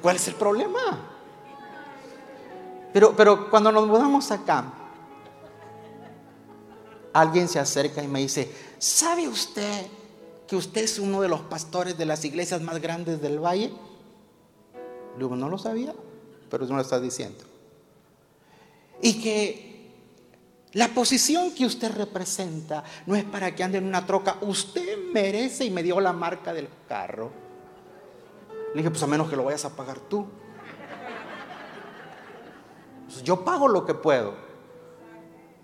¿Cuál 0.05 0.17
es 0.17 0.29
el 0.29 0.35
problema? 0.35 0.81
Pero, 2.93 3.17
pero 3.17 3.49
cuando 3.49 3.73
nos 3.73 3.87
mudamos 3.87 4.31
acá, 4.31 4.67
alguien 7.11 7.49
se 7.49 7.59
acerca 7.59 8.03
y 8.03 8.09
me 8.09 8.19
dice, 8.19 8.55
¿sabe 8.79 9.27
usted 9.27 9.87
que 10.47 10.57
usted 10.57 10.83
es 10.83 10.99
uno 10.99 11.21
de 11.21 11.29
los 11.29 11.41
pastores 11.41 11.97
de 11.97 12.07
las 12.07 12.25
iglesias 12.25 12.61
más 12.61 12.81
grandes 12.81 13.21
del 13.21 13.39
valle? 13.39 13.73
Luego, 15.19 15.37
no 15.37 15.49
lo 15.49 15.59
sabía, 15.59 15.95
pero 16.51 16.67
tú 16.67 16.73
me 16.73 16.77
lo 16.77 16.83
estás 16.83 17.03
diciendo. 17.03 17.45
Y 19.01 19.21
que 19.21 19.75
La 20.75 20.89
posición 20.89 21.53
que 21.53 21.65
usted 21.65 21.95
representa 21.97 22.83
no 23.07 23.15
es 23.15 23.23
para 23.23 23.55
que 23.55 23.63
ande 23.63 23.79
en 23.79 23.87
una 23.87 24.05
troca. 24.05 24.39
Usted 24.41 24.99
merece 25.13 25.65
y 25.65 25.71
me 25.71 25.85
dio 25.85 26.01
la 26.01 26.13
marca 26.13 26.53
del 26.53 26.69
carro. 26.89 27.31
Le 28.75 28.79
dije, 28.79 28.91
pues 28.91 29.03
a 29.05 29.07
menos 29.07 29.31
que 29.31 29.37
lo 29.37 29.45
vayas 29.45 29.65
a 29.65 29.77
pagar 29.77 30.01
tú. 30.01 30.27
Pues 33.07 33.23
yo 33.23 33.45
pago 33.45 33.69
lo 33.69 33.87
que 33.87 33.95
puedo. 33.95 34.35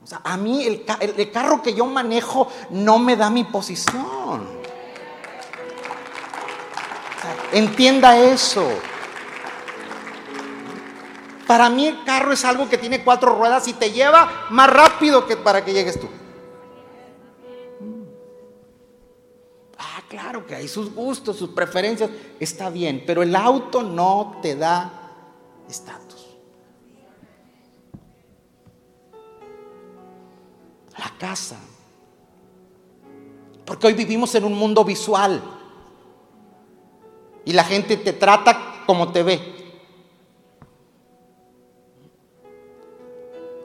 O 0.02 0.06
sea, 0.06 0.20
a 0.22 0.36
mí 0.36 0.64
el, 0.64 0.84
el 1.16 1.32
carro 1.32 1.60
que 1.60 1.74
yo 1.74 1.86
manejo 1.86 2.48
no 2.70 3.00
me 3.00 3.16
da 3.16 3.30
mi 3.30 3.42
posición. 3.42 4.59
Entienda 7.52 8.18
eso. 8.18 8.66
Para 11.46 11.68
mí 11.68 11.86
el 11.86 12.04
carro 12.04 12.32
es 12.32 12.44
algo 12.44 12.68
que 12.68 12.78
tiene 12.78 13.02
cuatro 13.02 13.34
ruedas 13.34 13.66
y 13.66 13.72
te 13.72 13.90
lleva 13.90 14.46
más 14.50 14.70
rápido 14.70 15.26
que 15.26 15.36
para 15.36 15.64
que 15.64 15.72
llegues 15.72 15.98
tú. 15.98 16.08
Ah, 19.76 20.00
claro 20.08 20.46
que 20.46 20.54
hay 20.54 20.68
sus 20.68 20.94
gustos, 20.94 21.36
sus 21.36 21.50
preferencias, 21.50 22.08
está 22.38 22.70
bien, 22.70 23.02
pero 23.04 23.22
el 23.22 23.34
auto 23.34 23.82
no 23.82 24.38
te 24.40 24.54
da 24.54 24.92
estatus. 25.68 26.24
La 30.96 31.12
casa. 31.18 31.56
Porque 33.64 33.88
hoy 33.88 33.94
vivimos 33.94 34.34
en 34.36 34.44
un 34.44 34.54
mundo 34.54 34.84
visual. 34.84 35.59
Y 37.50 37.52
la 37.52 37.64
gente 37.64 37.96
te 37.96 38.12
trata 38.12 38.84
como 38.86 39.10
te 39.10 39.24
ve. 39.24 39.40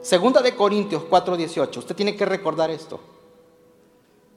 Segunda 0.02 0.42
de 0.42 0.56
Corintios 0.56 1.04
4:18. 1.04 1.78
Usted 1.78 1.94
tiene 1.94 2.16
que 2.16 2.24
recordar 2.24 2.68
esto. 2.68 2.98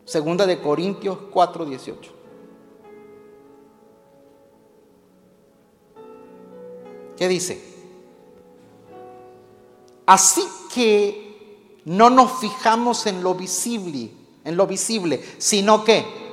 Segunda 0.05 0.45
de 0.45 0.61
Corintios 0.61 1.17
4:18. 1.31 2.11
¿Qué 7.17 7.27
dice? 7.27 7.59
Así 10.05 10.43
que 10.71 11.79
no 11.85 12.11
nos 12.11 12.33
fijamos 12.33 13.07
en 13.07 13.23
lo 13.23 13.33
visible, 13.33 14.11
en 14.43 14.55
lo 14.55 14.67
visible, 14.67 15.23
sino 15.39 15.83
que 15.83 16.28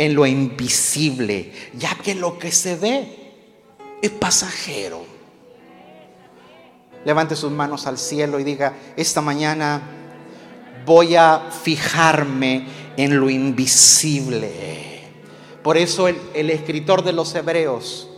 en 0.00 0.14
lo 0.14 0.24
invisible, 0.24 1.52
ya 1.74 1.94
que 1.94 2.14
lo 2.14 2.38
que 2.38 2.50
se 2.50 2.74
ve 2.74 3.34
es 4.00 4.10
pasajero. 4.10 5.02
Levante 7.04 7.36
sus 7.36 7.52
manos 7.52 7.86
al 7.86 7.98
cielo 7.98 8.40
y 8.40 8.44
diga, 8.44 8.78
esta 8.96 9.20
mañana 9.20 9.82
voy 10.86 11.16
a 11.16 11.50
fijarme 11.50 12.66
en 12.96 13.20
lo 13.20 13.28
invisible. 13.28 15.02
Por 15.62 15.76
eso 15.76 16.08
el, 16.08 16.48
escritor 16.48 17.04
de 17.04 17.12
los 17.12 17.34
Hebreos, 17.34 18.08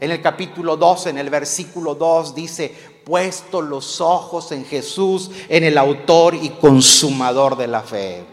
en 0.00 0.10
el 0.10 0.20
capítulo 0.20 0.76
2, 0.76 1.06
en 1.06 1.18
el 1.18 1.30
versículo 1.30 1.94
2, 1.94 2.34
dice, 2.34 2.74
puesto 3.04 3.62
los 3.62 4.00
ojos 4.00 4.50
en 4.50 4.64
Jesús, 4.64 5.30
en 5.48 5.62
el 5.62 5.78
autor 5.78 6.34
y 6.34 6.48
consumador 6.48 7.56
de 7.56 7.68
la 7.68 7.82
fe. 7.82 8.31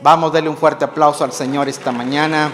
Vamos 0.00 0.30
a 0.30 0.34
darle 0.34 0.48
un 0.48 0.56
fuerte 0.56 0.84
aplauso 0.84 1.24
al 1.24 1.32
Señor 1.32 1.68
esta 1.68 1.90
mañana. 1.90 2.52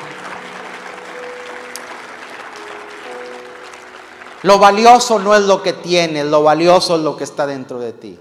Lo 4.43 4.59
valioso 4.59 5.19
no 5.19 5.35
es 5.35 5.43
lo 5.43 5.63
que 5.63 5.73
tienes, 5.73 6.27
lo 6.27 6.43
valioso 6.43 6.97
es 6.97 7.03
lo 7.03 7.17
que 7.17 7.25
está 7.25 7.47
dentro 7.47 7.79
de 7.79 7.93
ti. 7.93 8.19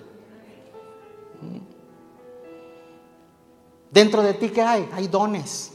Dentro 3.92 4.22
de 4.22 4.34
ti, 4.34 4.50
¿qué 4.50 4.62
hay? 4.62 4.90
Hay 4.94 5.08
dones. 5.08 5.72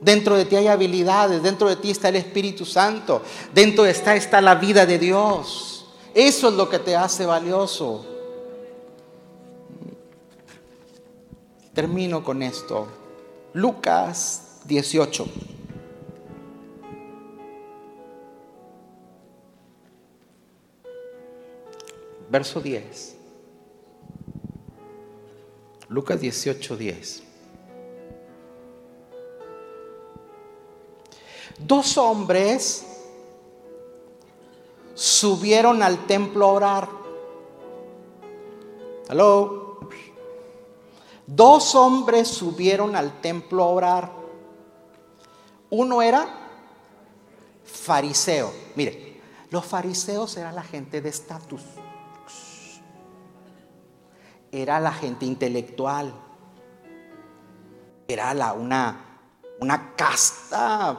Dentro 0.00 0.36
de 0.36 0.44
ti 0.44 0.56
hay 0.56 0.66
habilidades, 0.66 1.42
dentro 1.42 1.68
de 1.68 1.76
ti 1.76 1.92
está 1.92 2.08
el 2.08 2.16
Espíritu 2.16 2.64
Santo, 2.64 3.22
dentro 3.54 3.84
de 3.84 3.92
está 3.92 4.16
está 4.16 4.40
la 4.40 4.56
vida 4.56 4.84
de 4.84 4.98
Dios. 4.98 5.86
Eso 6.12 6.48
es 6.48 6.54
lo 6.54 6.68
que 6.68 6.80
te 6.80 6.96
hace 6.96 7.24
valioso. 7.24 8.11
Termino 11.74 12.22
con 12.22 12.42
esto. 12.42 12.88
Lucas 13.54 14.60
18. 14.64 15.26
verso 22.32 22.62
10. 22.62 23.14
Lucas 25.90 26.18
18, 26.18 26.76
10. 26.78 27.22
Dos 31.58 31.98
hombres 31.98 32.86
subieron 34.94 35.82
al 35.82 36.06
templo 36.06 36.46
a 36.46 36.52
orar. 36.52 36.88
Hello. 39.10 39.71
Dos 41.34 41.74
hombres 41.74 42.28
subieron 42.28 42.94
al 42.94 43.20
templo 43.20 43.62
a 43.62 43.68
orar. 43.68 44.12
Uno 45.70 46.02
era 46.02 46.26
fariseo. 47.64 48.52
Mire, 48.74 49.20
los 49.50 49.64
fariseos 49.64 50.36
eran 50.36 50.54
la 50.54 50.62
gente 50.62 51.00
de 51.00 51.08
estatus 51.08 51.62
era 54.52 54.78
la 54.78 54.92
gente 54.92 55.24
intelectual, 55.24 56.12
era 58.06 58.34
la, 58.34 58.52
una, 58.52 59.18
una 59.60 59.94
casta 59.96 60.98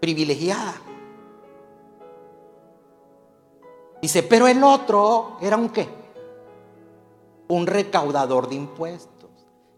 privilegiada. 0.00 0.74
Dice, 4.02 4.24
pero 4.24 4.48
el 4.48 4.62
otro 4.64 5.38
era 5.40 5.56
un 5.56 5.68
qué? 5.68 5.88
Un 7.48 7.66
recaudador 7.66 8.48
de 8.48 8.56
impuestos. 8.56 9.30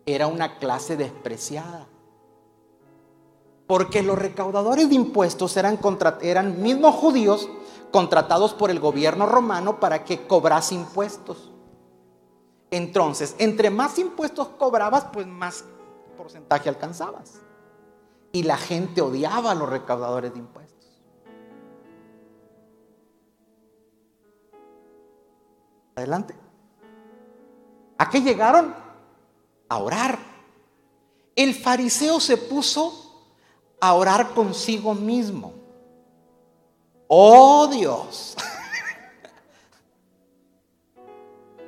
Era 0.06 0.26
una 0.26 0.58
clase 0.58 0.96
despreciada. 0.96 1.86
Porque 3.66 4.02
los 4.02 4.18
recaudadores 4.18 4.88
de 4.88 4.94
impuestos 4.94 5.56
eran, 5.58 6.62
mismos 6.62 6.94
judíos 6.94 7.48
contratados 7.90 8.54
por 8.54 8.70
el 8.70 8.80
gobierno 8.80 9.26
romano 9.26 9.78
para 9.78 10.04
que 10.04 10.26
cobrase 10.26 10.74
impuestos. 10.74 11.52
Entonces, 12.70 13.36
entre 13.38 13.68
más 13.68 13.98
impuestos 13.98 14.48
cobrabas, 14.48 15.06
pues 15.12 15.26
más 15.26 15.64
porcentaje 16.16 16.70
alcanzabas. 16.70 17.40
Y 18.32 18.44
la 18.44 18.56
gente 18.56 19.02
odiaba 19.02 19.50
a 19.50 19.54
los 19.54 19.68
recaudadores 19.68 20.32
de 20.32 20.38
impuestos. 20.38 21.02
Adelante. 25.94 26.47
¿A 27.98 28.08
qué 28.08 28.22
llegaron? 28.22 28.74
A 29.68 29.78
orar. 29.78 30.18
El 31.34 31.54
fariseo 31.54 32.20
se 32.20 32.36
puso 32.36 33.26
a 33.80 33.94
orar 33.94 34.30
consigo 34.30 34.94
mismo. 34.94 35.52
Oh 37.08 37.66
Dios. 37.66 38.36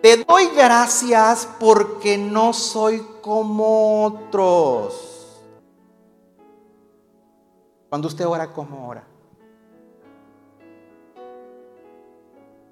Te 0.03 0.25
doy 0.25 0.47
gracias 0.57 1.49
porque 1.59 2.17
no 2.17 2.53
soy 2.53 3.05
como 3.21 4.05
otros. 4.05 5.41
Cuando 7.89 8.09
usted 8.09 8.27
ora, 8.27 8.53
como 8.53 8.89
ora? 8.89 9.05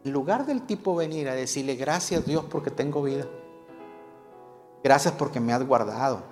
En 0.05 0.13
lugar 0.13 0.47
del 0.47 0.63
tipo 0.63 0.95
venir 0.95 1.29
a 1.29 1.35
decirle 1.35 1.75
gracias 1.75 2.25
Dios 2.25 2.45
porque 2.49 2.71
tengo 2.71 3.03
vida. 3.03 3.27
Gracias 4.83 5.15
porque 5.15 5.41
me 5.41 5.53
has 5.53 5.67
guardado. 5.67 6.23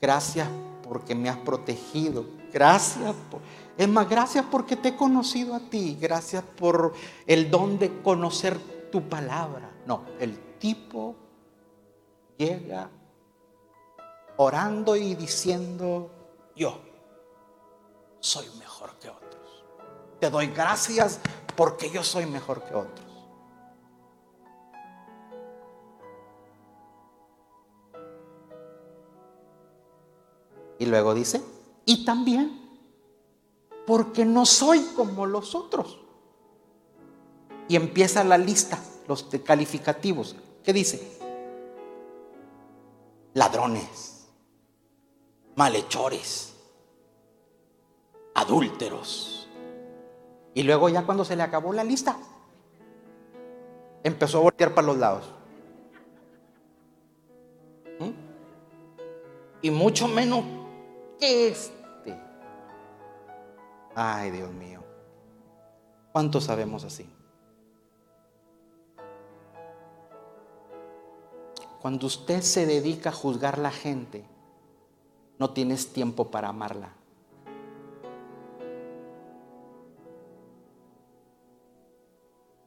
Gracias 0.00 0.48
porque 0.82 1.14
me 1.14 1.28
has 1.28 1.38
protegido. 1.38 2.24
Gracias 2.52 3.14
por... 3.30 3.40
Es 3.76 3.88
más, 3.88 4.08
gracias 4.08 4.44
porque 4.50 4.76
te 4.76 4.90
he 4.90 4.96
conocido 4.96 5.54
a 5.54 5.60
ti. 5.60 5.96
Gracias 6.00 6.42
por 6.42 6.94
el 7.26 7.50
don 7.50 7.78
de 7.78 8.02
conocer 8.02 8.58
tu 8.90 9.08
palabra. 9.08 9.70
No, 9.86 10.04
el 10.20 10.58
tipo 10.58 11.16
llega 12.36 12.90
orando 14.36 14.96
y 14.96 15.14
diciendo, 15.14 16.10
yo 16.54 16.78
soy 18.20 18.46
mejor 18.58 18.96
que 18.98 19.08
otros. 19.08 19.64
Te 20.20 20.30
doy 20.30 20.48
gracias 20.48 21.20
porque 21.56 21.90
yo 21.90 22.02
soy 22.02 22.26
mejor 22.26 22.62
que 22.64 22.74
otros. 22.74 23.13
Y 30.78 30.86
luego 30.86 31.14
dice, 31.14 31.42
y 31.84 32.04
también 32.04 32.60
porque 33.86 34.24
no 34.24 34.46
soy 34.46 34.80
como 34.96 35.26
los 35.26 35.54
otros. 35.54 36.00
Y 37.68 37.76
empieza 37.76 38.24
la 38.24 38.38
lista 38.38 38.78
los 39.08 39.24
calificativos. 39.44 40.36
¿Qué 40.62 40.72
dice? 40.72 41.18
Ladrones, 43.34 44.28
malhechores, 45.56 46.54
adúlteros. 48.34 49.48
Y 50.54 50.62
luego 50.62 50.88
ya 50.88 51.04
cuando 51.04 51.24
se 51.24 51.36
le 51.36 51.42
acabó 51.42 51.72
la 51.72 51.84
lista, 51.84 52.16
empezó 54.02 54.38
a 54.38 54.42
voltear 54.42 54.74
para 54.74 54.86
los 54.86 54.96
lados. 54.96 55.24
¿Mm? 57.98 58.10
Y 59.62 59.70
mucho 59.70 60.06
menos 60.06 60.44
este. 61.20 62.18
Ay, 63.94 64.30
Dios 64.30 64.52
mío. 64.52 64.82
¿Cuántos 66.12 66.44
sabemos 66.44 66.84
así? 66.84 67.08
Cuando 71.80 72.06
usted 72.06 72.40
se 72.40 72.66
dedica 72.66 73.10
a 73.10 73.12
juzgar 73.12 73.58
la 73.58 73.70
gente, 73.70 74.24
no 75.38 75.50
tienes 75.50 75.92
tiempo 75.92 76.30
para 76.30 76.48
amarla. 76.48 76.94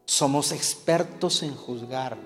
Somos 0.06 0.52
expertos 0.52 1.42
en 1.44 1.56
juzgar. 1.56 2.18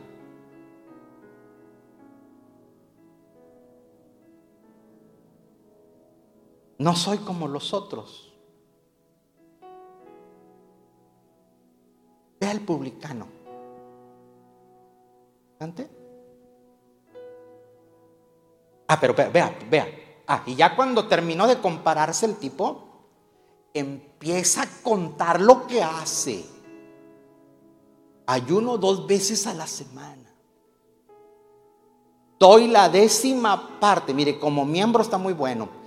No 6.81 6.95
soy 6.95 7.19
como 7.19 7.47
los 7.47 7.75
otros. 7.75 8.33
Ve 12.39 12.47
al 12.47 12.61
publicano. 12.61 13.27
¿Ante? 15.59 15.87
Ah, 18.87 18.97
pero 18.99 19.13
vea, 19.13 19.55
vea. 19.69 20.23
Ah, 20.25 20.41
y 20.47 20.55
ya 20.55 20.75
cuando 20.75 21.07
terminó 21.07 21.45
de 21.45 21.59
compararse 21.59 22.25
el 22.25 22.37
tipo, 22.37 22.87
empieza 23.75 24.63
a 24.63 24.81
contar 24.81 25.39
lo 25.39 25.67
que 25.67 25.83
hace. 25.83 26.43
Ayuno 28.25 28.79
dos 28.79 29.05
veces 29.05 29.45
a 29.45 29.53
la 29.53 29.67
semana. 29.67 30.33
Doy 32.39 32.69
la 32.69 32.89
décima 32.89 33.79
parte. 33.79 34.15
Mire, 34.15 34.39
como 34.39 34.65
miembro 34.65 35.03
está 35.03 35.19
muy 35.19 35.33
bueno. 35.33 35.80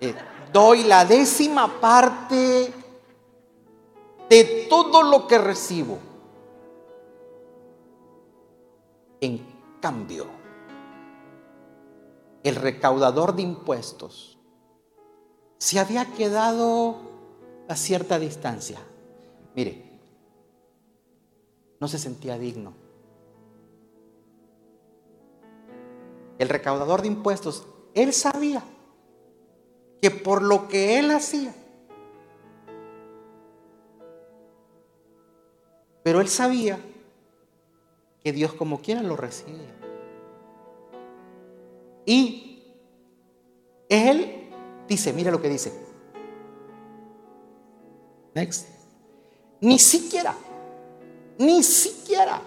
Eh, 0.00 0.14
doy 0.52 0.84
la 0.84 1.04
décima 1.04 1.80
parte 1.80 2.72
de 4.28 4.66
todo 4.68 5.02
lo 5.02 5.26
que 5.26 5.38
recibo. 5.38 5.98
En 9.20 9.44
cambio, 9.80 10.26
el 12.42 12.54
recaudador 12.56 13.34
de 13.34 13.42
impuestos 13.42 14.38
se 15.58 15.78
había 15.78 16.04
quedado 16.12 16.96
a 17.68 17.76
cierta 17.76 18.18
distancia. 18.18 18.78
Mire, 19.54 19.82
no 21.80 21.88
se 21.88 21.98
sentía 21.98 22.38
digno. 22.38 22.74
El 26.38 26.50
recaudador 26.50 27.00
de 27.00 27.08
impuestos, 27.08 27.66
él 27.94 28.12
sabía 28.12 28.62
que 30.00 30.10
por 30.10 30.42
lo 30.42 30.68
que 30.68 30.98
él 30.98 31.10
hacía, 31.10 31.54
pero 36.02 36.20
él 36.20 36.28
sabía 36.28 36.78
que 38.22 38.32
Dios 38.32 38.52
como 38.54 38.80
quiera 38.80 39.02
lo 39.02 39.16
recibía. 39.16 39.74
Y 42.04 42.62
él 43.88 44.50
dice, 44.88 45.12
mira 45.12 45.32
lo 45.32 45.42
que 45.42 45.48
dice. 45.48 45.72
Next. 48.34 48.68
Ni 49.60 49.78
siquiera, 49.78 50.36
ni 51.38 51.62
siquiera 51.62 52.40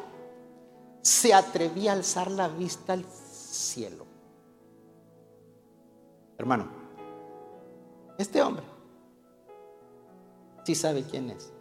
se 1.02 1.34
atrevía 1.34 1.92
a 1.92 1.96
alzar 1.96 2.32
la 2.32 2.48
vista 2.48 2.94
al 2.94 3.04
cielo. 3.04 4.06
Hermano, 6.38 6.79
este 8.20 8.42
hombre 8.42 8.66
sí 10.64 10.76
sabe 10.76 11.04
quién 11.04 11.32
es. 11.32 11.52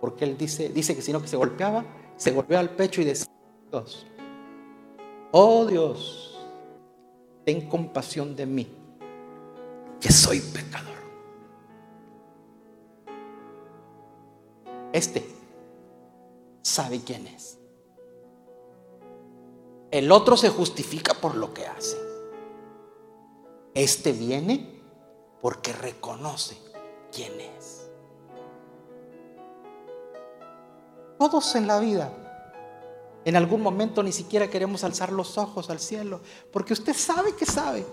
Porque 0.00 0.24
él 0.24 0.36
dice, 0.36 0.68
dice 0.68 0.94
que 0.94 1.02
si 1.02 1.12
no 1.12 1.22
que 1.22 1.28
se 1.28 1.36
golpeaba, 1.36 1.84
se 2.16 2.32
golpeaba 2.32 2.60
al 2.60 2.70
pecho 2.70 3.00
y 3.00 3.04
decía, 3.04 3.32
Dios, 3.70 4.06
oh 5.30 5.64
Dios, 5.64 6.38
ten 7.44 7.68
compasión 7.68 8.34
de 8.36 8.44
mí, 8.44 8.68
que 10.00 10.10
soy 10.10 10.40
pecador. 10.40 10.92
Este 14.92 15.26
sabe 16.62 17.00
quién 17.00 17.28
es. 17.28 17.58
El 19.90 20.10
otro 20.10 20.36
se 20.36 20.48
justifica 20.48 21.14
por 21.14 21.34
lo 21.36 21.54
que 21.54 21.66
hace. 21.66 21.96
Este 23.74 24.12
viene 24.12 24.81
porque 25.42 25.72
reconoce 25.74 26.56
quién 27.12 27.32
es. 27.38 27.90
Todos 31.18 31.54
en 31.56 31.66
la 31.66 31.78
vida 31.78 32.10
en 33.24 33.36
algún 33.36 33.60
momento 33.60 34.02
ni 34.02 34.12
siquiera 34.12 34.48
queremos 34.48 34.82
alzar 34.82 35.12
los 35.12 35.38
ojos 35.38 35.70
al 35.70 35.78
cielo, 35.78 36.20
porque 36.52 36.72
usted 36.72 36.94
sabe 36.94 37.36
que 37.36 37.46
sabe 37.46 37.86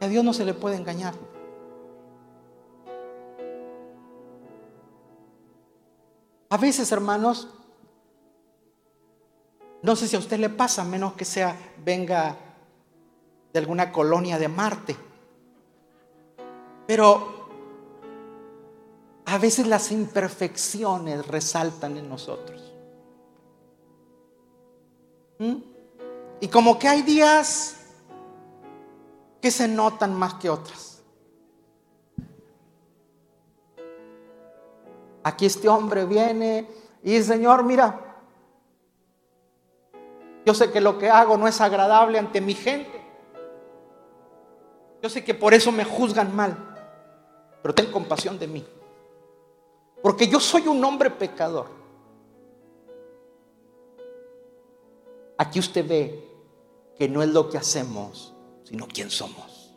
a 0.00 0.06
Dios 0.08 0.22
no 0.22 0.32
se 0.32 0.44
le 0.44 0.54
puede 0.54 0.76
engañar. 0.76 1.14
A 6.48 6.56
veces, 6.58 6.92
hermanos, 6.92 7.48
no 9.82 9.96
sé 9.96 10.06
si 10.06 10.16
a 10.16 10.18
usted 10.18 10.38
le 10.38 10.48
pasa, 10.48 10.84
menos 10.84 11.14
que 11.14 11.24
sea 11.24 11.56
venga 11.84 12.36
de 13.52 13.58
alguna 13.58 13.90
colonia 13.90 14.38
de 14.38 14.48
Marte. 14.48 15.05
Pero 16.86 17.48
a 19.24 19.38
veces 19.38 19.66
las 19.66 19.90
imperfecciones 19.90 21.26
resaltan 21.26 21.96
en 21.96 22.08
nosotros. 22.08 22.72
¿Mm? 25.38 25.56
Y 26.40 26.48
como 26.48 26.78
que 26.78 26.88
hay 26.88 27.02
días 27.02 27.76
que 29.40 29.50
se 29.50 29.68
notan 29.68 30.14
más 30.14 30.34
que 30.34 30.48
otras. 30.48 31.02
Aquí 35.22 35.46
este 35.46 35.68
hombre 35.68 36.04
viene 36.04 36.68
y 37.02 37.12
dice, 37.12 37.34
Señor, 37.34 37.64
mira, 37.64 38.06
yo 40.44 40.54
sé 40.54 40.70
que 40.70 40.80
lo 40.80 40.98
que 40.98 41.10
hago 41.10 41.36
no 41.36 41.48
es 41.48 41.60
agradable 41.60 42.20
ante 42.20 42.40
mi 42.40 42.54
gente. 42.54 43.04
Yo 45.02 45.08
sé 45.08 45.24
que 45.24 45.34
por 45.34 45.52
eso 45.52 45.72
me 45.72 45.84
juzgan 45.84 46.34
mal, 46.34 46.75
pero 47.66 47.74
ten 47.74 47.90
compasión 47.90 48.38
de 48.38 48.46
mí. 48.46 48.64
Porque 50.00 50.28
yo 50.28 50.38
soy 50.38 50.68
un 50.68 50.84
hombre 50.84 51.10
pecador. 51.10 51.66
Aquí 55.36 55.58
usted 55.58 55.84
ve 55.84 56.30
que 56.96 57.08
no 57.08 57.24
es 57.24 57.28
lo 57.30 57.50
que 57.50 57.58
hacemos, 57.58 58.32
sino 58.62 58.86
quién 58.86 59.10
somos. 59.10 59.74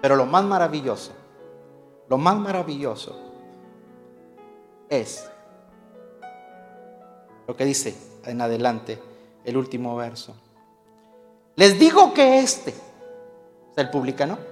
Pero 0.00 0.16
lo 0.16 0.24
más 0.24 0.44
maravilloso, 0.44 1.12
lo 2.08 2.16
más 2.16 2.38
maravilloso 2.38 3.20
es 4.88 5.30
lo 7.46 7.54
que 7.54 7.66
dice 7.66 7.94
en 8.24 8.40
adelante 8.40 8.98
el 9.44 9.58
último 9.58 9.94
verso. 9.94 10.34
Les 11.56 11.78
digo 11.78 12.14
que 12.14 12.38
este, 12.38 12.70
es 12.70 13.76
el 13.76 13.90
publicano, 13.90 14.49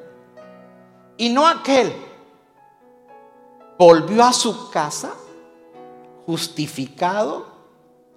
y 1.18 1.28
no 1.28 1.46
aquel, 1.46 1.92
volvió 3.76 4.24
a 4.24 4.32
su 4.32 4.70
casa 4.70 5.12
justificado 6.24 7.46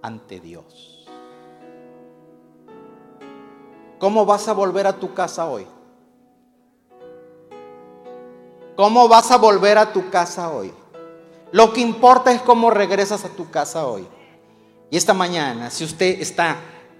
ante 0.02 0.40
Dios. 0.40 1.08
¿Cómo 4.00 4.26
vas 4.26 4.48
a 4.48 4.54
volver 4.54 4.88
a 4.88 4.94
tu 4.94 5.14
casa 5.14 5.48
hoy? 5.48 5.68
¿Cómo 8.76 9.08
vas 9.08 9.32
a 9.32 9.38
volver 9.38 9.78
a 9.78 9.92
tu 9.92 10.10
casa 10.10 10.50
hoy? 10.50 10.74
Lo 11.52 11.74
que 11.74 11.82
importa 11.82 12.32
es 12.32 12.42
cómo 12.42 12.70
regresas 12.70 13.26
a 13.26 13.30
tu 13.30 13.50
casa 13.50 13.86
hoy. 13.86 14.08
Y 14.90 14.98
esta 14.98 15.14
mañana, 15.14 15.70
si 15.70 15.84
usted 15.84 16.20
está 16.22 16.58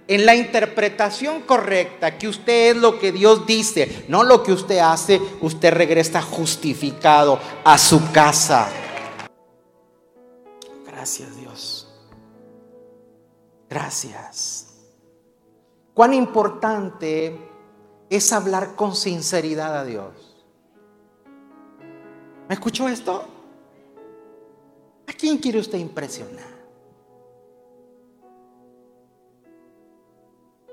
en 0.08 0.26
la 0.26 0.34
interpretación 0.34 1.42
correcta, 1.42 2.18
que 2.18 2.28
usted 2.28 2.70
es 2.70 2.76
lo 2.76 2.98
que 2.98 3.12
Dios 3.12 3.46
dice, 3.46 4.04
no 4.08 4.24
lo 4.24 4.42
que 4.42 4.52
usted 4.52 4.78
hace, 4.78 5.20
usted 5.40 5.72
regresa 5.72 6.20
justificado 6.20 7.38
a 7.64 7.78
su 7.78 8.12
casa. 8.12 8.68
Gracias 10.86 11.36
Dios. 11.36 11.88
Gracias. 13.68 14.68
Cuán 15.94 16.14
importante 16.14 17.38
es 18.10 18.32
hablar 18.32 18.74
con 18.74 18.94
sinceridad 18.94 19.78
a 19.78 19.84
Dios. 19.84 20.12
¿Me 22.48 22.54
escuchó 22.54 22.88
esto? 22.88 23.24
¿A 25.06 25.12
quién 25.12 25.38
quiere 25.38 25.58
usted 25.58 25.78
impresionar? 25.78 26.51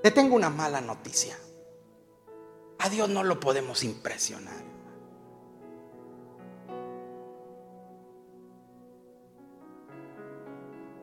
Le 0.03 0.11
tengo 0.11 0.35
una 0.35 0.49
mala 0.49 0.79
noticia. 0.79 1.37
A 2.79 2.89
Dios 2.89 3.09
no 3.09 3.23
lo 3.23 3.39
podemos 3.39 3.83
impresionar. 3.83 4.63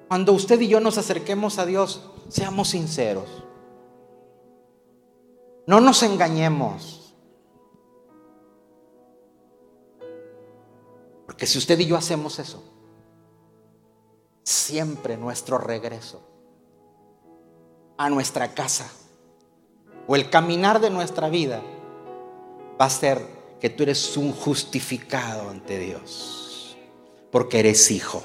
Cuando 0.08 0.32
usted 0.32 0.60
y 0.60 0.68
yo 0.68 0.80
nos 0.80 0.96
acerquemos 0.98 1.58
a 1.58 1.66
Dios, 1.66 2.10
seamos 2.28 2.68
sinceros. 2.68 3.44
No 5.66 5.80
nos 5.80 6.02
engañemos. 6.02 7.14
Porque 11.26 11.46
si 11.46 11.58
usted 11.58 11.78
y 11.80 11.86
yo 11.86 11.96
hacemos 11.96 12.38
eso, 12.38 12.62
siempre 14.42 15.16
nuestro 15.18 15.58
regreso 15.58 16.35
a 17.96 18.10
nuestra 18.10 18.54
casa 18.54 18.90
o 20.06 20.16
el 20.16 20.30
caminar 20.30 20.80
de 20.80 20.90
nuestra 20.90 21.28
vida 21.28 21.62
va 22.80 22.86
a 22.86 22.90
ser 22.90 23.36
que 23.60 23.70
tú 23.70 23.82
eres 23.82 24.16
un 24.16 24.32
justificado 24.32 25.48
ante 25.48 25.78
Dios, 25.78 26.76
porque 27.30 27.58
eres 27.58 27.90
hijo. 27.90 28.22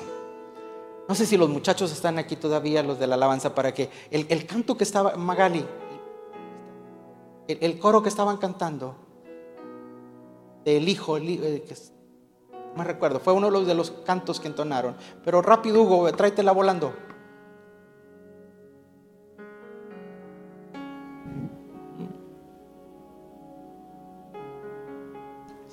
No 1.07 1.15
sé 1.15 1.26
si 1.26 1.38
los 1.38 1.49
muchachos 1.49 1.91
están 1.91 2.19
aquí 2.19 2.36
todavía, 2.36 2.84
los 2.84 2.99
de 2.99 3.07
la 3.07 3.15
alabanza, 3.15 3.55
para 3.55 3.74
que 3.74 3.89
el, 4.11 4.45
canto 4.45 4.78
que 4.78 4.84
estaba, 4.84 5.15
Magali, 5.15 5.65
el, 7.47 7.80
coro 7.80 8.03
que 8.03 8.09
estaban 8.09 8.38
cantando, 8.38 8.95
del 10.63 10.88
hijo, 10.88 11.17
el, 11.17 11.30
eh, 11.43 11.76
no 12.51 12.78
me 12.78 12.84
recuerdo, 12.84 13.19
fue 13.19 13.34
uno 13.34 13.47
de 13.47 13.51
los, 13.51 13.67
de 13.67 13.74
los 13.74 13.91
cantos 13.91 14.39
que 14.39 14.47
entonaron. 14.47 14.95
Pero 15.26 15.41
rápido, 15.41 15.82
Hugo, 15.82 16.11
tráetela 16.13 16.51
volando. 16.51 16.93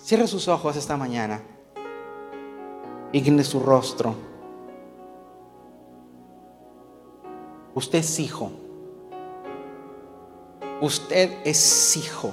Cierre 0.08 0.26
sus 0.26 0.48
ojos 0.48 0.74
esta 0.74 0.96
mañana. 0.96 1.42
Igne 3.12 3.44
su 3.44 3.60
rostro. 3.60 4.14
Usted 7.74 7.98
es 7.98 8.18
hijo. 8.18 8.50
Usted 10.80 11.42
es 11.44 11.94
hijo. 11.98 12.32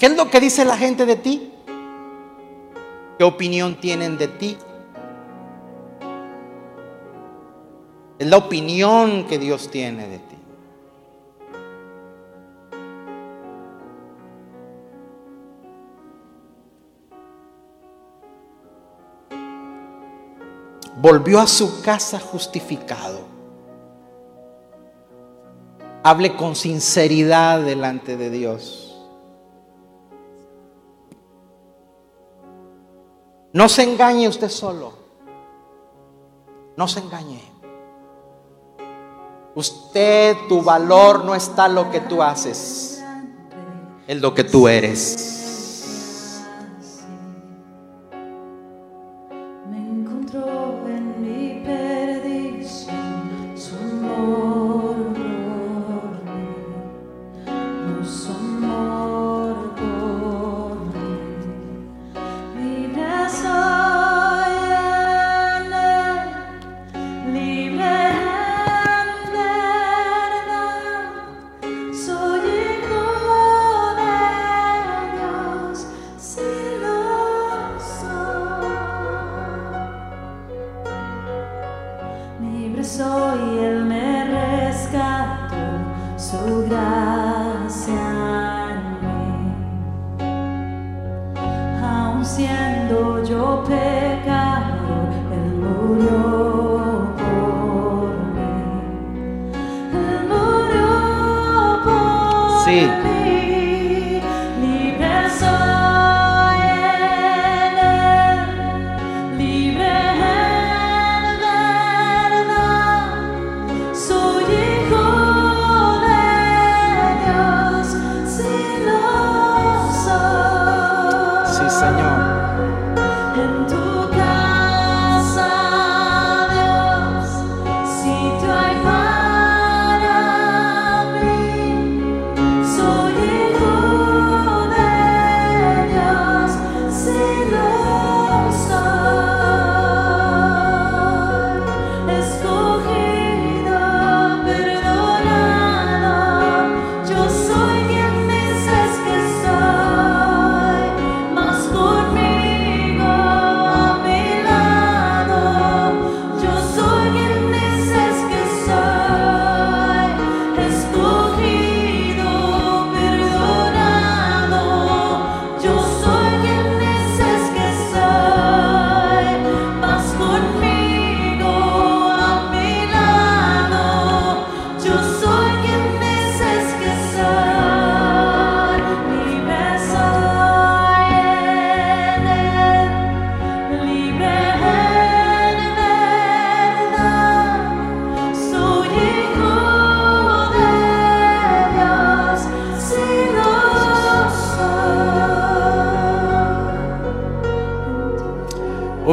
¿Qué 0.00 0.06
es 0.06 0.16
lo 0.16 0.28
que 0.28 0.40
dice 0.40 0.64
la 0.64 0.76
gente 0.76 1.06
de 1.06 1.14
ti? 1.14 1.52
¿Qué 3.16 3.22
opinión 3.22 3.76
tienen 3.76 4.18
de 4.18 4.26
ti? 4.26 4.58
Es 8.18 8.26
la 8.26 8.38
opinión 8.38 9.24
que 9.28 9.38
Dios 9.38 9.70
tiene 9.70 10.08
de 10.08 10.18
ti. 10.18 10.33
Volvió 21.04 21.38
a 21.38 21.46
su 21.46 21.82
casa 21.82 22.18
justificado. 22.18 23.20
Hable 26.02 26.34
con 26.34 26.56
sinceridad 26.56 27.60
delante 27.60 28.16
de 28.16 28.30
Dios. 28.30 28.98
No 33.52 33.68
se 33.68 33.82
engañe 33.82 34.28
usted 34.28 34.48
solo. 34.48 34.94
No 36.74 36.88
se 36.88 37.00
engañe. 37.00 37.42
Usted, 39.54 40.38
tu 40.48 40.62
valor 40.62 41.22
no 41.22 41.34
está 41.34 41.68
lo 41.68 41.90
que 41.90 42.00
tú 42.00 42.22
haces, 42.22 43.04
en 44.06 44.22
lo 44.22 44.34
que 44.34 44.42
tú 44.42 44.68
eres. 44.68 45.43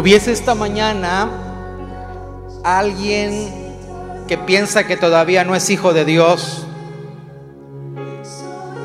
Hubiese 0.01 0.31
esta 0.31 0.55
mañana 0.55 1.29
alguien 2.63 4.25
que 4.27 4.35
piensa 4.35 4.87
que 4.87 4.97
todavía 4.97 5.43
no 5.43 5.53
es 5.53 5.69
hijo 5.69 5.93
de 5.93 6.05
Dios, 6.05 6.65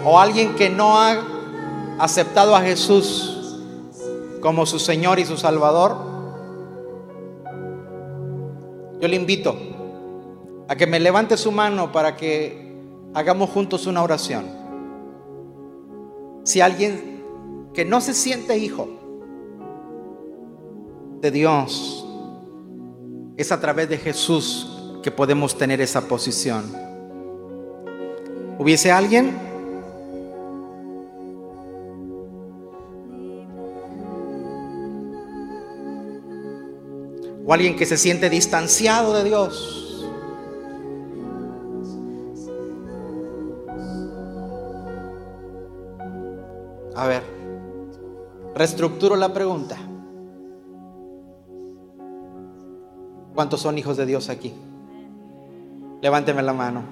o 0.05 0.21
alguien 0.21 0.55
que 0.57 0.69
no 0.69 0.99
ha 1.01 1.17
aceptado 1.99 2.55
a 2.55 2.61
Jesús 2.61 3.63
como 4.43 4.67
su 4.67 4.79
Señor 4.79 5.19
y 5.19 5.25
su 5.25 5.39
Salvador, 5.39 5.97
yo 9.01 9.09
le 9.09 9.17
invito 9.17 9.57
a 10.69 10.77
que 10.77 10.87
me 10.87 11.01
levante 11.01 11.39
su 11.39 11.51
mano 11.51 11.93
para 11.93 12.15
que 12.15 12.77
hagamos 13.15 13.49
juntos 13.49 13.87
una 13.87 14.03
oración. 14.03 14.45
Si 16.45 16.61
alguien 16.61 17.25
que 17.73 17.87
no 17.87 18.03
se 18.03 18.13
siente 18.13 18.59
hijo 18.59 18.96
Dios, 21.31 22.07
es 23.37 23.53
a 23.53 23.61
través 23.61 23.89
de 23.89 23.99
Jesús 23.99 25.01
que 25.03 25.11
podemos 25.11 25.57
tener 25.57 25.81
esa 25.81 26.09
posición. 26.09 26.65
¿Hubiese 28.59 28.91
alguien? 28.91 29.37
O 37.47 37.53
alguien 37.53 37.77
que 37.77 37.87
se 37.87 37.97
siente 37.97 38.29
distanciado 38.29 39.13
de 39.15 39.25
Dios. 39.25 40.05
A 46.97 47.07
ver, 47.07 47.23
reestructuro 48.55 49.17
la 49.17 49.33
pregunta. 49.33 49.77
¿Cuántos 53.37 53.61
son 53.61 53.77
hijos 53.77 53.99
de 53.99 54.07
Dios 54.07 54.31
aquí? 54.31 54.55
Levánteme 56.01 56.43
la 56.43 56.55
mano. 56.55 56.85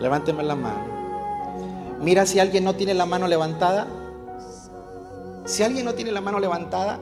Levánteme 0.00 0.42
la 0.42 0.54
mano. 0.54 1.98
Mira 2.00 2.24
si 2.24 2.40
alguien 2.40 2.64
no 2.64 2.74
tiene 2.74 2.94
la 2.94 3.04
mano 3.04 3.28
levantada. 3.28 3.86
Si 5.44 5.62
alguien 5.62 5.84
no 5.84 5.92
tiene 5.92 6.12
la 6.12 6.22
mano 6.22 6.40
levantada, 6.40 6.98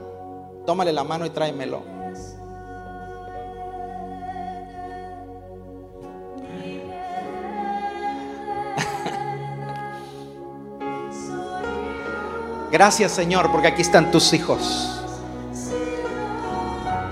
tómale 0.66 0.92
la 0.92 1.04
mano 1.04 1.24
y 1.24 1.30
tráemelo. 1.30 1.84
Gracias 12.72 13.12
Señor, 13.12 13.52
porque 13.52 13.68
aquí 13.68 13.82
están 13.82 14.10
tus 14.10 14.32
hijos. 14.32 14.95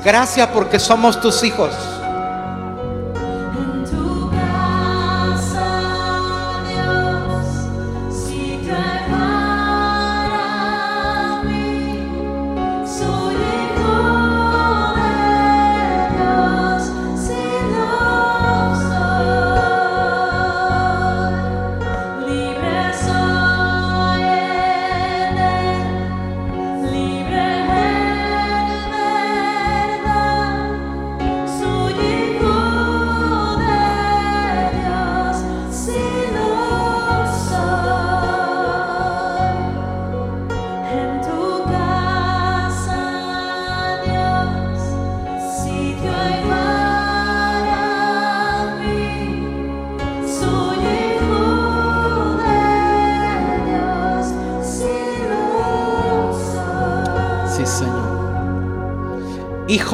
Gracias 0.04 0.46
porque 0.48 0.78
somos 0.78 1.18
tus 1.20 1.42
hijos. 1.42 1.93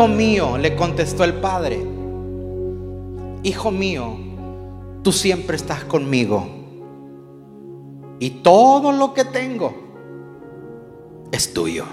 Hijo 0.00 0.08
mío, 0.08 0.56
le 0.56 0.76
contestó 0.76 1.24
el 1.24 1.34
padre. 1.42 1.86
Hijo 3.42 3.70
mío, 3.70 4.16
tú 5.02 5.12
siempre 5.12 5.56
estás 5.56 5.84
conmigo. 5.84 6.42
Y 8.18 8.30
todo 8.42 8.92
lo 8.92 9.12
que 9.12 9.26
tengo 9.26 9.74
es 11.30 11.52
tuyo. 11.52 11.84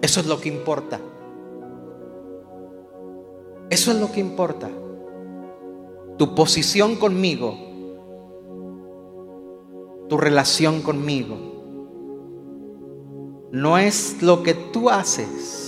Eso 0.00 0.20
es 0.20 0.26
lo 0.26 0.40
que 0.40 0.48
importa. 0.48 1.00
Eso 3.68 3.90
es 3.90 3.98
lo 3.98 4.12
que 4.12 4.20
importa. 4.20 4.70
Tu 6.18 6.36
posición 6.36 6.94
conmigo. 6.94 7.56
Tu 10.08 10.16
relación 10.16 10.82
conmigo. 10.82 11.36
No 13.50 13.76
es 13.76 14.22
lo 14.22 14.44
que 14.44 14.54
tú 14.54 14.88
haces, 14.88 15.67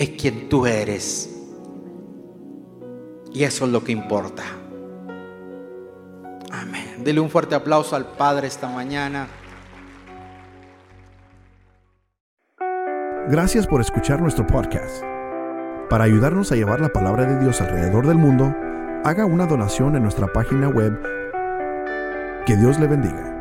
es 0.00 0.08
quien 0.10 0.48
tú 0.48 0.66
eres. 0.66 1.28
Y 3.32 3.44
eso 3.44 3.66
es 3.66 3.70
lo 3.70 3.84
que 3.84 3.92
importa. 3.92 4.42
Amén. 6.50 7.04
Dile 7.04 7.20
un 7.20 7.28
fuerte 7.28 7.54
aplauso 7.54 7.94
al 7.94 8.06
Padre 8.06 8.46
esta 8.48 8.66
mañana. 8.66 9.28
Gracias 13.28 13.66
por 13.66 13.82
escuchar 13.82 14.22
nuestro 14.22 14.46
podcast. 14.46 15.04
Para 15.90 16.04
ayudarnos 16.04 16.50
a 16.50 16.56
llevar 16.56 16.80
la 16.80 16.88
palabra 16.88 17.26
de 17.26 17.38
Dios 17.38 17.60
alrededor 17.60 18.06
del 18.06 18.16
mundo, 18.16 18.54
haga 19.04 19.26
una 19.26 19.46
donación 19.46 19.96
en 19.96 20.02
nuestra 20.02 20.32
página 20.32 20.68
web. 20.68 20.98
Que 22.46 22.56
Dios 22.56 22.80
le 22.80 22.86
bendiga. 22.86 23.39